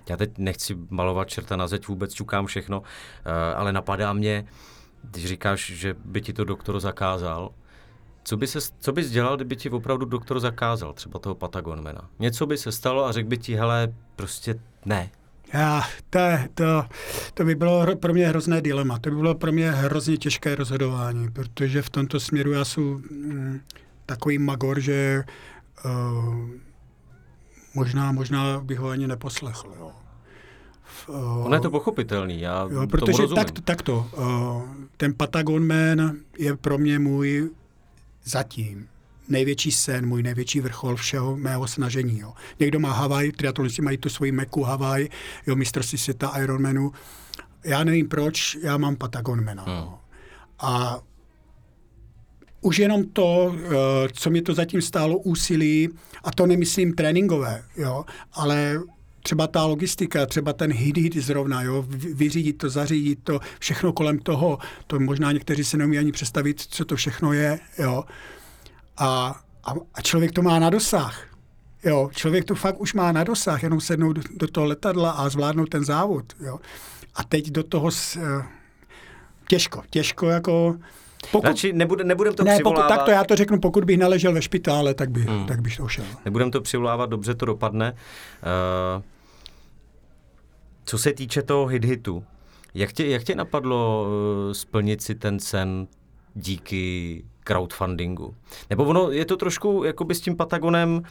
Já 0.09 0.17
teď 0.17 0.31
nechci 0.39 0.79
malovat 0.91 1.29
čerta 1.29 1.57
na 1.57 1.69
zeď, 1.69 1.89
vůbec 1.89 2.15
čukám 2.15 2.47
všechno, 2.47 2.83
eh, 3.25 3.55
ale 3.55 3.73
napadá 3.73 4.13
mě, 4.13 4.45
když 5.03 5.27
říkáš, 5.27 5.71
že 5.71 5.95
by 6.05 6.21
ti 6.21 6.33
to 6.33 6.45
doktor 6.45 6.81
zakázal, 6.81 7.51
co, 8.25 8.37
by 8.37 8.47
se, 8.47 8.59
co 8.81 8.93
bys 8.93 9.11
dělal, 9.11 9.37
kdyby 9.37 9.57
ti 9.57 9.71
opravdu 9.71 10.07
doktor 10.07 10.41
zakázal, 10.41 10.93
třeba 10.93 11.19
toho 11.19 11.35
Patagonmana? 11.35 12.11
Něco 12.19 12.47
by 12.47 12.59
se 12.59 12.73
stalo 12.73 13.05
a 13.05 13.13
řekl 13.13 13.29
by 13.29 13.39
ti, 13.39 13.55
hele, 13.55 13.95
prostě 14.17 14.61
ne. 14.85 15.11
Já, 15.53 15.83
to, 16.11 16.19
to, 16.55 16.85
to 17.35 17.45
by 17.45 17.55
bylo 17.55 17.97
pro 17.97 18.13
mě 18.13 18.29
hrozné 18.29 18.61
dilema. 18.61 18.99
To 18.99 19.11
by 19.11 19.17
bylo 19.17 19.35
pro 19.35 19.53
mě 19.53 19.71
hrozně 19.71 20.17
těžké 20.17 20.55
rozhodování, 20.55 21.31
protože 21.31 21.83
v 21.83 21.91
tomto 21.91 22.21
směru 22.21 22.53
já 22.53 22.65
jsem 22.65 22.83
mm, 22.85 23.61
takový 24.07 24.39
magor, 24.39 24.81
že 24.81 25.25
uh, 25.85 26.49
možná, 27.75 28.13
možná 28.13 28.61
bych 28.61 28.79
ho 28.79 28.89
ani 28.89 29.07
neposlechl. 29.07 29.75
Jo. 29.79 29.93
Uh, 31.09 31.47
Ono 31.47 31.55
je 31.55 31.61
to 31.61 31.71
pochopitelný, 31.71 32.41
já 32.41 32.63
Jo, 32.63 32.69
tomu 32.69 32.87
protože 32.89 33.23
rozumím. 33.23 33.45
tak, 33.45 33.61
takto, 33.65 34.11
uh, 34.19 34.63
ten 34.97 35.15
Patagon 35.15 35.67
Man 35.67 36.17
je 36.39 36.57
pro 36.57 36.79
mě 36.79 36.99
můj 36.99 37.51
zatím 38.25 38.89
největší 39.33 39.73
sen, 39.73 40.07
můj 40.07 40.23
největší 40.23 40.61
vrchol 40.61 40.97
všeho 40.97 41.37
mého 41.37 41.69
snažení. 41.69 42.19
Jo. 42.19 42.33
Někdo 42.61 42.81
má 42.81 42.93
Havaj, 42.93 43.33
triatlonisti 43.33 43.83
mají 43.83 43.99
tu 43.99 44.09
svoji 44.09 44.33
meku 44.33 44.63
Havaj, 44.63 45.09
jo, 45.47 45.57
mistrovství 45.57 45.99
světa 45.99 46.33
Ironmanu. 46.43 46.93
Já 47.65 47.85
nevím 47.85 48.09
proč, 48.09 48.59
já 48.63 48.77
mám 48.77 48.97
Patagonmana. 48.97 49.65
Hmm. 49.65 49.77
Hmm. 49.77 49.95
A 50.59 51.01
už 52.61 52.79
jenom 52.79 53.05
to, 53.05 53.55
eh, 53.57 53.69
co 54.13 54.31
mi 54.31 54.43
to 54.43 54.55
zatím 54.55 54.83
stálo 54.83 55.19
úsilí, 55.19 55.89
a 56.25 56.31
to 56.31 56.47
nemyslím 56.47 56.95
tréninkové, 56.95 57.63
jo, 57.77 58.05
ale 58.33 58.81
třeba 59.23 59.47
ta 59.47 59.65
logistika, 59.65 60.27
třeba 60.27 60.53
ten 60.53 60.73
hit, 60.73 60.97
hit 60.97 61.17
zrovna, 61.17 61.63
jo, 61.63 61.85
vy- 61.89 62.15
vyřídit 62.15 62.53
to, 62.53 62.71
zařídit 62.71 63.19
to, 63.25 63.41
všechno 63.59 63.93
kolem 63.93 64.19
toho, 64.19 64.59
to 64.87 65.01
možná 65.01 65.33
někteří 65.33 65.65
si 65.65 65.77
neumí 65.77 65.99
ani 65.99 66.13
představit, 66.13 66.61
co 66.61 66.85
to 66.85 66.97
všechno 66.97 67.33
je, 67.33 67.61
jo. 67.79 68.05
A, 68.97 69.41
a, 69.65 69.75
a 69.95 70.03
člověk 70.03 70.33
to 70.33 70.43
má 70.43 70.59
na 70.59 70.71
dosah. 70.71 71.25
Jo, 71.85 72.11
člověk 72.15 72.45
to 72.45 72.55
fakt 72.55 72.81
už 72.81 72.95
má 72.95 73.13
na 73.13 73.25
dosah, 73.25 73.63
jenom 73.63 73.81
sednout 73.81 74.13
do, 74.13 74.23
do 74.37 74.49
toho 74.49 74.67
letadla 74.67 75.11
a 75.11 75.29
zvládnout 75.29 75.69
ten 75.69 75.85
závod. 75.85 76.25
Jo. 76.41 76.59
A 77.15 77.25
teď 77.25 77.51
do 77.51 77.63
toho 77.63 77.91
s, 77.91 78.17
eh, 78.17 78.45
těžko, 79.49 79.83
těžko 79.91 80.27
jako... 80.27 80.77
Pokud, 81.31 81.47
Radši 81.47 81.73
nebude, 81.73 82.05
nebudem 82.05 82.35
to 82.35 82.45
ne, 82.45 82.51
pokud, 82.51 82.73
přivolávat. 82.73 82.89
tak 82.89 83.05
to 83.05 83.11
já 83.11 83.25
to 83.25 83.37
řeknu, 83.37 83.61
pokud 83.61 83.85
bych 83.85 83.99
naležel 83.99 84.33
ve 84.33 84.43
špitále, 84.43 84.95
tak, 84.95 85.11
by, 85.11 85.21
hmm. 85.21 85.47
tak 85.47 85.61
bych 85.61 85.77
to 85.77 85.89
šel. 85.89 86.05
Nebudem 86.25 86.51
to 86.51 86.61
přivolávat, 86.61 87.11
dobře 87.11 87.35
to 87.35 87.47
dopadne. 87.47 87.93
Uh, 87.93 89.03
co 90.85 90.99
se 90.99 91.13
týče 91.13 91.43
toho 91.43 91.67
hit-hitu, 91.67 92.25
jak 92.75 92.93
tě, 92.93 93.07
jak 93.07 93.23
tě 93.23 93.35
napadlo 93.35 94.07
uh, 94.07 94.53
splnit 94.53 95.03
si 95.03 95.15
ten 95.15 95.41
sen 95.41 95.87
díky 96.35 97.25
crowdfundingu? 97.45 98.35
Nebo 98.71 98.85
ono 98.85 99.11
je 99.11 99.25
to 99.25 99.37
trošku 99.37 99.85
jakoby 99.85 100.15
s 100.15 100.21
tím 100.21 100.37
Patagonem, 100.37 101.03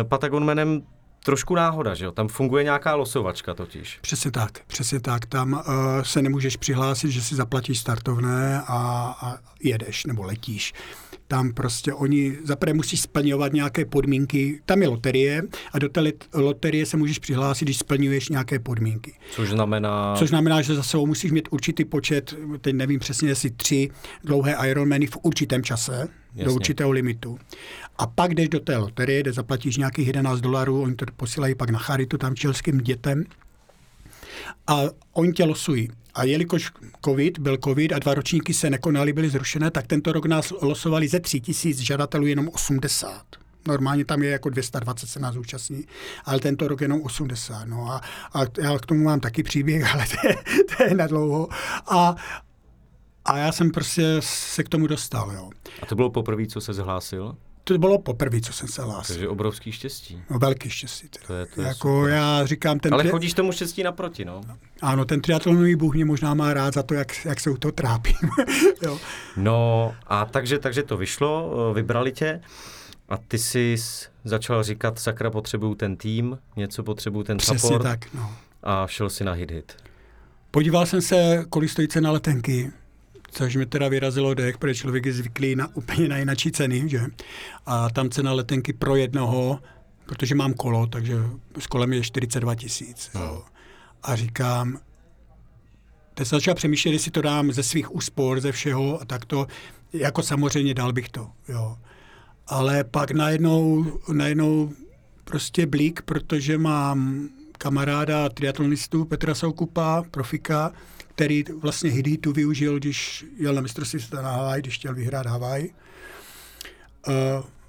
eh, 0.00 0.04
Patagonmanem 0.04 0.82
trošku 1.24 1.54
náhoda, 1.54 1.94
že 1.94 2.04
jo? 2.04 2.12
Tam 2.12 2.28
funguje 2.28 2.64
nějaká 2.64 2.94
losovačka 2.94 3.54
totiž. 3.54 3.98
Přesně 4.02 4.30
tak, 4.30 4.60
přesně 4.66 5.00
tak. 5.00 5.26
Tam 5.26 5.52
uh, 5.52 5.62
se 6.02 6.22
nemůžeš 6.22 6.56
přihlásit, 6.56 7.10
že 7.10 7.22
si 7.22 7.34
zaplatíš 7.34 7.78
startovné 7.78 8.62
a, 8.66 8.76
a 9.20 9.38
jedeš 9.62 10.06
nebo 10.06 10.22
letíš. 10.22 10.72
Tam 11.28 11.52
prostě 11.52 11.92
oni 11.92 12.38
zaprvé 12.44 12.74
musí 12.74 12.96
splňovat 12.96 13.52
nějaké 13.52 13.84
podmínky. 13.84 14.60
Tam 14.66 14.82
je 14.82 14.88
loterie 14.88 15.42
a 15.72 15.78
do 15.78 15.88
té 15.88 16.12
loterie 16.34 16.86
se 16.86 16.96
můžeš 16.96 17.18
přihlásit, 17.18 17.64
když 17.64 17.78
splňuješ 17.78 18.28
nějaké 18.28 18.58
podmínky. 18.58 19.14
Což 19.30 19.48
znamená... 19.48 20.14
Což 20.18 20.28
znamená, 20.28 20.62
že 20.62 20.74
za 20.74 20.82
sebou 20.82 21.06
musíš 21.06 21.32
mít 21.32 21.48
určitý 21.50 21.84
počet, 21.84 22.34
teď 22.60 22.74
nevím 22.74 23.00
přesně, 23.00 23.28
jestli 23.28 23.50
tři 23.50 23.90
dlouhé 24.24 24.56
Ironmany 24.70 25.06
v 25.06 25.18
určitém 25.22 25.62
čase, 25.62 26.08
Jasně. 26.36 26.44
Do 26.44 26.54
určitého 26.54 26.90
limitu. 26.90 27.38
A 27.98 28.06
pak 28.06 28.34
jdeš 28.34 28.48
do 28.48 28.60
té 28.60 28.76
loterie, 28.76 29.20
kde 29.20 29.32
zaplatíš 29.32 29.76
nějakých 29.76 30.06
11 30.06 30.40
dolarů, 30.40 30.82
oni 30.82 30.94
to 30.94 31.04
posílají 31.16 31.54
pak 31.54 31.70
na 31.70 31.78
charitu 31.78 32.18
tam 32.18 32.34
čelským 32.34 32.78
dětem 32.78 33.24
a 34.66 34.82
oni 35.12 35.32
tě 35.32 35.44
losují. 35.44 35.88
A 36.14 36.24
jelikož 36.24 36.70
covid, 37.04 37.38
byl 37.38 37.58
covid 37.64 37.92
a 37.92 37.98
dva 37.98 38.14
ročníky 38.14 38.54
se 38.54 38.70
nekonaly, 38.70 39.12
byly 39.12 39.30
zrušené, 39.30 39.70
tak 39.70 39.86
tento 39.86 40.12
rok 40.12 40.26
nás 40.26 40.52
losovali 40.62 41.08
ze 41.08 41.20
3 41.20 41.40
tisíc 41.40 41.78
žadatelů 41.78 42.26
jenom 42.26 42.48
80. 42.48 43.24
Normálně 43.68 44.04
tam 44.04 44.22
je 44.22 44.30
jako 44.30 44.50
220 44.50 45.06
se 45.06 45.20
nás 45.20 45.34
zúčastní, 45.34 45.84
ale 46.24 46.40
tento 46.40 46.68
rok 46.68 46.80
jenom 46.80 47.02
80. 47.02 47.64
No 47.64 47.92
a, 47.92 48.00
a 48.32 48.40
já 48.62 48.78
k 48.78 48.86
tomu 48.86 49.04
mám 49.04 49.20
taky 49.20 49.42
příběh, 49.42 49.94
ale 49.94 50.04
to 50.06 50.28
je, 50.28 50.36
to 50.76 50.82
je 50.84 50.94
na 50.94 51.06
dlouho. 51.06 51.48
A, 51.86 52.16
a 53.26 53.38
já 53.38 53.52
jsem 53.52 53.70
prostě 53.70 54.16
se 54.20 54.62
k 54.62 54.68
tomu 54.68 54.86
dostal. 54.86 55.32
Jo. 55.32 55.50
A 55.82 55.86
to 55.86 55.94
bylo 55.94 56.10
poprvé, 56.10 56.46
co 56.46 56.60
se 56.60 56.74
zhlásil? 56.74 57.36
To 57.64 57.78
bylo 57.78 57.98
poprvé, 57.98 58.40
co 58.40 58.52
jsem 58.52 58.68
se 58.68 58.82
hlásil. 58.82 59.14
Takže 59.16 59.28
obrovský 59.28 59.72
štěstí. 59.72 60.22
No, 60.30 60.38
velký 60.38 60.70
štěstí. 60.70 61.08
Teda. 61.08 61.26
To 61.26 61.34
je- 61.34 61.46
to 61.46 61.60
je 61.60 61.66
jako 61.66 61.88
super. 62.00 62.12
já 62.14 62.46
říkám, 62.46 62.78
ten 62.78 62.94
Ale 62.94 63.02
tri- 63.02 63.10
chodíš 63.10 63.34
tomu 63.34 63.52
štěstí 63.52 63.82
naproti, 63.82 64.24
no. 64.24 64.40
ano, 64.82 65.04
ten 65.04 65.20
triatlonový 65.20 65.76
bůh 65.76 65.94
mě 65.94 66.04
možná 66.04 66.34
má 66.34 66.54
rád 66.54 66.74
za 66.74 66.82
to, 66.82 66.94
jak, 66.94 67.24
jak 67.26 67.40
se 67.40 67.50
u 67.50 67.56
toho 67.56 67.72
trápím. 67.72 68.14
jo. 68.82 68.98
No 69.36 69.94
a 70.06 70.24
takže, 70.24 70.58
takže 70.58 70.82
to 70.82 70.96
vyšlo, 70.96 71.52
eh, 71.70 71.74
vybrali 71.74 72.12
tě 72.12 72.40
a 73.08 73.16
ty 73.16 73.38
jsi 73.38 73.76
začal 74.24 74.62
říkat, 74.62 74.98
sakra, 74.98 75.30
potřebuju 75.30 75.74
ten 75.74 75.96
tým, 75.96 76.38
něco 76.56 76.82
potřebuju 76.82 77.24
ten 77.24 77.36
Přesně 77.38 77.58
support 77.58 77.82
tak. 77.82 78.14
No. 78.14 78.32
a 78.62 78.86
šel 78.86 79.10
si 79.10 79.24
na 79.24 79.32
hit 79.32 79.50
hit. 79.50 79.72
Podíval 80.50 80.86
jsem 80.86 81.00
se, 81.02 81.44
kolik 81.48 81.70
stojí 81.70 81.88
cena 81.88 82.10
letenky, 82.10 82.72
což 83.36 83.56
mi 83.56 83.66
teda 83.66 83.88
vyrazilo 83.88 84.34
dech, 84.34 84.58
protože 84.58 84.74
člověk 84.74 85.06
je 85.06 85.12
zvyklý 85.12 85.56
na 85.56 85.76
úplně 85.76 86.08
na 86.08 86.16
jinačí 86.16 86.52
ceny, 86.52 86.88
že? 86.88 87.00
A 87.66 87.90
tam 87.90 88.10
cena 88.10 88.32
letenky 88.32 88.72
pro 88.72 88.96
jednoho, 88.96 89.60
protože 90.06 90.34
mám 90.34 90.54
kolo, 90.54 90.86
takže 90.86 91.14
s 91.58 91.66
kolem 91.66 91.92
je 91.92 92.02
42 92.02 92.54
tisíc. 92.54 93.10
jo. 93.14 93.44
A 94.02 94.16
říkám, 94.16 94.78
teď 96.14 96.28
jsem 96.28 96.36
začal 96.36 96.54
přemýšlet, 96.54 96.92
jestli 96.92 97.10
to 97.10 97.22
dám 97.22 97.52
ze 97.52 97.62
svých 97.62 97.94
úspor, 97.94 98.40
ze 98.40 98.52
všeho 98.52 99.02
a 99.02 99.04
tak 99.04 99.24
to, 99.24 99.46
jako 99.92 100.22
samozřejmě 100.22 100.74
dal 100.74 100.92
bych 100.92 101.08
to, 101.08 101.30
jo. 101.48 101.76
Ale 102.46 102.84
pak 102.84 103.10
najednou, 103.10 103.92
najednou 104.12 104.72
prostě 105.24 105.66
blík, 105.66 106.02
protože 106.02 106.58
mám 106.58 107.28
kamaráda 107.58 108.28
triatlonistu 108.28 109.04
Petra 109.04 109.34
Soukupa, 109.34 110.02
profika, 110.10 110.72
který 111.16 111.44
vlastně 111.60 111.90
Hiditu 111.90 112.32
využil, 112.32 112.78
když 112.78 113.26
jel 113.38 113.54
na 113.54 113.60
mistrovství 113.60 114.00
světa 114.00 114.22
na 114.22 114.30
Havaj, 114.30 114.60
když 114.60 114.74
chtěl 114.74 114.94
vyhrát 114.94 115.26
Havaj. 115.26 115.68
Uh, 117.08 117.14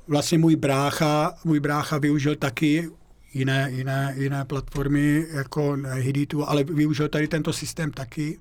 vlastně 0.07 0.37
můj 0.37 0.55
brácha, 0.55 1.33
můj 1.43 1.59
brácha 1.59 1.97
využil 1.97 2.35
taky 2.35 2.89
jiné, 3.33 3.71
jiné, 3.71 4.15
jiné 4.17 4.45
platformy 4.45 5.25
jako 5.33 5.77
Hiditu, 5.93 6.49
ale 6.49 6.63
využil 6.63 7.07
tady 7.07 7.27
tento 7.27 7.53
systém 7.53 7.91
taky. 7.91 8.39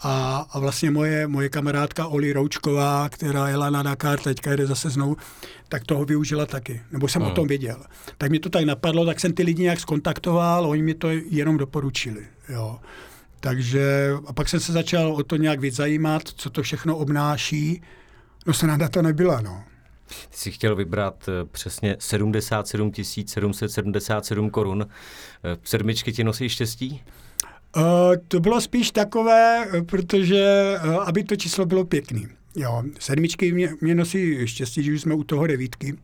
A, 0.00 0.46
a 0.50 0.58
vlastně 0.58 0.90
moje, 0.90 1.26
moje 1.26 1.48
kamarádka 1.48 2.06
Oli 2.06 2.32
Roučková, 2.32 3.08
která 3.08 3.48
jela 3.48 3.70
na 3.70 3.82
Dakar, 3.82 4.20
teďka 4.20 4.56
jde 4.56 4.66
zase 4.66 4.90
znovu, 4.90 5.16
tak 5.68 5.84
toho 5.84 6.04
využila 6.04 6.46
taky. 6.46 6.82
Nebo 6.90 7.08
jsem 7.08 7.22
hmm. 7.22 7.30
o 7.30 7.34
tom 7.34 7.46
věděl. 7.48 7.84
Tak 8.18 8.30
mi 8.30 8.38
to 8.38 8.50
tak 8.50 8.64
napadlo, 8.64 9.06
tak 9.06 9.20
jsem 9.20 9.32
ty 9.32 9.42
lidi 9.42 9.62
nějak 9.62 9.80
skontaktoval, 9.80 10.66
oni 10.70 10.82
mi 10.82 10.94
to 10.94 11.08
jenom 11.10 11.56
doporučili. 11.56 12.26
Jo. 12.48 12.78
Takže 13.44 14.12
a 14.26 14.32
pak 14.32 14.48
jsem 14.48 14.60
se 14.60 14.72
začal 14.72 15.12
o 15.12 15.22
to 15.22 15.36
nějak 15.36 15.60
víc 15.60 15.74
zajímat, 15.74 16.22
co 16.28 16.50
to 16.50 16.62
všechno 16.62 16.96
obnáší. 16.96 17.82
No 18.46 18.54
se 18.54 18.66
nada 18.66 18.88
to 18.88 19.02
nebyla, 19.02 19.40
no. 19.40 19.64
Ty 20.08 20.36
jsi 20.36 20.50
chtěl 20.50 20.76
vybrat 20.76 21.28
eh, 21.28 21.44
přesně 21.52 21.96
77 21.98 22.92
777 22.94 24.50
korun. 24.50 24.86
Eh, 25.44 25.56
sedmičky 25.64 26.12
ti 26.12 26.24
nosí 26.24 26.48
štěstí? 26.48 27.02
Uh, 27.76 27.82
to 28.28 28.40
bylo 28.40 28.60
spíš 28.60 28.90
takové, 28.90 29.66
protože 29.86 30.74
uh, 30.84 30.94
aby 31.08 31.24
to 31.24 31.36
číslo 31.36 31.66
bylo 31.66 31.84
pěkný. 31.84 32.28
Jo, 32.56 32.82
sedmičky 32.98 33.52
mě, 33.52 33.74
mě 33.80 33.94
nosí 33.94 34.46
štěstí, 34.46 34.82
že 34.82 34.92
už 34.92 35.00
jsme 35.00 35.14
u 35.14 35.24
toho 35.24 35.46
devítky, 35.46 35.98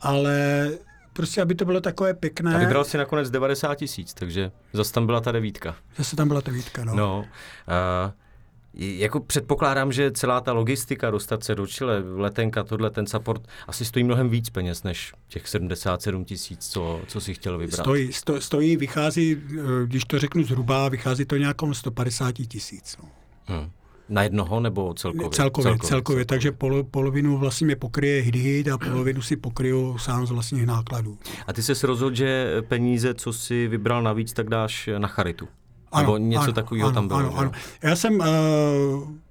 ale 0.00 0.70
prostě, 1.16 1.42
aby 1.42 1.54
to 1.54 1.64
bylo 1.64 1.80
takové 1.80 2.14
pěkné. 2.14 2.54
A 2.54 2.58
vybral 2.58 2.84
si 2.84 2.98
nakonec 2.98 3.30
90 3.30 3.74
tisíc, 3.74 4.14
takže 4.14 4.52
zase 4.72 4.92
tam 4.92 5.06
byla 5.06 5.20
ta 5.20 5.32
devítka. 5.32 5.76
Zase 5.96 6.16
tam 6.16 6.28
byla 6.28 6.40
ta 6.40 6.50
devítka, 6.50 6.84
no. 6.84 6.94
no 6.94 7.18
uh, 7.18 8.12
jako 8.78 9.20
předpokládám, 9.20 9.92
že 9.92 10.10
celá 10.10 10.40
ta 10.40 10.52
logistika, 10.52 11.10
dostat 11.10 11.44
se 11.44 11.54
do 11.54 11.66
Chile, 11.66 12.02
letenka, 12.14 12.64
tohle, 12.64 12.90
ten 12.90 13.06
support, 13.06 13.48
asi 13.66 13.84
stojí 13.84 14.04
mnohem 14.04 14.28
víc 14.28 14.50
peněz 14.50 14.82
než 14.82 15.12
těch 15.28 15.48
77 15.48 16.24
tisíc, 16.24 16.68
co, 16.68 17.00
co 17.06 17.20
si 17.20 17.34
chtěl 17.34 17.58
vybrat. 17.58 17.80
Stojí, 17.80 18.12
sto, 18.12 18.40
stojí, 18.40 18.76
vychází, 18.76 19.36
eh, 19.36 19.86
když 19.86 20.04
to 20.04 20.18
řeknu 20.18 20.44
zhruba, 20.44 20.88
vychází 20.88 21.24
to 21.24 21.36
nějakom 21.36 21.74
150 21.74 22.32
tisíc. 22.32 22.96
No. 23.02 23.08
Hmm. 23.46 23.70
Na 24.08 24.22
jednoho 24.22 24.60
nebo 24.60 24.94
celkově? 24.94 25.30
Celkově, 25.30 25.64
celkově, 25.64 25.88
celkově. 25.88 26.24
takže 26.24 26.52
polo, 26.52 26.84
polovinu 26.84 27.38
vlastně 27.38 27.64
mě 27.64 27.76
pokryje 27.76 28.22
hit 28.22 28.68
a 28.68 28.78
polovinu 28.78 29.22
si 29.22 29.36
pokryju 29.36 29.98
sám 29.98 30.26
z 30.26 30.30
vlastních 30.30 30.66
nákladů. 30.66 31.18
A 31.46 31.52
ty 31.52 31.62
jsi 31.62 31.86
rozhodl, 31.86 32.16
že 32.16 32.62
peníze, 32.68 33.14
co 33.14 33.32
si 33.32 33.68
vybral 33.68 34.02
navíc, 34.02 34.32
tak 34.32 34.48
dáš 34.48 34.88
na 34.98 35.08
charitu? 35.08 35.48
Ano, 35.92 36.02
Nebo 36.02 36.16
něco 36.16 36.42
ano, 36.42 36.52
takového 36.52 36.88
ano, 36.88 36.94
tam 36.94 37.08
bylo? 37.08 37.18
Ano, 37.18 37.38
ano. 37.38 37.50
Já 37.82 37.96
jsem, 37.96 38.18
uh, 38.18 38.26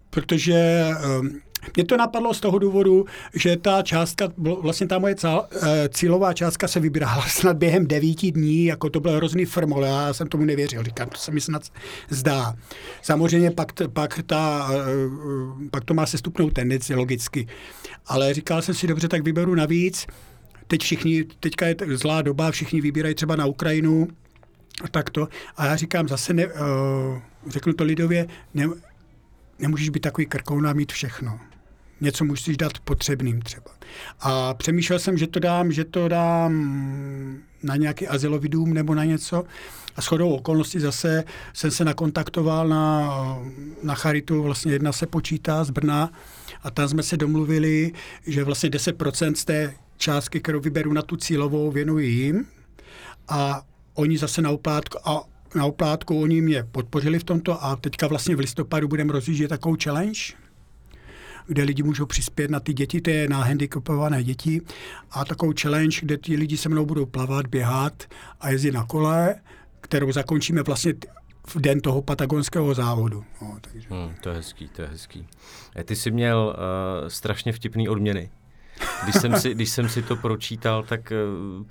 protože 0.10 0.90
uh, 1.20 1.28
mě 1.76 1.86
to 1.86 1.98
napadlo 1.98 2.34
z 2.34 2.40
toho 2.40 2.60
důvodu, 2.60 3.06
že 3.34 3.58
ta 3.58 3.82
částka, 3.82 4.28
vlastně 4.38 4.88
ta 4.88 5.00
moje 5.00 5.16
eh, 5.26 5.90
cílová 5.90 6.34
částka 6.34 6.68
se 6.68 6.80
vybírala 6.80 7.22
snad 7.28 7.58
během 7.58 7.88
devíti 7.88 8.32
dní, 8.32 8.66
jako 8.66 8.90
to 8.90 9.00
byl 9.00 9.12
hrozný 9.12 9.46
firmol, 9.46 9.86
já 9.86 10.14
jsem 10.14 10.28
tomu 10.28 10.46
nevěřil, 10.46 10.84
říkám, 10.84 11.10
to 11.10 11.18
se 11.18 11.32
mi 11.32 11.42
snad 11.42 11.64
zdá. 12.10 12.56
Samozřejmě 13.02 13.52
pak, 13.52 13.72
pak, 13.94 14.20
ta, 14.26 14.72
pak 15.72 15.86
to 15.86 15.94
má 15.94 16.06
sestupnou 16.06 16.50
tendenci 16.50 16.96
logicky, 16.96 17.48
ale 18.08 18.34
říkal 18.34 18.62
jsem 18.62 18.76
si, 18.76 18.88
dobře, 18.88 19.08
tak 19.08 19.24
vyberu 19.24 19.56
navíc, 19.56 20.08
teď 20.68 20.82
všichni, 20.82 21.24
teďka 21.40 21.66
je 21.66 21.76
zlá 21.90 22.22
doba, 22.22 22.52
všichni 22.52 22.82
vybírají 22.82 23.16
třeba 23.16 23.36
na 23.36 23.46
Ukrajinu, 23.46 24.08
a 24.84 24.88
takto. 24.88 25.28
A 25.58 25.66
já 25.66 25.76
říkám 25.76 26.08
zase, 26.08 26.34
ne, 26.34 26.48
uh, 26.48 26.54
řeknu 27.48 27.74
to 27.74 27.84
lidově, 27.84 28.28
ne, 28.54 28.68
nemůžeš 29.60 29.90
být 29.90 30.00
takový 30.00 30.28
krkouna 30.28 30.74
mít 30.74 30.92
všechno. 30.92 31.40
Něco 32.02 32.26
musíš 32.26 32.58
dát 32.58 32.80
potřebným 32.80 33.42
třeba. 33.42 33.72
A 34.20 34.54
přemýšlel 34.54 35.00
jsem, 35.00 35.18
že 35.18 35.28
to 35.28 35.40
dám, 35.40 35.72
že 35.72 35.86
to 35.86 36.08
dám 36.08 36.54
na 37.64 37.76
nějaký 37.76 38.08
azylový 38.08 38.50
dům 38.50 38.74
nebo 38.74 38.96
na 38.96 39.04
něco. 39.04 39.44
A 39.96 40.02
shodou 40.02 40.30
okolností 40.30 40.80
zase 40.80 41.24
jsem 41.54 41.72
se 41.72 41.86
nakontaktoval 41.86 42.68
na, 42.68 43.12
na 43.84 43.96
Charitu, 43.96 44.44
vlastně 44.44 44.72
jedna 44.74 44.92
se 44.92 45.08
počítá 45.08 45.64
z 45.64 45.70
Brna 45.70 46.12
a 46.64 46.72
tam 46.72 46.90
jsme 46.90 47.04
se 47.04 47.18
domluvili, 47.18 47.92
že 48.28 48.44
vlastně 48.44 48.70
10% 48.70 49.34
z 49.34 49.46
té 49.46 49.74
částky, 49.98 50.40
kterou 50.40 50.60
vyberu 50.60 50.94
na 50.94 51.02
tu 51.02 51.16
cílovou, 51.16 51.72
věnuji 51.72 52.10
jim 52.10 52.46
a 53.28 53.62
oni 53.94 54.18
zase 54.18 54.42
na 54.42 54.50
oplátku, 54.50 54.98
a 55.06 55.24
na 55.56 55.66
oplátku 55.66 56.22
oni 56.22 56.42
mě 56.42 56.64
podpořili 56.72 57.20
v 57.20 57.24
tomto 57.24 57.64
a 57.64 57.76
teďka 57.76 58.08
vlastně 58.08 58.36
v 58.36 58.40
listopadu 58.40 58.88
budeme 58.88 59.14
rozjíždět 59.14 59.50
takovou 59.50 59.76
challenge, 59.84 60.22
kde 61.48 61.64
lidi 61.64 61.84
můžou 61.84 62.06
přispět 62.06 62.52
na 62.52 62.60
ty 62.60 62.74
děti, 62.74 63.02
to 63.02 63.10
je 63.10 63.30
na 63.30 63.44
handicapované 63.44 64.24
děti 64.24 64.62
a 65.12 65.26
takovou 65.26 65.54
challenge, 65.62 66.00
kde 66.02 66.18
ti 66.18 66.36
lidi 66.36 66.58
se 66.58 66.70
mnou 66.70 66.86
budou 66.86 67.06
plavat, 67.06 67.48
běhat 67.48 68.04
a 68.42 68.50
jezdit 68.50 68.72
na 68.72 68.86
kole, 68.86 69.36
kterou 69.82 70.12
zakončíme 70.12 70.64
vlastně 70.64 70.94
v 71.48 71.56
den 71.60 71.82
toho 71.82 72.02
patagonského 72.02 72.74
závodu. 72.74 73.24
No, 73.42 73.58
takže. 73.62 73.88
Hmm, 73.92 74.16
to 74.22 74.30
je 74.30 74.36
hezký, 74.36 74.68
to 74.68 74.82
je 74.82 74.88
hezký. 74.88 75.28
E, 75.78 75.84
ty 75.84 75.96
jsi 75.96 76.12
měl 76.12 76.56
uh, 76.58 77.10
strašně 77.10 77.54
vtipný 77.54 77.90
odměny. 77.90 78.30
Když 79.04 79.16
jsem 79.16 79.40
si, 79.40 79.54
když 79.54 79.70
jsem 79.70 79.90
si 79.90 80.02
to 80.02 80.16
pročítal, 80.16 80.84
tak 80.84 81.14
uh, 81.60 81.66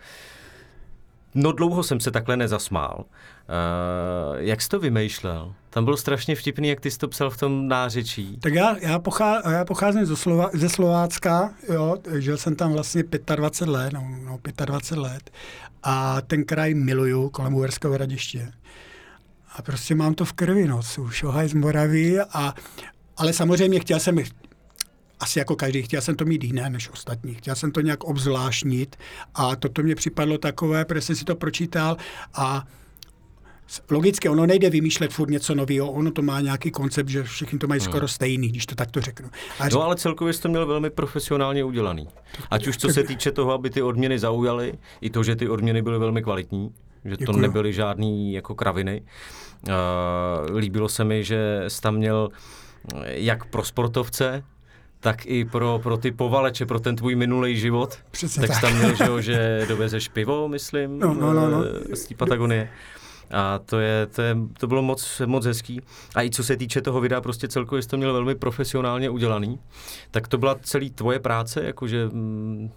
No 1.35 1.53
dlouho 1.53 1.83
jsem 1.83 2.01
se 2.01 2.11
takhle 2.11 2.37
nezasmál. 2.37 3.05
Uh, 3.05 4.37
jak 4.37 4.63
jsi 4.63 4.69
to 4.69 4.81
vymýšlel? 4.81 5.55
Tam 5.71 5.85
bylo 5.85 5.97
strašně 5.97 6.37
vtipný, 6.37 6.69
jak 6.69 6.81
ty 6.81 6.91
jsi 6.91 6.99
to 6.99 7.09
psal 7.09 7.31
v 7.31 7.37
tom 7.37 7.69
nářečí. 7.69 8.39
Tak 8.41 8.55
já, 8.55 8.77
já, 8.81 8.99
pochá, 8.99 9.51
já 9.51 9.65
pocházím 9.65 10.07
ze, 10.07 10.17
Slova, 10.17 10.51
ze 10.53 10.69
Slovácka, 10.69 11.55
jo, 11.73 11.97
žil 12.19 12.37
jsem 12.37 12.57
tam 12.57 12.73
vlastně 12.73 13.05
25 13.37 13.73
let, 13.73 13.93
no, 13.93 14.09
no 14.25 14.39
25 14.65 15.03
let 15.03 15.31
a 15.83 16.21
ten 16.21 16.45
kraj 16.45 16.75
miluju 16.75 17.29
kolem 17.29 17.55
Uherského 17.55 17.97
radiště. 17.97 18.53
A 19.57 19.63
prostě 19.63 19.95
mám 19.95 20.15
to 20.15 20.25
v 20.25 20.33
krvi, 20.33 20.69
no, 20.69 20.81
šohaj 21.11 21.49
z 21.49 21.55
Moravy 21.55 22.21
a 22.21 22.55
ale 23.17 23.33
samozřejmě 23.33 23.81
chtěl 23.81 24.01
jsem, 24.01 24.19
asi 25.21 25.39
jako 25.39 25.57
každý, 25.57 25.83
chtěl 25.83 26.01
jsem 26.01 26.17
to 26.17 26.25
mít 26.25 26.45
jiné 26.45 26.71
než 26.71 26.91
ostatní, 26.91 27.35
chtěl 27.35 27.55
jsem 27.55 27.73
to 27.73 27.81
nějak 27.81 28.05
obzvláštnit 28.05 28.97
a 29.35 29.57
toto 29.57 29.83
mě 29.83 29.95
připadlo 29.95 30.39
takové, 30.39 30.85
protože 30.85 31.01
jsem 31.01 31.17
si 31.17 31.25
to 31.25 31.37
pročítal 31.37 31.97
a 32.35 32.65
Logicky, 33.91 34.29
ono 34.29 34.47
nejde 34.47 34.71
vymýšlet 34.71 35.13
furt 35.13 35.31
něco 35.31 35.55
nového, 35.55 35.93
ono 35.93 36.11
to 36.11 36.23
má 36.23 36.41
nějaký 36.41 36.71
koncept, 36.71 37.09
že 37.09 37.23
všichni 37.23 37.59
to 37.59 37.67
mají 37.67 37.81
hmm. 37.81 37.91
skoro 37.91 38.09
stejný, 38.09 38.49
když 38.49 38.67
to 38.67 38.75
takto 38.75 39.01
řeknu. 39.01 39.31
A 39.61 39.69
no 39.69 39.83
ale 39.83 39.97
celkově 39.97 40.33
jsi 40.33 40.43
to 40.43 40.49
měl 40.49 40.67
velmi 40.67 40.91
profesionálně 40.91 41.65
udělaný. 41.65 42.09
Ať 42.51 42.67
už 42.67 42.77
co 42.77 42.89
se 42.89 43.03
týče 43.09 43.33
toho, 43.33 43.53
aby 43.53 43.71
ty 43.71 43.83
odměny 43.83 44.19
zaujaly, 44.19 44.73
i 45.01 45.11
to, 45.11 45.23
že 45.23 45.37
ty 45.37 45.49
odměny 45.49 45.83
byly 45.83 45.99
velmi 45.99 46.23
kvalitní, 46.23 46.71
že 47.05 47.17
to 47.17 47.21
Děkuju. 47.21 47.39
nebyly 47.39 47.73
žádný 47.73 48.33
jako 48.33 48.55
kraviny. 48.55 49.03
Uh, 49.69 50.57
líbilo 50.57 50.89
se 50.89 51.05
mi, 51.05 51.25
že 51.25 51.65
jsi 51.69 51.81
tam 51.81 51.95
měl 51.95 52.31
jak 53.05 53.45
pro 53.45 53.65
sportovce, 53.65 54.45
tak 55.05 55.27
i 55.27 55.45
pro, 55.45 55.81
pro 55.83 55.97
ty 55.97 56.13
povaleče, 56.13 56.67
pro 56.67 56.81
ten 56.81 56.97
tvůj 56.97 57.15
minulý 57.15 57.57
život. 57.57 57.99
Přesně 58.11 58.49
tak. 58.49 58.51
tak 58.51 58.61
tam 58.61 58.79
měl, 58.79 58.97
že, 58.97 59.23
že 59.33 59.67
dovezeš 59.69 60.09
pivo, 60.09 60.49
myslím, 60.49 60.99
no, 60.99 61.15
no, 61.15 61.33
no, 61.33 61.51
no. 61.51 61.65
Eh, 61.93 61.97
z 61.97 62.07
té 62.07 62.15
Patagonie. 62.15 62.71
A 63.31 63.59
to, 63.59 63.81
je, 63.81 64.07
to, 64.07 64.23
je, 64.23 64.37
to 64.59 64.67
bylo 64.67 64.83
moc, 64.83 65.23
moc 65.27 65.47
hezký. 65.47 65.81
A 66.15 66.23
i 66.23 66.31
co 66.31 66.45
se 66.45 66.57
týče 66.57 66.83
toho 66.83 67.01
videa, 67.01 67.21
prostě 67.21 67.49
celkově 67.49 67.83
jsi 67.83 67.89
to 67.89 67.97
měl 67.97 68.13
velmi 68.13 68.35
profesionálně 68.35 69.11
udělaný. 69.11 69.59
Tak 70.11 70.29
to 70.29 70.39
byla 70.39 70.57
celý 70.63 70.91
tvoje 70.91 71.19
práce, 71.19 71.65
jakože... 71.65 72.09
Mm... 72.13 72.71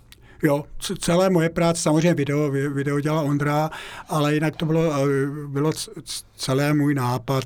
Jo, 0.43 0.63
celé 0.99 1.29
moje 1.29 1.49
práce, 1.49 1.81
samozřejmě 1.81 2.13
video, 2.13 2.51
video 2.51 2.99
dělal 2.99 3.25
Ondra, 3.25 3.69
ale 4.09 4.33
jinak 4.33 4.55
to 4.55 4.65
bylo, 4.65 4.93
eh, 4.93 5.47
bylo 5.47 5.71
celé 6.35 6.73
můj 6.73 6.95
nápad, 6.95 7.43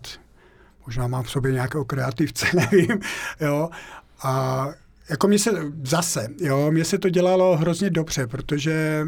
možná 0.86 1.08
mám 1.08 1.24
v 1.24 1.32
sobě 1.32 1.52
nějakého 1.52 1.86
kreativce, 1.86 2.46
nevím, 2.56 3.00
jo, 3.40 3.70
a 4.24 4.68
jako 5.10 5.28
mě 5.28 5.40
se 5.40 5.52
zase, 5.84 6.28
jo, 6.42 6.72
mě 6.72 6.86
se 6.86 6.98
to 6.98 7.10
dělalo 7.10 7.58
hrozně 7.58 7.90
dobře, 7.90 8.28
protože 8.28 9.06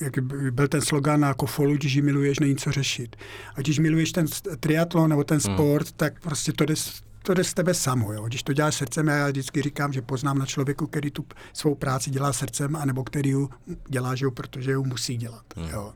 jak 0.00 0.18
byl 0.50 0.68
ten 0.68 0.80
slogan 0.80 1.22
jako 1.22 1.46
folu, 1.46 1.74
když 1.74 1.92
ji 1.92 2.02
miluješ, 2.02 2.38
není 2.38 2.56
co 2.56 2.72
řešit. 2.72 3.16
A 3.54 3.60
když 3.60 3.78
miluješ 3.78 4.12
ten 4.12 4.26
triatlon 4.60 5.10
nebo 5.10 5.24
ten 5.24 5.40
hmm. 5.44 5.54
sport, 5.54 5.86
hmm. 5.86 5.96
tak 5.96 6.20
prostě 6.20 6.52
to 6.52 6.64
jde, 6.64 6.74
to 7.22 7.34
jde 7.34 7.44
z 7.44 7.54
tebe 7.54 7.74
samo. 7.74 8.12
Jo. 8.12 8.24
Když 8.26 8.42
to 8.42 8.52
děláš 8.52 8.74
srdcem, 8.74 9.08
já 9.08 9.28
vždycky 9.28 9.62
říkám, 9.62 9.92
že 9.92 10.02
poznám 10.02 10.38
na 10.38 10.46
člověku, 10.46 10.86
který 10.86 11.10
tu 11.10 11.26
svou 11.52 11.74
práci 11.74 12.10
dělá 12.10 12.32
srdcem, 12.32 12.76
anebo 12.76 13.04
který 13.04 13.30
ji 13.30 13.48
dělá, 13.88 14.14
že 14.14 14.24
jo, 14.24 14.30
protože 14.30 14.70
ji 14.70 14.76
musí 14.76 15.16
dělat. 15.16 15.44
Hmm. 15.56 15.68
Jo. 15.68 15.92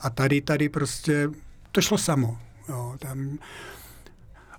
A 0.00 0.10
tady, 0.10 0.40
tady 0.40 0.68
prostě 0.68 1.30
to 1.72 1.80
šlo 1.80 1.98
samo. 1.98 2.38
Jo. 2.68 2.96
Tam, 2.98 3.38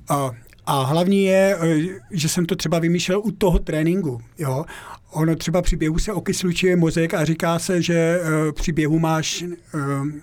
a 0.09 0.31
a 0.67 0.83
hlavní 0.83 1.23
je, 1.23 1.57
eh, 1.61 1.99
že 2.11 2.29
jsem 2.29 2.45
to 2.45 2.55
třeba 2.55 2.79
vymýšlel 2.79 3.19
u 3.19 3.31
toho 3.31 3.59
tréninku. 3.59 4.21
Jo? 4.37 4.65
Ono 5.11 5.35
třeba 5.35 5.61
při 5.61 5.75
běhu 5.75 5.99
se 5.99 6.13
okyslučuje 6.13 6.75
mozek 6.75 7.13
a 7.13 7.25
říká 7.25 7.59
se, 7.59 7.81
že 7.81 8.19
uh, 8.21 8.51
při 8.51 8.71
běhu 8.71 8.99
máš 8.99 9.43
uh, 9.43 9.81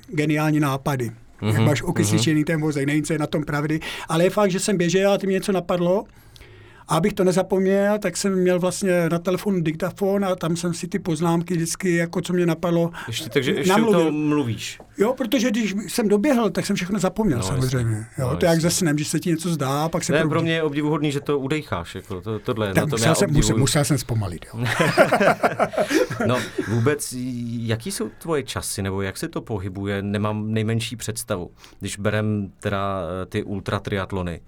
geniální 0.08 0.60
nápady. 0.60 1.10
mm-hmm. 1.40 1.54
jak 1.54 1.60
máš 1.60 1.82
okysličený 1.82 2.44
ten 2.44 2.60
vozek, 2.60 2.86
nevím, 2.86 3.04
co 3.04 3.12
je 3.12 3.18
na 3.18 3.26
tom 3.26 3.44
pravdy, 3.44 3.80
ale 4.08 4.24
je 4.24 4.30
fakt, 4.30 4.50
že 4.50 4.60
jsem 4.60 4.76
běžel 4.76 5.12
a 5.12 5.18
ty 5.18 5.26
mě 5.26 5.34
něco 5.34 5.52
napadlo, 5.52 6.04
a 6.88 6.96
abych 6.96 7.12
to 7.12 7.24
nezapomněl, 7.24 7.98
tak 7.98 8.16
jsem 8.16 8.34
měl 8.34 8.60
vlastně 8.60 9.08
na 9.08 9.18
telefonu 9.18 9.60
diktafon 9.60 10.24
a 10.24 10.36
tam 10.36 10.56
jsem 10.56 10.74
si 10.74 10.88
ty 10.88 10.98
poznámky 10.98 11.54
vždycky, 11.54 11.96
jako 11.96 12.20
co 12.20 12.32
mě 12.32 12.46
napadlo, 12.46 12.90
Ještě, 13.06 13.30
takže 13.30 13.52
ještě 13.52 13.72
namluvil. 13.72 14.00
o 14.00 14.04
tom 14.04 14.28
mluvíš. 14.28 14.78
Jo, 14.98 15.14
protože 15.14 15.50
když 15.50 15.74
jsem 15.88 16.08
doběhl, 16.08 16.50
tak 16.50 16.66
jsem 16.66 16.76
všechno 16.76 16.98
zapomněl 16.98 17.38
no, 17.38 17.44
samozřejmě. 17.44 18.06
Jo, 18.18 18.28
no, 18.30 18.36
to 18.36 18.46
je 18.46 18.50
jak 18.50 18.60
ze 18.60 18.70
snem, 18.70 18.98
že 18.98 19.04
se 19.04 19.20
ti 19.20 19.30
něco 19.30 19.48
zdá, 19.48 19.88
pak 19.88 20.04
se 20.04 20.12
ne, 20.12 20.28
pro 20.28 20.42
mě 20.42 20.54
je 20.54 20.62
obdivuhodný, 20.62 21.12
že 21.12 21.20
to 21.20 21.38
udejcháš. 21.38 21.94
Jako 21.94 22.20
to, 22.20 22.38
tohle, 22.38 22.74
tak 22.74 22.76
na 22.76 22.86
musel, 22.86 23.14
jsem, 23.14 23.32
musel, 23.32 23.56
musel 23.56 23.84
jsem 23.84 23.98
zpomalit. 23.98 24.46
Jo. 24.54 24.64
no 26.26 26.38
vůbec, 26.68 27.14
jaký 27.58 27.90
jsou 27.90 28.10
tvoje 28.18 28.42
časy, 28.42 28.82
nebo 28.82 29.02
jak 29.02 29.16
se 29.16 29.28
to 29.28 29.40
pohybuje, 29.40 30.02
nemám 30.02 30.52
nejmenší 30.52 30.96
představu. 30.96 31.50
Když 31.80 31.96
berem 31.96 32.52
teda 32.60 33.02
eh, 33.22 33.26
ty 33.26 33.42
ultratriatlony, 33.42 34.40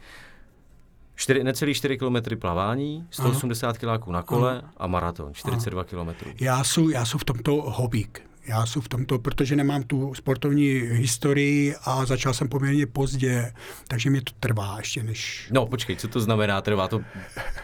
4, 1.16 1.44
necelý 1.44 1.74
4 1.74 1.98
km 1.98 2.16
plavání, 2.38 3.06
180 3.10 3.78
kg 3.78 4.06
na 4.06 4.22
kole 4.22 4.58
Aha. 4.62 4.72
a 4.76 4.86
maraton, 4.86 5.34
42 5.34 5.84
km. 5.84 6.08
Já 6.40 6.64
jsem 6.64 6.90
já 6.90 7.04
v 7.04 7.24
tomto 7.24 7.52
hobík. 7.54 8.22
Já 8.46 8.66
jsem 8.66 8.82
v 8.82 8.88
tomto, 8.88 9.18
protože 9.18 9.56
nemám 9.56 9.82
tu 9.82 10.14
sportovní 10.14 10.68
historii 10.74 11.74
a 11.84 12.04
začal 12.04 12.34
jsem 12.34 12.48
poměrně 12.48 12.86
pozdě, 12.86 13.52
takže 13.88 14.10
mě 14.10 14.20
to 14.20 14.32
trvá 14.40 14.74
ještě 14.78 15.02
než... 15.02 15.48
No 15.52 15.66
počkej, 15.66 15.96
co 15.96 16.08
to 16.08 16.20
znamená 16.20 16.60
trvá? 16.60 16.88
To, 16.88 17.00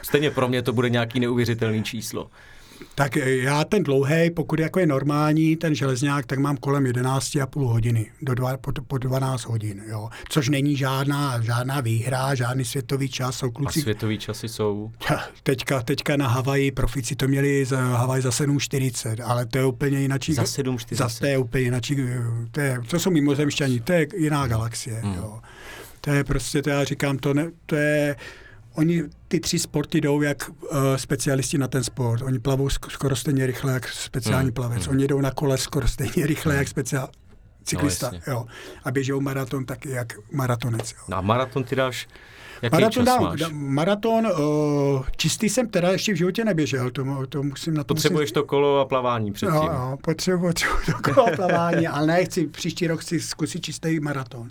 stejně 0.03 0.31
pro 0.31 0.49
mě 0.49 0.63
to 0.63 0.73
bude 0.73 0.91
nějaký 0.91 1.21
neuvěřitelný 1.21 1.83
číslo. 1.83 2.31
Tak 2.95 3.17
já 3.17 3.65
ten 3.65 3.83
dlouhý, 3.83 4.31
pokud 4.31 4.61
jako 4.61 4.81
je 4.81 4.87
normální, 4.87 5.57
ten 5.57 5.75
železňák, 5.75 6.27
tak 6.27 6.39
mám 6.39 6.57
kolem 6.57 6.85
11,5 6.85 7.67
hodiny, 7.67 8.11
do 8.23 8.35
dva, 8.35 8.57
po, 8.57 8.73
po 8.87 8.99
12 8.99 9.45
hodin, 9.45 9.83
jo. 9.87 10.09
Což 10.29 10.49
není 10.49 10.77
žádná, 10.77 11.41
žádná 11.41 11.81
výhra, 11.81 12.35
žádný 12.35 12.65
světový 12.65 13.09
čas. 13.09 13.37
Jsou 13.37 13.51
kluci... 13.51 13.81
A 13.81 13.83
světový 13.83 14.19
časy 14.19 14.49
jsou? 14.49 14.91
Teďka, 15.43 15.83
teďka 15.83 16.17
na 16.17 16.29
Havaji 16.29 16.71
profici 16.71 17.17
to 17.17 17.29
měli 17.29 17.65
za 17.65 17.81
Havaj 17.81 18.23
za 18.23 18.31
7,40, 18.31 19.23
ale 19.25 19.47
to 19.47 19.59
je 19.59 19.65
úplně 19.65 20.01
jinak. 20.01 20.31
Za 20.31 20.43
7,40? 20.43 20.97
Za, 20.97 21.09
to 21.19 21.27
je 21.27 21.39
úplně 21.39 21.65
jinak. 21.65 21.83
To, 22.51 22.61
je, 22.61 22.81
to 22.91 22.99
jsou 22.99 23.11
mimozemšťani, 23.11 23.81
to 23.81 23.93
je 23.93 24.07
jiná 24.17 24.47
galaxie, 24.47 25.01
hmm. 25.01 25.15
jo. 25.15 25.41
To 26.01 26.11
je 26.11 26.25
prostě, 26.25 26.63
to 26.63 26.71
já 26.71 26.85
říkám, 26.85 27.19
to, 27.19 27.35
ne, 27.35 27.51
to 27.67 27.77
je 27.77 28.17
Oni 28.75 29.03
ty 29.29 29.41
tři 29.41 29.59
sporty 29.59 30.01
jdou 30.01 30.23
jak 30.23 30.49
uh, 30.49 30.79
specialisti 30.97 31.59
na 31.59 31.69
ten 31.69 31.85
sport. 31.85 32.23
Oni 32.23 32.39
plavou 32.39 32.69
skoro 32.69 33.17
stejně 33.17 33.47
rychle 33.47 33.73
jak 33.73 33.89
speciální 33.89 34.47
mm, 34.47 34.53
plavec. 34.53 34.87
Mm. 34.87 34.93
Oni 34.93 35.07
jdou 35.07 35.21
na 35.21 35.31
kole 35.31 35.59
skoro 35.59 35.89
stejně 35.89 36.27
rychle 36.27 36.55
jak 36.55 36.69
speciál 36.69 37.09
cyklista. 37.65 38.11
No, 38.13 38.33
jo. 38.33 38.47
A 38.85 38.91
běžou 38.91 39.21
maraton 39.21 39.65
taky 39.65 39.91
jak 39.91 40.13
maratonec. 40.33 40.93
Jo. 40.93 40.99
No 41.09 41.17
a 41.17 41.21
maraton 41.21 41.65
ty 41.65 41.77
dáš 41.77 42.09
Jaký 42.63 42.75
maraton 42.75 42.93
čas 42.93 43.05
dám, 43.05 43.23
máš? 43.23 43.41
maraton, 43.51 44.27
uh, 44.27 45.05
čistý 45.17 45.49
jsem 45.49 45.69
teda 45.69 45.91
ještě 45.91 46.13
v 46.13 46.17
životě 46.17 46.45
neběžel, 46.45 46.91
to, 46.91 47.27
to 47.29 47.43
musím 47.43 47.75
na 47.75 47.85
to 47.85 47.95
Potřebuješ 47.95 48.31
musím... 48.31 48.35
to 48.35 48.45
kolo 48.45 48.81
a 48.81 48.85
plavání 48.85 49.33
předtím. 49.33 49.57
Jo, 49.57 49.65
jo, 49.73 49.99
potřebuji, 50.03 50.47
potřebuji 50.47 50.79
to 50.87 51.13
kolo 51.13 51.27
a 51.27 51.31
plavání, 51.37 51.87
ale 51.87 52.07
ne, 52.07 52.25
chci, 52.25 52.47
příští 52.47 52.87
rok 52.87 53.01
chci 53.01 53.21
zkusit 53.21 53.61
čistý 53.61 54.01
maraton. 54.01 54.51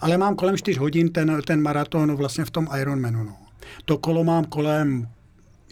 Ale 0.00 0.18
mám 0.18 0.36
kolem 0.36 0.56
4 0.56 0.78
hodin 0.78 1.12
ten, 1.12 1.42
ten 1.46 1.62
maraton 1.62 2.16
vlastně 2.16 2.44
v 2.44 2.50
tom 2.50 2.68
Ironmanu. 2.80 3.24
No. 3.24 3.36
To 3.84 3.98
kolo 3.98 4.24
mám 4.24 4.44
kolem 4.44 5.08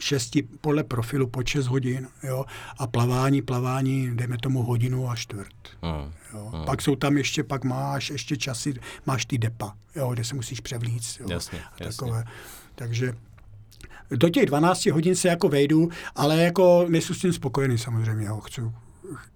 šesti, 0.01 0.43
podle 0.43 0.85
profilu 0.85 1.27
po 1.27 1.43
6 1.45 1.67
hodin, 1.67 2.09
jo, 2.23 2.45
a 2.79 2.87
plavání, 2.87 3.43
plavání, 3.43 4.17
dejme 4.17 4.39
tomu 4.39 4.63
hodinu 4.63 5.11
a 5.11 5.17
čtvrt. 5.17 5.55
Mm. 5.83 6.13
Jo. 6.35 6.51
Mm. 6.55 6.65
Pak 6.65 6.83
jsou 6.83 6.97
tam 6.97 7.17
ještě, 7.17 7.45
pak 7.45 7.65
máš 7.65 8.11
ještě 8.11 8.37
časy, 8.37 8.75
máš 9.07 9.25
ty 9.25 9.39
depa, 9.39 9.75
jo, 9.97 10.11
kde 10.13 10.25
se 10.25 10.35
musíš 10.35 10.61
převlít. 10.61 11.03
Jo, 11.21 11.27
jasně, 11.31 11.59
a 11.65 11.85
takové. 11.85 12.17
Jasně. 12.17 12.33
Takže 12.75 13.15
do 14.11 14.29
těch 14.29 14.47
12 14.47 14.87
hodin 14.87 15.17
se 15.17 15.29
jako 15.29 15.49
vejdu, 15.49 15.89
ale 16.15 16.43
jako 16.43 16.87
nejsem 16.89 17.17
s 17.17 17.19
tím 17.19 17.33
spokojený 17.33 17.79
samozřejmě, 17.79 18.27
jo, 18.27 18.41
chci, 18.41 18.63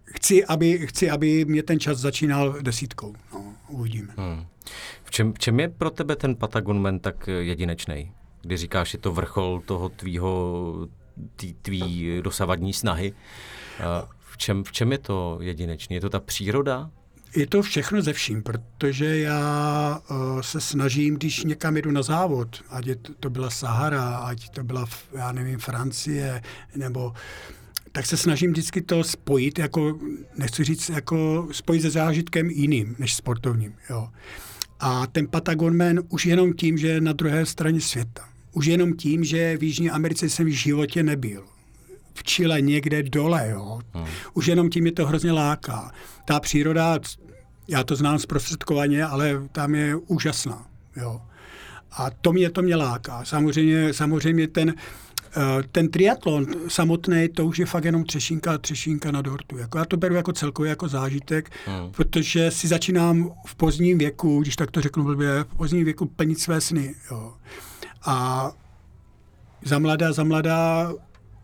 chci, 0.05 0.45
aby, 0.45 0.87
chci, 0.87 1.11
aby 1.11 1.45
mě 1.45 1.63
ten 1.63 1.81
čas 1.81 1.99
začínal 1.99 2.57
desítkou, 2.63 3.15
no, 3.33 3.55
uvidíme. 3.69 4.13
Hmm. 4.17 4.47
V 5.05 5.11
čem, 5.11 5.33
v 5.33 5.39
čem 5.39 5.61
je 5.61 5.69
pro 5.69 5.91
tebe 5.91 6.17
ten 6.17 6.37
Patagonman 6.37 6.99
tak 6.99 7.27
jedinečný? 7.27 8.13
Kdy 8.47 8.57
říkáš, 8.57 8.93
je 8.93 8.99
to 8.99 9.13
vrchol 9.13 9.63
toho 9.67 9.89
tvýho, 9.89 10.89
tý, 11.37 11.55
tvý 11.55 12.21
dosavadní 12.23 12.73
snahy. 12.73 13.13
V 14.19 14.37
čem, 14.37 14.65
v 14.65 14.73
čem 14.73 14.93
je 14.93 14.99
to 14.99 15.39
jedinečný? 15.43 15.95
Je 15.95 16.01
to 16.01 16.11
ta 16.11 16.21
příroda? 16.21 16.91
Je 17.37 17.47
to 17.47 17.63
všechno 17.63 18.03
ze 18.03 18.13
vším, 18.13 18.43
protože 18.43 19.19
já 19.19 20.01
uh, 20.11 20.41
se 20.41 20.61
snažím, 20.61 21.15
když 21.15 21.45
někam 21.45 21.77
jdu 21.77 21.91
na 21.91 22.03
závod, 22.03 22.63
ať 22.69 22.89
to, 23.21 23.31
byla 23.31 23.51
Sahara, 23.51 24.17
ať 24.17 24.49
to 24.49 24.65
byla, 24.65 24.87
já 25.13 25.33
nevím, 25.33 25.59
Francie, 25.59 26.43
nebo 26.77 27.13
tak 27.93 28.07
se 28.07 28.17
snažím 28.17 28.51
vždycky 28.51 28.83
to 28.83 29.05
spojit, 29.05 29.59
jako, 29.59 29.99
nechci 30.39 30.65
říct, 30.65 30.89
jako 30.89 31.49
spojit 31.53 31.83
se 31.83 31.91
zážitkem 31.91 32.51
jiným 32.51 32.97
než 32.99 33.15
sportovním. 33.15 33.75
Jo. 33.91 34.09
A 34.81 35.07
ten 35.07 35.27
Patagonman 35.27 36.01
už 36.09 36.27
jenom 36.27 36.53
tím, 36.53 36.79
že 36.79 36.89
je 36.89 37.01
na 37.01 37.13
druhé 37.13 37.47
straně 37.47 37.81
světa. 37.81 38.29
Už 38.57 38.67
jenom 38.67 38.93
tím, 38.93 39.25
že 39.25 39.57
v 39.57 39.63
Jižní 39.63 39.91
Americe 39.91 40.29
jsem 40.29 40.47
v 40.47 40.49
životě 40.49 41.03
nebyl. 41.03 41.45
V 42.15 42.23
Chile 42.23 42.61
někde 42.61 43.03
dole, 43.03 43.49
jo. 43.51 43.81
Hmm. 43.95 44.07
Už 44.35 44.47
jenom 44.47 44.71
tím 44.71 44.87
je 44.87 44.93
to 44.93 45.07
hrozně 45.07 45.33
láká. 45.33 45.93
Ta 46.25 46.41
příroda, 46.41 46.99
já 47.69 47.85
to 47.85 47.97
znám 47.97 48.19
zprostředkovaně, 48.19 49.05
ale 49.05 49.43
tam 49.53 49.75
je 49.75 49.97
úžasná, 49.97 50.67
jo. 50.97 51.21
A 51.93 52.11
to 52.11 52.33
mě, 52.33 52.51
to 52.51 52.63
mě 52.63 52.77
láká. 52.77 53.25
Samozřejmě, 53.25 53.95
samozřejmě 53.95 54.49
ten, 54.49 54.75
eh, 55.37 55.63
ten 55.73 55.89
triatlon 55.89 56.47
samotný, 56.69 57.29
to 57.29 57.47
už 57.47 57.59
je 57.59 57.67
fakt 57.67 57.85
jenom 57.85 58.05
třešínka 58.05 58.59
třešínka 58.59 59.11
na 59.11 59.23
dortu. 59.23 59.59
Jako 59.59 59.79
já 59.79 59.85
to 59.85 59.97
beru 59.97 60.15
jako 60.15 60.33
celkově 60.33 60.71
jako 60.71 60.89
zážitek, 60.89 61.51
hmm. 61.67 61.91
protože 61.91 62.51
si 62.51 62.69
začínám 62.69 63.31
v 63.47 63.55
pozdním 63.55 63.99
věku, 63.99 64.41
když 64.41 64.57
tak 64.57 64.71
to 64.71 64.81
řeknu 64.81 65.05
blbě, 65.05 65.45
v 65.45 65.57
pozdním 65.57 65.85
věku 65.85 66.07
plnit 66.07 66.41
své 66.41 66.61
sny. 66.61 66.95
Jo. 67.11 67.35
A 68.07 68.51
za 69.65 69.79
mladá, 69.79 70.13
za 70.13 70.25
mladá 70.25 70.93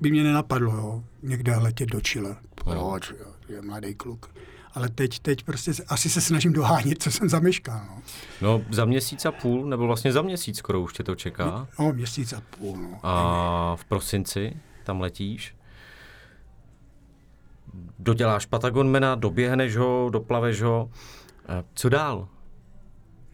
by 0.01 0.11
mě 0.11 0.23
nenapadlo, 0.25 0.73
jo, 0.73 1.05
někde 1.23 1.57
letět 1.57 1.89
do 1.89 2.01
Chile. 2.01 2.37
Proč, 2.55 3.11
jo, 3.11 3.27
je 3.49 3.63
mladý 3.63 3.95
kluk. 3.95 4.35
Ale 4.75 4.89
teď, 4.89 5.19
teď 5.19 5.45
prostě 5.45 5.73
asi 5.89 6.11
se 6.11 6.21
snažím 6.21 6.53
dohánět, 6.53 7.03
co 7.03 7.11
jsem 7.11 7.29
zameškal. 7.29 7.81
No. 7.91 8.03
no 8.41 8.65
za 8.71 8.85
měsíc 8.85 9.27
a 9.27 9.33
půl, 9.33 9.67
nebo 9.67 9.87
vlastně 9.87 10.13
za 10.13 10.23
měsíc 10.23 10.59
skoro 10.59 10.81
už 10.81 10.93
tě 10.93 11.03
to 11.03 11.15
čeká. 11.15 11.47
No, 11.47 11.69
no 11.79 11.93
měsíc 11.93 12.33
a 12.33 12.43
půl. 12.59 12.77
No. 12.77 13.01
A 13.03 13.77
v 13.77 13.85
prosinci 13.85 14.57
tam 14.85 15.01
letíš? 15.01 15.57
Doděláš 17.99 18.47
Patagonmena, 18.47 19.15
doběhneš 19.15 19.77
ho, 19.77 20.09
doplaveš 20.13 20.63
ho. 20.63 20.91
Co 21.75 21.89
dál? 21.89 22.29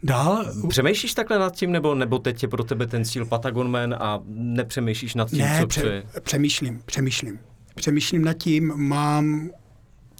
Dál? 0.02 0.44
Přemýšlíš 0.68 1.14
takhle 1.14 1.38
nad 1.38 1.56
tím, 1.56 1.72
nebo, 1.72 1.94
nebo 1.94 2.18
teď 2.18 2.42
je 2.42 2.48
pro 2.48 2.64
tebe 2.64 2.86
ten 2.86 3.04
cíl 3.04 3.26
Patagonman 3.26 3.94
a 3.94 4.20
nepřemýšlíš 4.28 5.14
nad 5.14 5.30
tím, 5.30 5.38
ne, 5.38 5.58
co 5.60 5.66
pře- 5.66 5.80
přeje? 5.80 6.02
přemýšlím, 6.20 6.82
přemýšlím. 6.86 7.38
Přemýšlím 7.74 8.24
nad 8.24 8.32
tím, 8.32 8.72
mám 8.76 9.50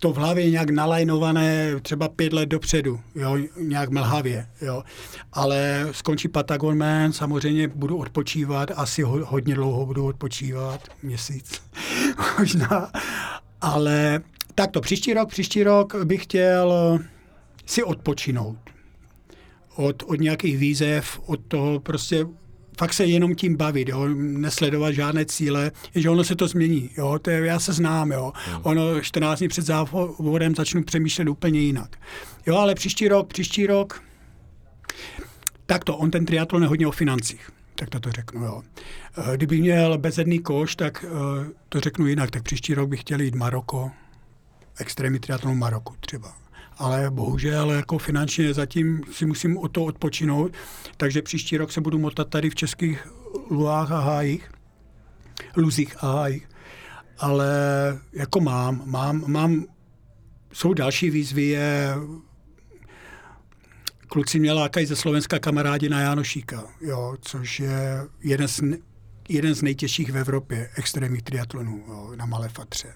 to 0.01 0.13
v 0.13 0.17
hlavě 0.17 0.51
nějak 0.51 0.71
nalajnované 0.71 1.81
třeba 1.83 2.09
pět 2.09 2.33
let 2.33 2.47
dopředu, 2.47 3.01
jo, 3.15 3.39
nějak 3.61 3.91
mlhavě, 3.91 4.47
jo. 4.61 4.83
Ale 5.33 5.89
skončí 5.91 6.29
Patagonman, 6.29 7.13
samozřejmě 7.13 7.69
budu 7.69 7.97
odpočívat, 7.97 8.71
asi 8.77 9.03
ho, 9.03 9.27
hodně 9.27 9.55
dlouho 9.55 9.87
budu 9.87 10.07
odpočívat, 10.07 10.89
měsíc 11.03 11.63
možná, 12.39 12.91
ale 13.61 14.21
tak 14.55 14.71
to 14.71 14.81
příští 14.81 15.15
rok, 15.15 15.29
příští 15.29 15.63
rok 15.63 16.05
bych 16.05 16.23
chtěl 16.23 16.99
si 17.67 17.85
odpočinout 17.85 18.59
od, 19.79 20.03
od 20.07 20.21
nějakých 20.21 20.59
výzev, 20.59 21.21
od 21.27 21.41
toho 21.49 21.81
prostě 21.81 22.27
fakt 22.79 22.93
se 22.93 23.05
jenom 23.05 23.35
tím 23.35 23.57
bavit, 23.57 23.89
jo, 23.89 24.09
nesledovat 24.15 24.95
žádné 24.95 25.25
cíle, 25.25 25.73
že 25.95 26.11
ono 26.11 26.25
se 26.25 26.37
to 26.37 26.49
změní, 26.49 26.91
jo, 26.97 27.19
to 27.23 27.31
je, 27.31 27.47
já 27.47 27.59
se 27.59 27.73
znám, 27.73 28.13
jo, 28.13 28.33
hmm. 28.35 28.61
ono 28.63 29.01
14 29.01 29.39
dní 29.39 29.49
před 29.49 29.65
závodem 29.65 30.55
začnu 30.55 30.83
přemýšlet 30.83 31.29
úplně 31.29 31.61
jinak. 31.61 31.97
Jo, 32.47 32.57
ale 32.57 32.75
příští 32.75 33.09
rok, 33.09 33.29
příští 33.29 33.67
rok, 33.67 34.03
tak 35.67 35.85
to, 35.85 35.97
on 35.97 36.11
ten 36.11 36.27
triatlon 36.27 36.63
je 36.63 36.69
hodně 36.69 36.87
o 36.87 36.91
financích, 36.91 37.51
tak 37.75 37.91
to, 37.91 38.01
to 38.01 38.13
řeknu, 38.13 38.45
jo. 38.45 38.63
Eh, 39.19 39.37
kdyby 39.37 39.61
měl 39.61 39.99
bezedný 39.99 40.39
koš, 40.39 40.77
tak 40.77 41.05
eh, 41.05 41.53
to 41.69 41.81
řeknu 41.81 42.07
jinak, 42.07 42.31
tak 42.31 42.43
příští 42.43 42.75
rok 42.75 42.89
bych 42.89 43.01
chtěl 43.01 43.21
jít 43.21 43.35
Maroko, 43.35 43.91
extrémní 44.79 45.19
triatlon 45.19 45.59
Maroku 45.59 45.95
třeba 46.01 46.48
ale 46.79 47.11
bohužel 47.11 47.71
jako 47.71 47.99
finančně 47.99 48.55
zatím 48.55 49.03
si 49.13 49.27
musím 49.27 49.59
o 49.59 49.69
to 49.69 49.85
odpočinout, 49.85 50.53
takže 50.97 51.23
příští 51.23 51.57
rok 51.57 51.73
se 51.73 51.81
budu 51.81 51.99
motat 51.99 52.29
tady 52.29 52.51
v 52.51 52.55
českých 52.55 53.07
luách 53.51 53.91
a 53.91 54.01
hájích, 54.01 54.51
luzích 55.57 56.05
a 56.05 56.13
hájích. 56.13 56.49
Ale 57.19 57.49
jako 58.13 58.41
mám, 58.41 58.83
mám, 58.85 59.25
mám, 59.27 59.65
jsou 60.53 60.75
další 60.75 61.11
výzvy, 61.11 61.43
je 61.43 61.95
kluci 64.09 64.39
mě 64.39 64.53
lákají 64.53 64.87
ze 64.87 64.97
Slovenska 64.97 65.39
kamarádi 65.39 65.89
na 65.89 66.01
Jánošíka, 66.01 66.65
jo, 66.81 67.17
což 67.21 67.61
je 67.61 68.07
jeden 68.21 68.49
z, 68.49 68.61
jeden 69.29 69.55
z 69.55 69.63
nejtěžších 69.63 70.13
v 70.13 70.19
Evropě 70.19 70.71
extrémních 70.77 71.23
triatlonů 71.23 71.85
jo, 71.89 72.13
na 72.17 72.27
Malé 72.27 72.49
Fatře. 72.49 72.89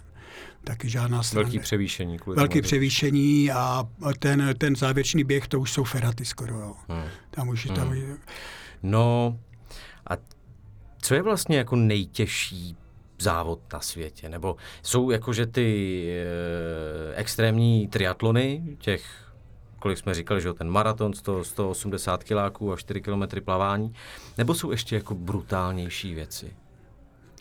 Taky 0.65 0.89
žádná 0.89 1.23
strana. 1.23 1.43
Velký 1.43 1.59
převýšení. 1.59 2.19
Kvůli 2.19 2.37
Velký 2.37 2.53
tomu, 2.53 2.63
převýšení 2.63 3.51
a 3.51 3.89
ten, 4.19 4.55
ten 4.59 4.77
závěrečný 4.77 5.25
běh, 5.25 5.49
to 5.49 5.61
už 5.61 5.73
jsou 5.73 5.85
feraty 5.85 6.25
skoro. 6.25 6.61
Jo. 6.61 6.75
Hmm. 6.89 7.05
Tam 7.31 7.49
už 7.49 7.69
tam, 7.75 7.89
Hmm. 7.89 8.19
No 8.83 9.39
a 10.11 10.13
co 11.03 11.15
je 11.15 11.23
vlastně 11.23 11.57
jako 11.57 11.77
nejtěžší 11.77 12.77
závod 13.19 13.61
na 13.73 13.81
světě? 13.81 14.29
Nebo 14.29 14.57
jsou 14.83 15.11
jakože 15.11 15.47
ty 15.47 16.07
e, 16.11 17.15
extrémní 17.15 17.89
triatlony, 17.89 18.77
těch, 18.79 19.33
kolik 19.79 19.99
jsme 19.99 20.15
říkali, 20.15 20.41
že 20.41 20.49
jo, 20.49 20.55
ten 20.55 20.71
maraton, 20.71 21.13
100, 21.15 21.45
180 21.45 22.25
kiláků 22.25 22.73
a 22.73 22.77
4 22.77 23.01
kilometry 23.01 23.41
plavání, 23.41 23.95
nebo 24.39 24.55
jsou 24.55 24.71
ještě 24.71 24.95
jako 24.95 25.15
brutálnější 25.15 26.15
věci? 26.15 26.53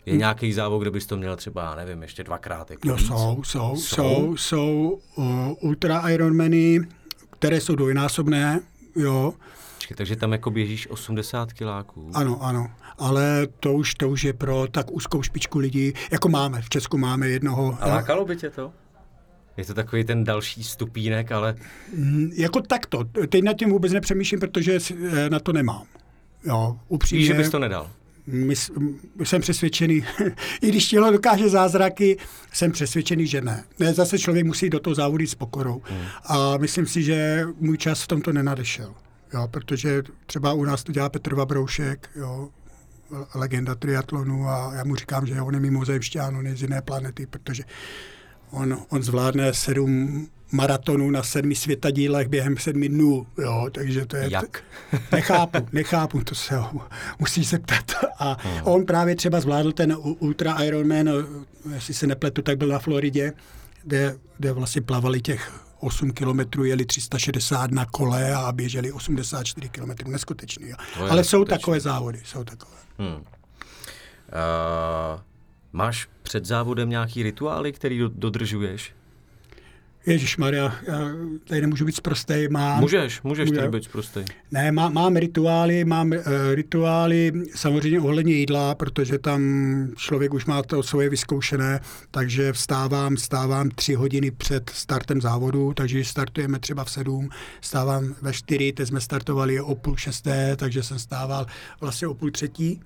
Je 0.06 0.16
nějaký 0.16 0.52
závod, 0.52 0.82
kde 0.82 0.90
bys 0.90 1.06
to 1.06 1.16
měl 1.16 1.36
třeba, 1.36 1.62
já 1.64 1.74
nevím, 1.74 2.02
ještě 2.02 2.24
dvakrát? 2.24 2.70
Jako 2.70 2.88
No 2.88 2.98
jsou, 2.98 3.42
jsou, 3.44 3.76
Jsou? 3.76 3.76
jsou, 3.76 4.36
jsou 4.36 5.00
uh, 5.16 5.24
ultra 5.60 6.08
Ironmany, 6.10 6.80
které 7.30 7.60
jsou 7.60 7.74
dvojnásobné, 7.74 8.60
jo, 8.96 9.32
Počkej, 9.76 9.96
takže 9.96 10.16
tam 10.16 10.32
jako 10.32 10.50
běžíš 10.50 10.90
80 10.90 11.52
kiláků. 11.52 12.10
ano, 12.14 12.38
ano, 12.42 12.70
ale 12.98 13.46
to 13.60 13.72
už, 13.72 13.94
to 13.94 14.08
už 14.08 14.24
je 14.24 14.32
pro 14.32 14.66
tak 14.70 14.90
úzkou 14.90 15.22
špičku 15.22 15.58
lidí, 15.58 15.92
jako 16.12 16.28
máme, 16.28 16.62
v 16.62 16.68
Česku 16.68 16.98
máme 16.98 17.28
jednoho, 17.28 17.78
A 17.80 17.88
lákalo 17.88 18.24
by 18.24 18.36
tě 18.36 18.50
to? 18.50 18.72
Je 19.56 19.64
to 19.64 19.74
takový 19.74 20.04
ten 20.04 20.24
další 20.24 20.64
stupínek, 20.64 21.32
ale 21.32 21.54
Mm, 21.96 22.30
jako 22.34 22.60
takto, 22.60 23.04
teď 23.28 23.44
nad 23.44 23.52
tím 23.56 23.70
vůbec 23.70 23.92
nepřemýšlím, 23.92 24.40
protože 24.40 24.78
eh, 25.12 25.30
na 25.30 25.40
to 25.40 25.52
nemám. 25.52 25.82
Jo, 26.44 26.78
upřímně. 26.88 27.18
víš, 27.18 27.26
že 27.26 27.34
bys 27.34 27.50
to 27.50 27.58
nedal. 27.58 27.90
Mys, 28.26 28.70
m- 28.76 28.98
jsem 29.24 29.40
přesvědčený, 29.40 30.04
i 30.62 30.68
když 30.68 30.88
tělo 30.88 31.12
dokáže 31.12 31.48
zázraky, 31.48 32.16
jsem 32.52 32.72
přesvědčený, 32.72 33.26
že 33.26 33.40
ne. 33.40 33.64
ne 33.78 33.94
zase 33.94 34.18
člověk 34.18 34.46
musí 34.46 34.70
do 34.70 34.80
toho 34.80 34.94
závodu 34.94 35.22
jít 35.22 35.28
s 35.28 35.34
pokorou. 35.34 35.82
Hmm. 35.84 36.00
A 36.24 36.56
myslím 36.56 36.86
si, 36.86 37.02
že 37.02 37.46
můj 37.60 37.78
čas 37.78 38.02
v 38.02 38.06
tomto 38.06 38.32
nenadešel. 38.32 38.94
Jo, 39.34 39.48
protože 39.50 40.02
třeba 40.26 40.52
u 40.52 40.64
nás 40.64 40.84
to 40.84 40.92
dělá 40.92 41.08
Petr 41.08 41.34
Vabroušek, 41.34 42.10
jo, 42.16 42.48
legenda 43.34 43.74
triatlonu 43.74 44.48
a 44.48 44.72
já 44.74 44.84
mu 44.84 44.96
říkám, 44.96 45.26
že 45.26 45.42
on 45.42 45.54
je 45.54 45.60
mimozemšťan, 45.60 46.36
on 46.36 46.46
je 46.46 46.56
z 46.56 46.62
jiné 46.62 46.82
planety, 46.82 47.26
protože 47.26 47.64
on, 48.50 48.78
on 48.88 49.02
zvládne 49.02 49.54
sedm 49.54 50.28
maratonů 50.52 51.10
na 51.10 51.22
sedmi 51.22 51.54
světadílech 51.54 52.28
během 52.28 52.56
sedmi 52.56 52.88
dnů, 52.88 53.26
jo, 53.38 53.66
takže 53.72 54.06
to 54.06 54.16
je... 54.16 54.28
Jak? 54.30 54.62
Nechápu, 55.12 55.68
nechápu, 55.72 56.24
to 56.24 56.34
se 56.34 56.56
ho 56.56 56.80
musíš 57.18 57.48
zeptat. 57.48 57.84
A 58.18 58.36
on 58.64 58.86
právě 58.86 59.16
třeba 59.16 59.40
zvládl 59.40 59.72
ten 59.72 59.96
Ultra 60.18 60.62
Ironman, 60.62 61.10
jestli 61.74 61.94
se 61.94 62.06
nepletu, 62.06 62.42
tak 62.42 62.58
byl 62.58 62.68
na 62.68 62.78
Floridě, 62.78 63.32
kde, 63.82 64.16
kde 64.38 64.52
vlastně 64.52 64.82
plavali 64.82 65.20
těch 65.20 65.52
8 65.80 66.10
kilometrů, 66.10 66.64
jeli 66.64 66.84
360 66.84 67.70
na 67.70 67.86
kole 67.86 68.34
a 68.34 68.52
běželi 68.52 68.92
84 68.92 69.68
kilometrů. 69.68 70.10
Neskutečný. 70.10 70.68
Jo. 70.68 70.76
Ale 70.96 71.08
jsou 71.08 71.16
neskutečný. 71.16 71.58
takové 71.58 71.80
závody, 71.80 72.20
jsou 72.24 72.44
takové. 72.44 72.76
Hmm. 72.98 73.14
Uh, 73.14 73.20
máš 75.72 76.08
před 76.22 76.44
závodem 76.44 76.90
nějaký 76.90 77.22
rituály, 77.22 77.72
který 77.72 77.98
do, 77.98 78.08
dodržuješ? 78.08 78.94
Ježíš 80.06 80.36
Maria, 80.36 80.74
já 80.86 80.98
tady 81.44 81.60
nemůžu 81.60 81.84
být 81.84 81.96
zprostej, 81.96 82.48
mám... 82.48 82.80
Můžeš, 82.80 83.22
můžeš 83.22 83.48
Může. 83.48 83.60
tady 83.60 83.78
být 83.78 83.88
prostý. 83.88 84.20
Ne, 84.50 84.72
má, 84.72 84.88
mám 84.88 85.16
rituály, 85.16 85.84
mám 85.84 86.10
uh, 86.10 86.18
rituály 86.54 87.32
samozřejmě 87.54 88.00
ohledně 88.00 88.34
jídla, 88.34 88.74
protože 88.74 89.18
tam 89.18 89.42
člověk 89.96 90.34
už 90.34 90.44
má 90.44 90.62
to 90.62 90.82
svoje 90.82 91.08
vyzkoušené, 91.08 91.80
takže 92.10 92.52
vstávám, 92.52 93.16
vstávám 93.16 93.70
tři 93.70 93.94
hodiny 93.94 94.30
před 94.30 94.70
startem 94.70 95.20
závodu, 95.20 95.72
takže 95.74 96.04
startujeme 96.04 96.58
třeba 96.58 96.84
v 96.84 96.90
sedm, 96.90 97.28
stávám 97.60 98.14
ve 98.22 98.32
čtyři, 98.32 98.72
teď 98.72 98.88
jsme 98.88 99.00
startovali 99.00 99.60
o 99.60 99.74
půl 99.74 99.96
šesté, 99.96 100.56
takže 100.56 100.82
jsem 100.82 100.98
stával 100.98 101.46
vlastně 101.80 102.08
o 102.08 102.14
půl 102.14 102.30
třetí. 102.30 102.80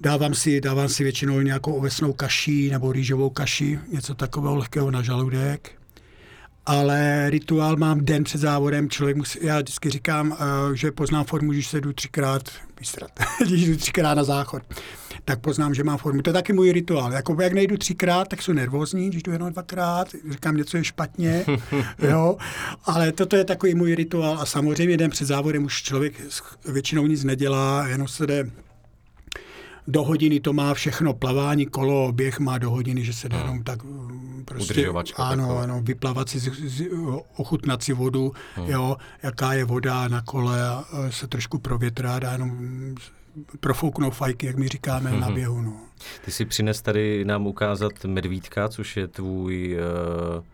Dávám 0.00 0.34
si, 0.34 0.60
dávám 0.60 0.88
si 0.88 1.02
většinou 1.02 1.40
nějakou 1.40 1.72
ovesnou 1.72 2.12
kaši 2.12 2.70
nebo 2.70 2.92
rýžovou 2.92 3.30
kaši, 3.30 3.78
něco 3.92 4.14
takového 4.14 4.56
lehkého 4.56 4.90
na 4.90 5.02
žaludek 5.02 5.75
ale 6.66 7.30
rituál 7.30 7.76
mám 7.76 8.04
den 8.04 8.24
před 8.24 8.38
závodem, 8.38 8.90
člověk 8.90 9.16
musí, 9.16 9.38
já 9.42 9.60
vždycky 9.60 9.90
říkám, 9.90 10.30
uh, 10.30 10.36
že 10.74 10.92
poznám 10.92 11.24
formu, 11.24 11.52
když 11.52 11.68
se 11.68 11.80
jdu 11.80 11.92
třikrát 11.92 12.50
vystrat, 12.80 13.10
když 13.46 13.68
jdu 13.68 13.76
třikrát 13.76 14.14
na 14.14 14.24
záchod, 14.24 14.62
tak 15.24 15.40
poznám, 15.40 15.74
že 15.74 15.84
mám 15.84 15.98
formu. 15.98 16.22
To 16.22 16.30
je 16.30 16.34
taky 16.34 16.52
můj 16.52 16.72
rituál. 16.72 17.12
Jako 17.12 17.42
jak 17.42 17.52
nejdu 17.52 17.76
třikrát, 17.76 18.28
tak 18.28 18.42
jsou 18.42 18.52
nervózní, 18.52 19.10
když 19.10 19.22
jdu 19.22 19.32
jenom 19.32 19.52
dvakrát, 19.52 20.08
říkám, 20.30 20.56
něco 20.56 20.76
je 20.76 20.84
špatně, 20.84 21.44
jo, 21.98 22.36
ale 22.84 23.12
toto 23.12 23.36
je 23.36 23.44
takový 23.44 23.74
můj 23.74 23.94
rituál. 23.94 24.38
A 24.40 24.46
samozřejmě 24.46 24.96
den 24.96 25.10
před 25.10 25.24
závodem 25.24 25.64
už 25.64 25.82
člověk 25.82 26.14
většinou 26.68 27.06
nic 27.06 27.24
nedělá, 27.24 27.86
jenom 27.86 28.08
se 28.08 28.26
jde 28.26 28.50
do 29.88 30.04
hodiny 30.04 30.40
to 30.40 30.52
má 30.52 30.74
všechno, 30.74 31.14
plavání, 31.14 31.66
kolo, 31.66 32.12
běh 32.12 32.38
má 32.38 32.58
do 32.58 32.70
hodiny, 32.70 33.04
že 33.04 33.12
se 33.12 33.28
jde 33.28 33.36
jenom 33.36 33.62
tak 33.62 33.84
mm, 33.84 34.42
prostě, 34.44 34.88
ano, 35.16 35.58
ano, 35.58 35.80
vyplavat 35.82 36.28
si, 36.28 36.52
ochutnat 37.36 37.82
si 37.82 37.92
vodu, 37.92 38.32
jo, 38.66 38.96
jaká 39.22 39.52
je 39.52 39.64
voda 39.64 40.08
na 40.08 40.22
kole 40.22 40.68
a 40.68 40.84
se 41.10 41.26
trošku 41.26 41.58
provětrat 41.58 42.24
a 42.24 42.32
jenom 42.32 42.58
profouknout 43.60 44.14
fajky, 44.14 44.46
jak 44.46 44.56
my 44.56 44.68
říkáme, 44.68 45.10
na 45.10 45.30
běhu, 45.30 45.60
no. 45.60 45.80
Ty 46.24 46.30
si 46.30 46.44
přines 46.44 46.82
tady 46.82 47.24
nám 47.24 47.46
ukázat 47.46 48.04
medvídka, 48.04 48.68
což 48.68 48.96
je 48.96 49.08
tvůj... 49.08 49.78
Uh, 50.36 50.44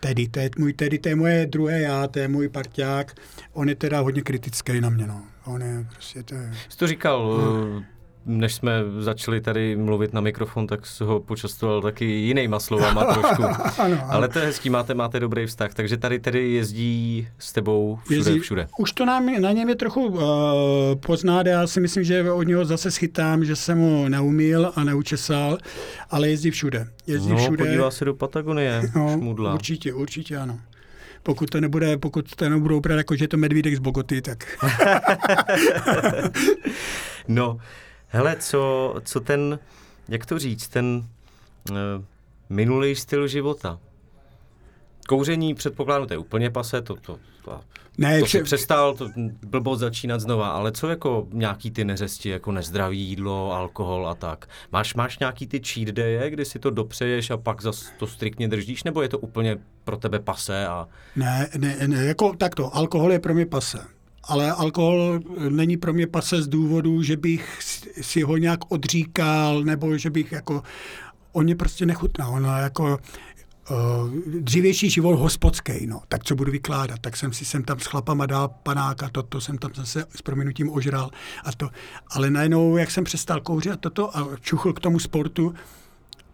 Tedy, 0.00 0.28
to 0.28 0.40
je 0.40 0.50
můj, 0.58 0.72
tedy, 0.72 0.98
to 0.98 1.08
je 1.08 1.16
moje 1.16 1.46
druhé 1.46 1.80
já, 1.80 2.06
to 2.06 2.18
je 2.18 2.28
můj 2.28 2.48
parťák. 2.48 3.14
On 3.52 3.68
je 3.68 3.74
teda 3.74 4.00
hodně 4.00 4.22
kritický 4.22 4.80
na 4.80 4.90
mě, 4.90 5.06
no. 5.06 5.22
On 5.44 5.62
je 5.62 5.86
prostě, 5.92 6.22
to 6.22 6.34
je... 6.34 6.52
jsi 6.68 6.78
to 6.78 6.86
říkal, 6.86 7.26
uh, 7.26 7.82
než 8.26 8.54
jsme 8.54 8.72
začali 8.98 9.40
tady 9.40 9.76
mluvit 9.76 10.12
na 10.12 10.20
mikrofon, 10.20 10.66
tak 10.66 10.86
jsi 10.86 11.04
ho 11.04 11.20
počastoval 11.20 11.82
taky 11.82 12.04
jinýma 12.04 12.60
slovama 12.60 13.04
trošku. 13.14 13.42
Ano, 13.42 13.58
ano. 13.78 14.06
Ale 14.08 14.28
to 14.28 14.38
je 14.38 14.44
hezký, 14.46 14.70
máte, 14.70 14.94
máte 14.94 15.20
dobrý 15.20 15.46
vztah. 15.46 15.74
Takže 15.74 15.96
tady 15.96 16.18
tedy 16.18 16.52
jezdí 16.52 17.28
s 17.38 17.52
tebou 17.52 17.98
všude, 18.02 18.16
Jezdí- 18.18 18.40
všude. 18.40 18.68
Už 18.78 18.92
to 18.92 19.04
nám, 19.06 19.26
na 19.42 19.52
něm 19.52 19.68
je 19.68 19.74
trochu 19.74 20.06
uh, 20.06 20.20
poznát, 21.06 21.46
já 21.46 21.66
si 21.66 21.80
myslím, 21.80 22.04
že 22.04 22.32
od 22.32 22.42
něho 22.42 22.64
zase 22.64 22.90
schytám, 22.90 23.44
že 23.44 23.56
jsem 23.56 23.78
ho 23.78 24.08
neumil 24.08 24.72
a 24.76 24.84
neučesal, 24.84 25.58
ale 26.10 26.28
jezdí 26.28 26.50
všude. 26.50 26.86
Jezdí 27.06 27.30
No, 27.30 27.36
všude. 27.36 27.64
podívá 27.64 27.90
se 27.90 28.04
do 28.04 28.14
Patagonie, 28.14 28.82
no, 28.96 29.10
šmudla. 29.18 29.54
určitě, 29.54 29.92
určitě 29.94 30.36
ano. 30.36 30.60
Pokud 31.22 31.50
to 31.50 31.60
nebude, 31.60 31.96
pokud 31.98 32.36
to 32.36 32.48
nebudou 32.48 32.80
brát 32.80 32.96
jako, 32.96 33.16
že 33.16 33.24
je 33.24 33.28
to 33.28 33.36
medvídek 33.36 33.76
z 33.76 33.78
Bogoty, 33.78 34.22
tak 34.22 34.44
No, 37.28 37.58
hele, 38.12 38.36
co, 38.36 38.94
co 39.04 39.20
ten, 39.20 39.58
jak 40.08 40.26
to 40.26 40.38
říct, 40.38 40.68
ten 40.68 41.06
uh, 41.70 41.76
minulý 42.50 42.94
styl 42.94 43.28
života. 43.28 43.78
Kouření, 45.08 45.54
předpokládám, 45.54 46.08
to 46.08 46.14
je 46.14 46.18
úplně 46.18 46.50
pase, 46.50 46.82
to, 46.82 46.94
to, 46.94 47.18
to, 47.44 47.60
ne, 47.98 48.18
to 48.18 48.24
vše, 48.24 48.38
si 48.38 48.44
přestal, 48.44 48.94
to 48.94 49.08
blbost 49.46 49.80
začínat 49.80 50.20
znova, 50.20 50.48
ale 50.48 50.72
co 50.72 50.88
jako 50.88 51.26
nějaký 51.32 51.70
ty 51.70 51.84
neřesti, 51.84 52.28
jako 52.28 52.52
nezdraví 52.52 53.00
jídlo, 53.00 53.52
alkohol 53.52 54.08
a 54.08 54.14
tak? 54.14 54.48
Máš, 54.72 54.94
máš 54.94 55.18
nějaký 55.18 55.46
ty 55.46 55.60
cheat 55.64 55.88
daye, 55.88 56.30
kdy 56.30 56.44
si 56.44 56.58
to 56.58 56.70
dopřeješ 56.70 57.30
a 57.30 57.36
pak 57.36 57.62
zas 57.62 57.92
to 57.98 58.06
striktně 58.06 58.48
držíš, 58.48 58.84
nebo 58.84 59.02
je 59.02 59.08
to 59.08 59.18
úplně 59.18 59.58
pro 59.84 59.96
tebe 59.96 60.18
pase 60.18 60.66
a 60.66 60.88
ne, 61.16 61.48
ne, 61.58 61.76
ne, 61.86 62.04
jako 62.04 62.34
takto, 62.34 62.76
alkohol 62.76 63.12
je 63.12 63.18
pro 63.18 63.34
mě 63.34 63.46
pase. 63.46 63.86
Ale 64.24 64.52
alkohol 64.52 65.20
není 65.48 65.76
pro 65.76 65.92
mě 65.92 66.06
pase 66.06 66.42
z 66.42 66.48
důvodu, 66.48 67.02
že 67.02 67.16
bych 67.16 67.58
si- 68.00 68.22
ho 68.22 68.36
nějak 68.36 68.72
odříkal, 68.72 69.64
nebo 69.64 69.98
že 69.98 70.10
bych 70.10 70.32
jako, 70.32 70.62
on 71.32 71.44
mě 71.44 71.56
prostě 71.56 71.86
nechutná. 71.86 72.28
Ona 72.28 72.58
jako 72.58 72.98
uh, 73.70 73.76
dřívější 74.40 74.90
život 74.90 75.16
hospodský, 75.18 75.86
no. 75.86 76.02
Tak 76.08 76.24
co 76.24 76.34
budu 76.34 76.52
vykládat? 76.52 76.98
Tak 77.00 77.16
jsem 77.16 77.32
si 77.32 77.44
sem 77.44 77.62
tam 77.62 77.80
s 77.80 77.86
chlapama 77.86 78.26
dal 78.26 78.48
panáka, 78.62 79.08
toto 79.12 79.40
jsem 79.40 79.58
tam 79.58 79.70
zase 79.74 80.04
s 80.16 80.22
prominutím 80.22 80.70
ožral 80.70 81.10
a 81.44 81.52
to. 81.52 81.68
Ale 82.10 82.30
najednou, 82.30 82.76
jak 82.76 82.90
jsem 82.90 83.04
přestal 83.04 83.40
kouřit 83.40 83.72
a 83.72 83.76
toto 83.76 84.16
a 84.16 84.28
čuchl 84.40 84.72
k 84.72 84.80
tomu 84.80 84.98
sportu, 84.98 85.54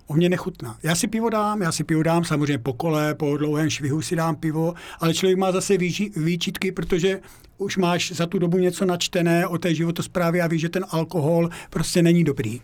O 0.08 0.14
mě 0.14 0.28
nechutná. 0.28 0.76
Já 0.82 0.94
si 0.94 1.06
pivo 1.06 1.28
dám, 1.30 1.62
já 1.62 1.72
si 1.72 1.84
pivo 1.84 2.02
dám, 2.02 2.24
samozřejmě 2.24 2.58
po 2.58 2.72
kole, 2.72 3.14
po 3.14 3.36
dlouhém 3.36 3.70
švihu 3.70 4.02
si 4.02 4.16
dám 4.16 4.36
pivo, 4.36 4.74
ale 5.00 5.14
člověk 5.14 5.38
má 5.38 5.52
zase 5.52 5.76
výži, 5.76 6.10
výčitky, 6.16 6.72
protože 6.72 7.20
už 7.58 7.76
máš 7.76 8.12
za 8.12 8.26
tu 8.26 8.38
dobu 8.38 8.58
něco 8.58 8.84
načtené 8.84 9.46
o 9.46 9.58
té 9.58 9.74
životosprávě 9.74 10.42
a 10.42 10.46
víš, 10.46 10.60
že 10.60 10.68
ten 10.68 10.84
alkohol 10.90 11.48
prostě 11.70 12.02
není 12.02 12.24
dobrý. 12.24 12.60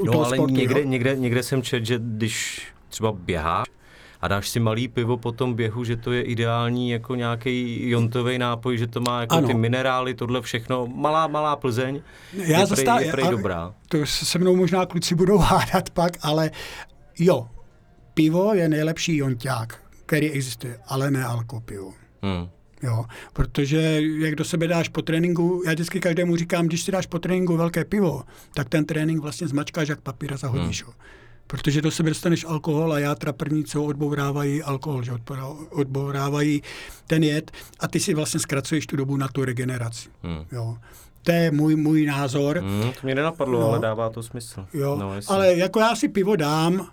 U 0.00 0.04
No 0.04 0.12
toho 0.12 0.24
ale 0.26 0.36
sportu, 0.36 0.54
někde, 0.54 0.80
jo. 0.80 0.86
někde, 0.86 1.16
někde 1.16 1.42
jsem 1.42 1.62
čet, 1.62 1.86
že 1.86 1.98
když 2.02 2.62
třeba 2.88 3.12
běháš 3.12 3.66
a 4.20 4.28
dáš 4.28 4.48
si 4.48 4.60
malý 4.60 4.88
pivo 4.88 5.16
po 5.16 5.32
tom 5.32 5.54
běhu, 5.54 5.84
že 5.84 5.96
to 5.96 6.12
je 6.12 6.22
ideální 6.22 6.90
jako 6.90 7.14
nějaký 7.14 7.88
jontový 7.90 8.38
nápoj, 8.38 8.78
že 8.78 8.86
to 8.86 9.00
má 9.00 9.20
jako 9.20 9.34
Ano. 9.36 9.48
ty 9.48 9.54
minerály, 9.54 10.14
tohle 10.14 10.42
všechno. 10.42 10.86
Malá, 10.86 11.26
malá 11.26 11.56
Plzeň 11.56 12.00
Já 12.32 12.60
je, 12.60 12.66
zastá- 12.66 12.94
prej, 12.94 13.06
je 13.06 13.12
prej 13.12 13.28
dobrá. 13.30 13.74
To 13.88 13.98
se 14.04 14.38
mnou 14.38 14.56
možná 14.56 14.86
kluci 14.86 15.14
budou 15.14 15.38
hádat 15.48 15.90
pak, 15.90 16.12
ale 16.22 16.50
jo, 17.18 17.48
pivo 18.14 18.54
je 18.54 18.68
nejlepší 18.68 19.16
jonťák, 19.16 19.78
který 20.06 20.30
existuje, 20.30 20.78
ale 20.86 21.10
ne 21.10 21.24
alkopivo. 21.24 21.92
Hmm. 22.22 22.48
Jo, 22.82 23.04
protože 23.32 24.00
jak 24.18 24.34
do 24.34 24.44
sebe 24.44 24.66
dáš 24.66 24.88
po 24.88 25.02
tréninku, 25.02 25.62
já 25.66 25.72
vždycky 25.72 26.00
každému 26.00 26.36
říkám, 26.36 26.66
když 26.66 26.82
si 26.82 26.92
dáš 26.92 27.06
po 27.06 27.18
tréninku 27.18 27.56
velké 27.56 27.84
pivo, 27.84 28.22
tak 28.54 28.68
ten 28.68 28.84
trénink 28.84 29.20
vlastně 29.22 29.48
zmačkáš 29.48 29.88
jak 29.88 30.00
papír 30.00 30.34
a 30.34 30.36
zahodíš 30.36 30.84
ho. 30.84 30.92
Protože 31.46 31.82
do 31.82 31.90
sebe 31.90 32.08
dostaneš 32.10 32.44
alkohol 32.44 32.92
a 32.92 32.98
játra 32.98 33.32
první, 33.32 33.64
co 33.64 33.84
odbourávají 33.84 34.62
alkohol, 34.62 35.02
že 35.02 35.12
odbourávají 35.70 36.62
ten 37.06 37.22
jed 37.24 37.50
a 37.80 37.88
ty 37.88 38.00
si 38.00 38.14
vlastně 38.14 38.40
zkracuješ 38.40 38.86
tu 38.86 38.96
dobu 38.96 39.16
na 39.16 39.28
tu 39.28 39.44
regeneraci. 39.44 40.08
Hmm. 40.22 40.44
Jo. 40.52 40.76
To 41.22 41.32
je 41.32 41.50
můj, 41.50 41.76
můj 41.76 42.06
názor. 42.06 42.58
Hmm, 42.58 42.82
to 42.92 42.98
mě 43.02 43.14
nenapadlo, 43.14 43.60
No. 43.60 43.68
ale 43.68 43.78
dává 43.78 44.10
to 44.10 44.22
smysl. 44.22 44.66
Jo, 44.74 44.96
No, 45.00 45.12
ale 45.28 45.54
jako 45.54 45.80
já 45.80 45.96
si 45.96 46.08
pivo 46.08 46.36
dám, 46.36 46.88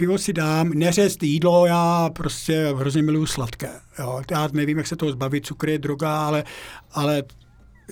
pivo 0.00 0.18
si 0.18 0.32
dám, 0.32 0.70
neřest 0.70 1.22
jídlo, 1.22 1.66
já 1.66 2.10
prostě 2.12 2.74
hrozně 2.76 3.02
miluju 3.02 3.26
sladké. 3.26 3.70
Jo. 3.98 4.22
Já 4.30 4.48
nevím, 4.52 4.78
jak 4.78 4.86
se 4.86 4.96
toho 4.96 5.12
zbavit, 5.12 5.46
cukr 5.46 5.68
je 5.68 5.78
droga, 5.78 6.26
ale, 6.26 6.44
ale 6.92 7.22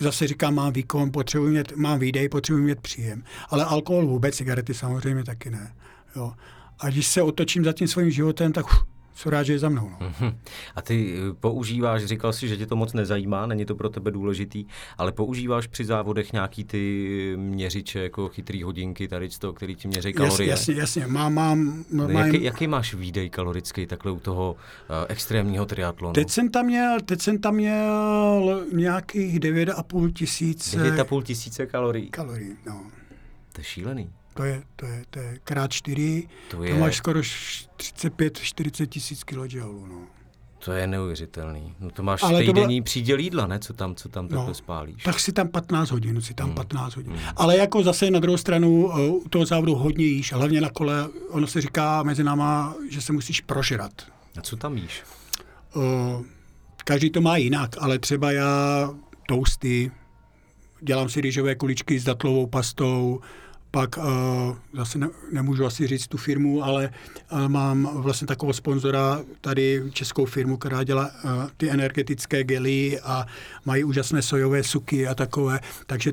zase 0.01 0.27
říkám, 0.27 0.55
mám 0.55 0.73
výkon, 0.73 1.13
potřebuji 1.13 1.59
mít, 1.59 1.77
mám 1.77 1.99
výdej, 1.99 2.29
potřebuji 2.29 2.63
mít 2.63 2.81
příjem. 2.81 3.23
Ale 3.49 3.65
alkohol 3.65 4.07
vůbec, 4.07 4.37
cigarety 4.37 4.75
samozřejmě 4.75 5.25
taky 5.25 5.51
ne. 5.51 5.75
Jo. 6.17 6.33
A 6.81 6.91
když 6.91 7.07
se 7.07 7.23
otočím 7.23 7.65
za 7.65 7.73
tím 7.73 7.89
svým 7.89 8.11
životem, 8.11 8.53
tak 8.53 8.67
uf, 8.67 8.85
jsem 9.19 9.33
rád, 9.33 9.43
že 9.43 9.53
je 9.53 9.59
za 9.59 9.69
mnou. 9.69 9.91
No. 10.01 10.13
Hm. 10.21 10.39
A 10.75 10.83
ty 10.83 11.15
eh, 11.15 11.35
používáš, 11.41 12.05
říkal 12.05 12.33
jsi, 12.33 12.49
že 12.49 12.57
tě 12.57 12.67
to 12.67 12.77
moc 12.77 12.93
nezajímá, 12.93 13.47
není 13.47 13.65
to 13.65 13.75
pro 13.75 13.89
tebe 13.89 14.11
důležitý, 14.11 14.65
ale 14.99 15.13
používáš 15.13 15.67
při 15.67 15.85
závodech 15.85 16.33
nějaký 16.33 16.65
ty 16.65 17.33
měřiče, 17.37 18.03
jako 18.03 18.29
chytrý 18.29 18.63
hodinky, 18.63 19.09
tady 19.09 19.29
to, 19.29 19.53
který 19.53 19.75
ti 19.75 19.89
měří 19.89 20.09
Jasně, 20.09 20.27
kalorie. 20.27 20.51
jasně, 20.51 20.75
jasně. 20.75 21.07
Mám, 21.07 21.35
mám, 21.35 21.85
mám, 21.93 22.11
Jaký, 22.11 22.43
jaký 22.43 22.67
máš 22.67 22.95
výdej 22.95 23.31
kalorický 23.31 23.87
takhle 23.87 24.13
u 24.13 24.21
toho 24.21 24.53
uh, 24.53 24.97
extrémního 25.09 25.67
triatlonu? 25.67 26.13
Teď 26.15 26.31
jsem 26.31 26.49
tam 26.49 26.67
měl, 26.67 27.01
teď 27.01 27.21
jsem 27.21 27.39
tam 27.39 27.55
měl 27.55 28.65
nějakých 28.73 29.41
9,5 29.41 30.13
tisíce 30.13 30.79
9,5 30.79 31.23
tisíce 31.23 31.67
kalorií. 31.67 32.11
kalorií. 32.11 32.57
No. 32.67 32.83
To 33.53 33.61
je 33.61 33.65
šílený. 33.65 34.11
To 34.39 34.45
je, 34.45 34.63
to 34.77 34.87
je, 34.87 35.05
to 35.11 35.19
je 35.19 35.39
krát 35.45 35.73
4, 35.73 36.29
To 36.51 36.63
je- 36.63 36.75
to 36.75 36.81
máš 36.81 36.97
skoro 36.97 37.21
35-40 37.21 38.87
tisíc 38.87 39.25
kilojoulů. 39.25 39.87
No. 39.87 40.01
To 40.65 40.73
je 40.73 40.87
neuvěřitelný. 40.87 41.75
No 41.81 41.91
to 41.91 42.03
máš 42.03 42.23
Ale 42.23 42.45
týdenní 42.45 42.83
příděl 42.83 43.19
jídla, 43.19 43.47
ne? 43.47 43.59
Co 43.59 43.73
tam, 43.73 43.95
co 43.95 44.09
tam 44.09 44.29
takhle 44.29 44.47
No, 44.49 44.55
spálíš. 44.55 45.03
Tak 45.03 45.21
si 45.21 45.33
tam 45.33 45.49
15 45.49 45.91
hodin, 45.91 46.21
si 46.21 46.27
Hmm. 46.29 46.35
tam 46.37 46.55
15 46.55 46.97
hodin. 46.97 47.19
Ale 47.37 47.57
jako 47.57 47.83
zase 47.83 48.11
na 48.11 48.19
druhou 48.21 48.37
stranu 48.37 48.91
eh, 48.93 49.09
u 49.09 49.29
toho 49.29 49.47
závodu 49.47 49.75
hodně 49.75 50.05
jíš, 50.05 50.33
hlavně 50.33 50.61
na 50.61 50.71
kole, 50.71 51.09
ono 51.31 51.47
se 51.47 51.61
říká 51.61 52.03
mezi 52.03 52.25
náma, 52.25 52.75
že 52.91 53.01
se 53.01 53.13
musíš 53.13 53.41
prožrat. 53.41 53.93
A 54.39 54.41
co 54.41 54.57
tam 54.57 54.77
jíš? 54.77 55.03
Eh, 55.77 56.25
Každý 56.85 57.11
to 57.11 57.21
má 57.21 57.37
jinak, 57.37 57.71
ale 57.81 57.99
třeba 57.99 58.33
já 58.33 58.91
toasty, 59.29 59.91
dělám 60.81 61.09
si 61.09 61.21
rýžové 61.21 61.55
kuličky 61.55 61.99
s 62.01 62.05
datlovou 62.05 62.47
pastou, 62.47 63.21
pak 63.71 63.97
uh, 63.97 64.05
zase 64.73 64.99
ne, 64.99 65.09
nemůžu 65.33 65.67
asi 65.67 65.87
říct 65.87 66.07
tu 66.07 66.17
firmu, 66.17 66.65
ale 66.65 66.91
uh, 67.33 67.49
mám 67.49 67.91
vlastně 67.93 68.27
takového 68.27 68.53
sponzora, 68.53 69.23
tady 69.41 69.83
českou 69.93 70.25
firmu, 70.25 70.57
která 70.57 70.85
dělá 70.85 71.11
uh, 71.25 71.31
ty 71.57 71.71
energetické 71.71 72.45
gely 72.45 73.01
a 73.01 73.27
mají 73.65 73.85
úžasné 73.85 74.23
sojové 74.23 74.63
suky 74.63 75.07
a 75.07 75.15
takové, 75.15 75.61
takže 75.87 76.13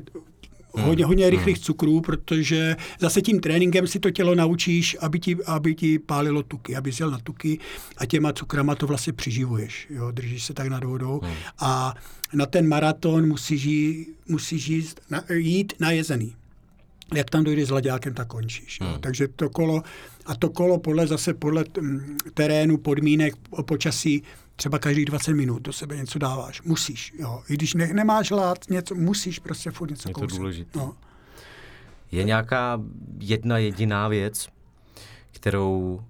hodně, 0.82 1.04
hodně 1.04 1.30
rychlých 1.30 1.58
cukrů, 1.58 2.00
protože 2.00 2.76
zase 3.00 3.22
tím 3.22 3.40
tréninkem 3.40 3.86
si 3.86 3.98
to 3.98 4.10
tělo 4.10 4.34
naučíš, 4.34 4.96
aby 5.00 5.20
ti, 5.20 5.36
aby 5.46 5.74
ti 5.74 5.98
pálilo 5.98 6.42
tuky, 6.42 6.76
aby 6.76 6.90
jel 7.00 7.10
na 7.10 7.18
tuky 7.18 7.58
a 7.96 8.06
těma 8.06 8.32
cukrama 8.32 8.74
to 8.74 8.86
vlastně 8.86 9.12
přiživuješ, 9.12 9.86
jo, 9.90 10.10
držíš 10.10 10.44
se 10.44 10.54
tak 10.54 10.68
nad 10.68 10.84
vodou. 10.84 11.20
A 11.58 11.94
na 12.32 12.46
ten 12.46 12.68
maraton 12.68 13.28
musíš, 13.28 13.64
jí, 13.64 14.06
musíš 14.28 14.68
jíst, 14.68 15.00
na, 15.10 15.22
jít 15.32 15.72
najezený. 15.80 16.34
Jak 17.14 17.30
tam 17.30 17.44
dojdeš 17.44 17.68
s 17.68 17.70
laďákem, 17.70 18.14
tak 18.14 18.28
končíš. 18.28 18.78
Jo. 18.80 18.98
Takže 19.00 19.28
to 19.28 19.50
kolo, 19.50 19.82
a 20.26 20.34
to 20.36 20.50
kolo 20.50 20.78
podle 20.78 21.06
zase 21.06 21.34
podle 21.34 21.64
mm, 21.80 22.16
terénu, 22.34 22.76
podmínek, 22.78 23.34
počasí, 23.62 24.22
třeba 24.56 24.78
každých 24.78 25.04
20 25.04 25.32
minut 25.34 25.62
do 25.62 25.72
sebe 25.72 25.96
něco 25.96 26.18
dáváš. 26.18 26.62
Musíš, 26.62 27.12
jo. 27.18 27.42
I 27.48 27.54
když 27.54 27.74
ne, 27.74 27.86
nemáš 27.86 28.30
hlad, 28.30 28.58
něco, 28.70 28.94
musíš 28.94 29.38
prostě 29.38 29.70
furt 29.70 29.90
něco 29.90 30.08
Je 30.08 30.14
to 30.14 30.20
kousat. 30.20 30.38
důležitý. 30.38 30.78
No. 30.78 30.94
Je 32.12 32.24
nějaká 32.24 32.80
jedna 33.20 33.58
jediná 33.58 34.08
věc, 34.08 34.48
kterou 35.30 36.00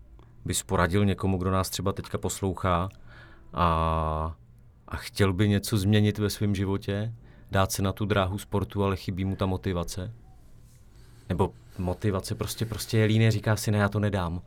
bys 0.45 0.63
poradil 0.63 1.05
někomu, 1.05 1.39
kdo 1.39 1.51
nás 1.51 1.71
třeba 1.71 1.93
teďka 1.93 2.19
poslouchá 2.19 2.89
a, 3.53 4.37
a 4.89 4.97
chtěl 4.97 5.33
by 5.33 5.49
něco 5.49 5.79
změnit 5.79 6.19
ve 6.19 6.31
svém 6.31 6.55
životě, 6.55 7.13
dát 7.51 7.73
se 7.73 7.83
na 7.83 7.93
tu 7.93 8.05
dráhu 8.05 8.39
sportu, 8.39 8.85
ale 8.85 8.97
chybí 8.97 9.25
mu 9.25 9.37
ta 9.37 9.47
motivace? 9.47 10.13
Nebo 11.29 11.55
motivace 11.79 12.35
prostě, 12.35 12.67
prostě 12.67 12.99
je 12.99 13.05
líný, 13.07 13.31
říká 13.31 13.57
si, 13.57 13.71
ne, 13.71 13.79
já 13.79 13.89
to 13.89 14.01
nedám. 14.01 14.43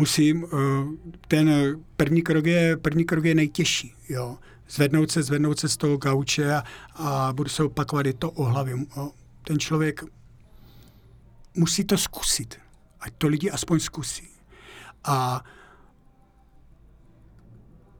musím, 0.00 0.44
eh, 0.44 1.10
ten 1.28 1.50
první 1.96 2.22
krok 2.22 2.46
je, 2.46 2.76
první 2.76 3.04
krok 3.04 3.24
je 3.24 3.34
nejtěžší, 3.34 3.94
jo. 4.08 4.38
Zvednout 4.68 5.10
se, 5.10 5.22
zvednout 5.22 5.58
se 5.58 5.68
z 5.68 5.76
toho 5.76 5.96
gauče 5.96 6.54
a, 6.54 6.64
a 6.94 7.32
budu 7.32 7.48
se 7.48 7.64
opakovat, 7.64 8.06
je 8.06 8.12
to 8.12 8.30
o 8.30 8.44
hlavě. 8.44 8.76
Ten 9.44 9.58
člověk 9.58 10.04
musí 11.54 11.84
to 11.84 11.98
zkusit. 11.98 12.58
Ať 13.00 13.12
to 13.18 13.28
lidi 13.28 13.50
aspoň 13.50 13.80
zkusí. 13.80 14.28
A 15.04 15.44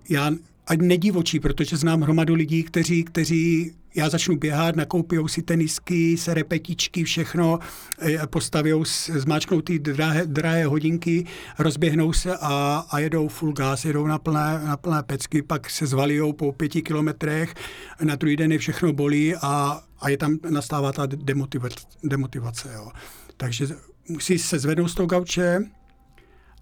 já 0.08 0.30
ať 0.66 0.78
nedivočí, 0.78 1.40
protože 1.40 1.76
znám 1.76 2.02
hromadu 2.02 2.34
lidí, 2.34 2.62
kteří, 2.62 3.04
kteří 3.04 3.74
já 3.94 4.08
začnu 4.08 4.36
běhat, 4.36 4.76
nakoupijou 4.76 5.28
si 5.28 5.42
tenisky, 5.42 6.16
se 6.16 6.34
repetičky, 6.34 7.04
všechno, 7.04 7.58
eh, 7.98 8.26
postaví, 8.26 8.72
zmáčknou 9.14 9.60
ty 9.60 9.78
drahé, 9.78 10.26
drahé 10.26 10.66
hodinky, 10.66 11.26
rozběhnou 11.58 12.12
se 12.12 12.36
a, 12.36 12.86
a 12.90 12.98
jedou 12.98 13.28
full 13.28 13.52
gas, 13.52 13.84
jedou 13.84 14.06
na 14.06 14.18
plné, 14.18 14.60
na 14.64 14.76
plné 14.76 15.02
pecky, 15.02 15.42
pak 15.42 15.70
se 15.70 15.86
zvalijou 15.86 16.32
po 16.32 16.52
pěti 16.52 16.82
kilometrech, 16.82 17.54
na 18.02 18.16
druhý 18.16 18.36
den 18.36 18.52
je 18.52 18.58
všechno 18.58 18.92
bolí 18.92 19.36
a, 19.36 19.82
a 20.00 20.08
je 20.08 20.16
tam, 20.16 20.38
nastává 20.50 20.92
ta 20.92 21.06
demotivace. 21.06 21.86
demotivace 22.04 22.72
jo. 22.74 22.90
Takže 23.36 23.66
musí 24.08 24.38
se 24.38 24.58
zvednout 24.58 24.88
z 24.88 24.94
toho 24.94 25.06
gauče 25.06 25.60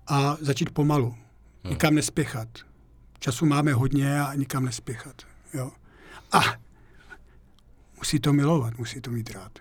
a 0.07 0.37
začít 0.41 0.71
pomalu. 0.71 1.15
Nikam 1.69 1.95
nespěchat. 1.95 2.49
Času 3.19 3.47
máme 3.47 3.73
hodně 3.73 4.21
a 4.21 4.35
nikam 4.35 4.65
nespěchat. 4.65 5.23
Jo. 5.55 5.71
A 6.33 6.41
musí 7.99 8.21
to 8.21 8.33
milovat, 8.33 8.79
musí 8.79 9.01
to 9.01 9.11
mít 9.11 9.31
rád. 9.31 9.53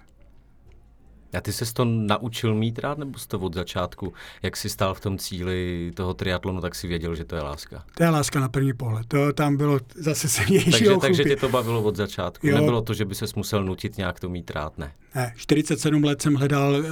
A 1.37 1.41
ty 1.41 1.53
ses 1.53 1.73
to 1.73 1.85
naučil 1.85 2.55
mít 2.55 2.79
rád, 2.79 2.97
nebo 2.97 3.19
jsi 3.19 3.27
to 3.27 3.39
od 3.39 3.53
začátku, 3.53 4.13
jak 4.43 4.57
jsi 4.57 4.69
stál 4.69 4.93
v 4.93 4.99
tom 4.99 5.17
cíli 5.17 5.91
toho 5.95 6.13
triatlonu, 6.13 6.61
tak 6.61 6.75
si 6.75 6.87
věděl, 6.87 7.15
že 7.15 7.25
to 7.25 7.35
je 7.35 7.41
láska? 7.41 7.83
To 7.97 8.03
je 8.03 8.09
láska 8.09 8.39
na 8.39 8.49
první 8.49 8.73
pohled. 8.73 9.07
To 9.07 9.33
tam 9.33 9.57
bylo 9.57 9.79
zase 9.95 10.29
se 10.29 10.41
Takže, 10.71 10.97
takže 11.01 11.23
tě 11.23 11.35
to 11.35 11.49
bavilo 11.49 11.83
od 11.83 11.95
začátku. 11.95 12.47
Jo. 12.47 12.55
Nebylo 12.57 12.81
to, 12.81 12.93
že 12.93 13.05
by 13.05 13.15
ses 13.15 13.33
musel 13.35 13.63
nutit 13.63 13.97
nějak 13.97 14.19
to 14.19 14.29
mít 14.29 14.51
rád, 14.51 14.77
ne. 14.77 14.91
Ne, 15.15 15.33
47 15.35 16.03
let 16.03 16.21
jsem 16.21 16.35
hledal 16.35 16.73
uh, 16.79 16.87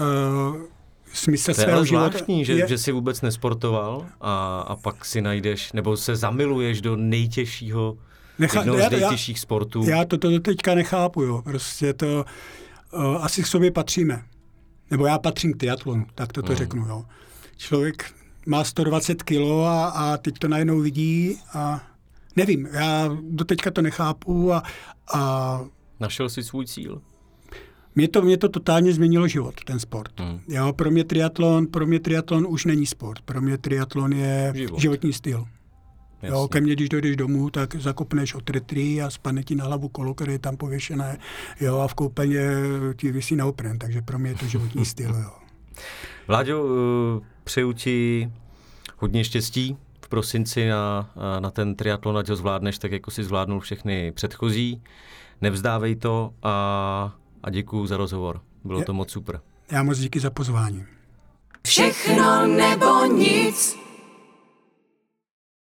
smysl 1.14 1.46
To 1.46 1.52
je 1.62 1.66
svého 1.66 1.86
života. 1.86 2.08
zvláštní, 2.10 2.46
že, 2.46 2.54
Je- 2.54 2.68
že 2.68 2.78
jsi 2.78 2.92
vůbec 2.92 3.22
nesportoval 3.22 4.06
a, 4.22 4.60
a 4.68 4.76
pak 4.76 5.06
si 5.06 5.22
najdeš, 5.22 5.74
nebo 5.74 5.98
se 5.98 6.16
zamiluješ 6.16 6.82
do 6.82 6.96
nejtěžšího, 6.96 7.98
Necha- 8.40 8.58
jednoho 8.60 8.78
já- 8.80 8.90
z 8.90 8.92
já- 8.94 9.00
nejtěžších 9.00 9.40
sportů. 9.40 9.84
Já 9.90 10.06
to, 10.06 10.18
to, 10.18 10.32
to 10.32 10.40
teďka 10.40 10.76
nechápu, 10.76 11.22
jo. 11.22 11.42
Prostě 11.42 11.94
to, 11.94 12.26
uh, 12.94 13.26
asi 13.26 13.44
k 13.44 13.48
sobě 13.48 13.72
patříme. 13.72 14.24
Nebo 14.92 15.06
já 15.06 15.20
patřím 15.20 15.54
k 15.54 15.58
triatlonu, 15.58 16.06
tak 16.16 16.34
to, 16.34 16.42
to 16.42 16.48
Hmm. 16.48 16.58
řeknu, 16.58 16.86
jo. 16.88 17.06
Člověk 17.58 18.12
má 18.46 18.64
120 18.64 19.24
kilo 19.24 19.66
a, 19.66 19.88
a 19.88 20.18
teď 20.18 20.40
to 20.40 20.48
najednou 20.48 20.80
vidí 20.80 21.38
a 21.54 21.84
nevím, 22.36 22.68
já 22.72 23.10
do 23.30 23.46
teďka 23.46 23.72
to 23.72 23.82
nechápu 23.82 24.54
a, 24.54 24.64
a 25.14 25.62
Našel 26.00 26.30
jsi 26.30 26.44
svůj 26.44 26.66
cíl? 26.66 27.02
mě 27.96 28.08
to, 28.08 28.22
mě 28.22 28.38
to 28.38 28.50
totálně 28.50 28.94
změnilo 28.94 29.28
život, 29.28 29.54
ten 29.66 29.80
sport. 29.80 30.20
Hmm. 30.20 30.40
Jo, 30.48 30.74
pro 30.74 30.92
mě 30.92 31.04
triatlon, 31.04 31.68
pro 31.68 31.88
mě 31.88 32.00
triatlon 32.00 32.46
už 32.50 32.66
není 32.66 32.86
sport. 32.86 33.22
Pro 33.22 33.42
mě 33.42 33.58
triatlon 33.58 34.14
je 34.14 34.54
Život. 34.56 34.80
životní 34.80 35.14
styl. 35.14 35.46
Jasně. 36.22 36.38
Jo, 36.38 36.48
ke 36.48 36.62
mně, 36.62 36.74
když 36.74 36.90
dojdeš 36.90 37.16
domů, 37.16 37.50
tak 37.50 37.76
zakopneš 37.76 38.34
od 38.34 38.50
retry 38.50 39.02
a 39.02 39.10
spadne 39.10 39.44
ti 39.44 39.56
na 39.56 39.66
hlavu 39.66 39.90
kolo, 39.90 40.14
které 40.14 40.32
je 40.32 40.40
tam 40.40 40.58
pověšené, 40.58 41.18
jo, 41.62 41.80
a 41.80 41.88
v 41.88 41.94
koupeně 41.94 42.50
ti 42.98 43.12
vysí 43.12 43.36
na 43.36 43.46
opren, 43.46 43.80
takže 43.80 44.02
pro 44.02 44.20
mě 44.20 44.30
je 44.30 44.36
to 44.36 44.48
životní 44.48 44.86
styl, 44.96 45.16
jo. 45.16 45.32
Vláďo, 46.28 46.66
eh, 46.66 47.26
přeju 47.44 47.74
ti 47.74 48.32
hodně 48.98 49.24
štěstí 49.24 49.78
v 50.02 50.10
prosinci 50.10 50.70
na, 50.70 51.10
eh, 51.16 51.42
na 51.42 51.52
ten 51.52 51.76
triatlon, 51.76 52.18
ať 52.18 52.30
ho 52.30 52.36
zvládneš 52.36 52.78
tak, 52.78 52.92
jako 52.92 53.12
si 53.12 53.24
zvládnul 53.24 53.60
všechny 53.60 54.12
předchozí. 54.12 54.82
Nevzdávej 55.42 55.96
to 55.96 56.34
a, 56.44 57.16
a 57.44 57.50
děkuji 57.50 57.88
za 57.88 57.98
rozhovor. 57.98 58.42
Bylo 58.64 58.84
to 58.84 58.94
moc 58.94 59.12
super. 59.12 59.42
Já 59.72 59.84
moc 59.84 59.98
díky 59.98 60.20
za 60.20 60.30
pozvání. 60.30 60.86
Všechno 61.68 62.48
nebo 62.48 63.06
nic. 63.06 63.85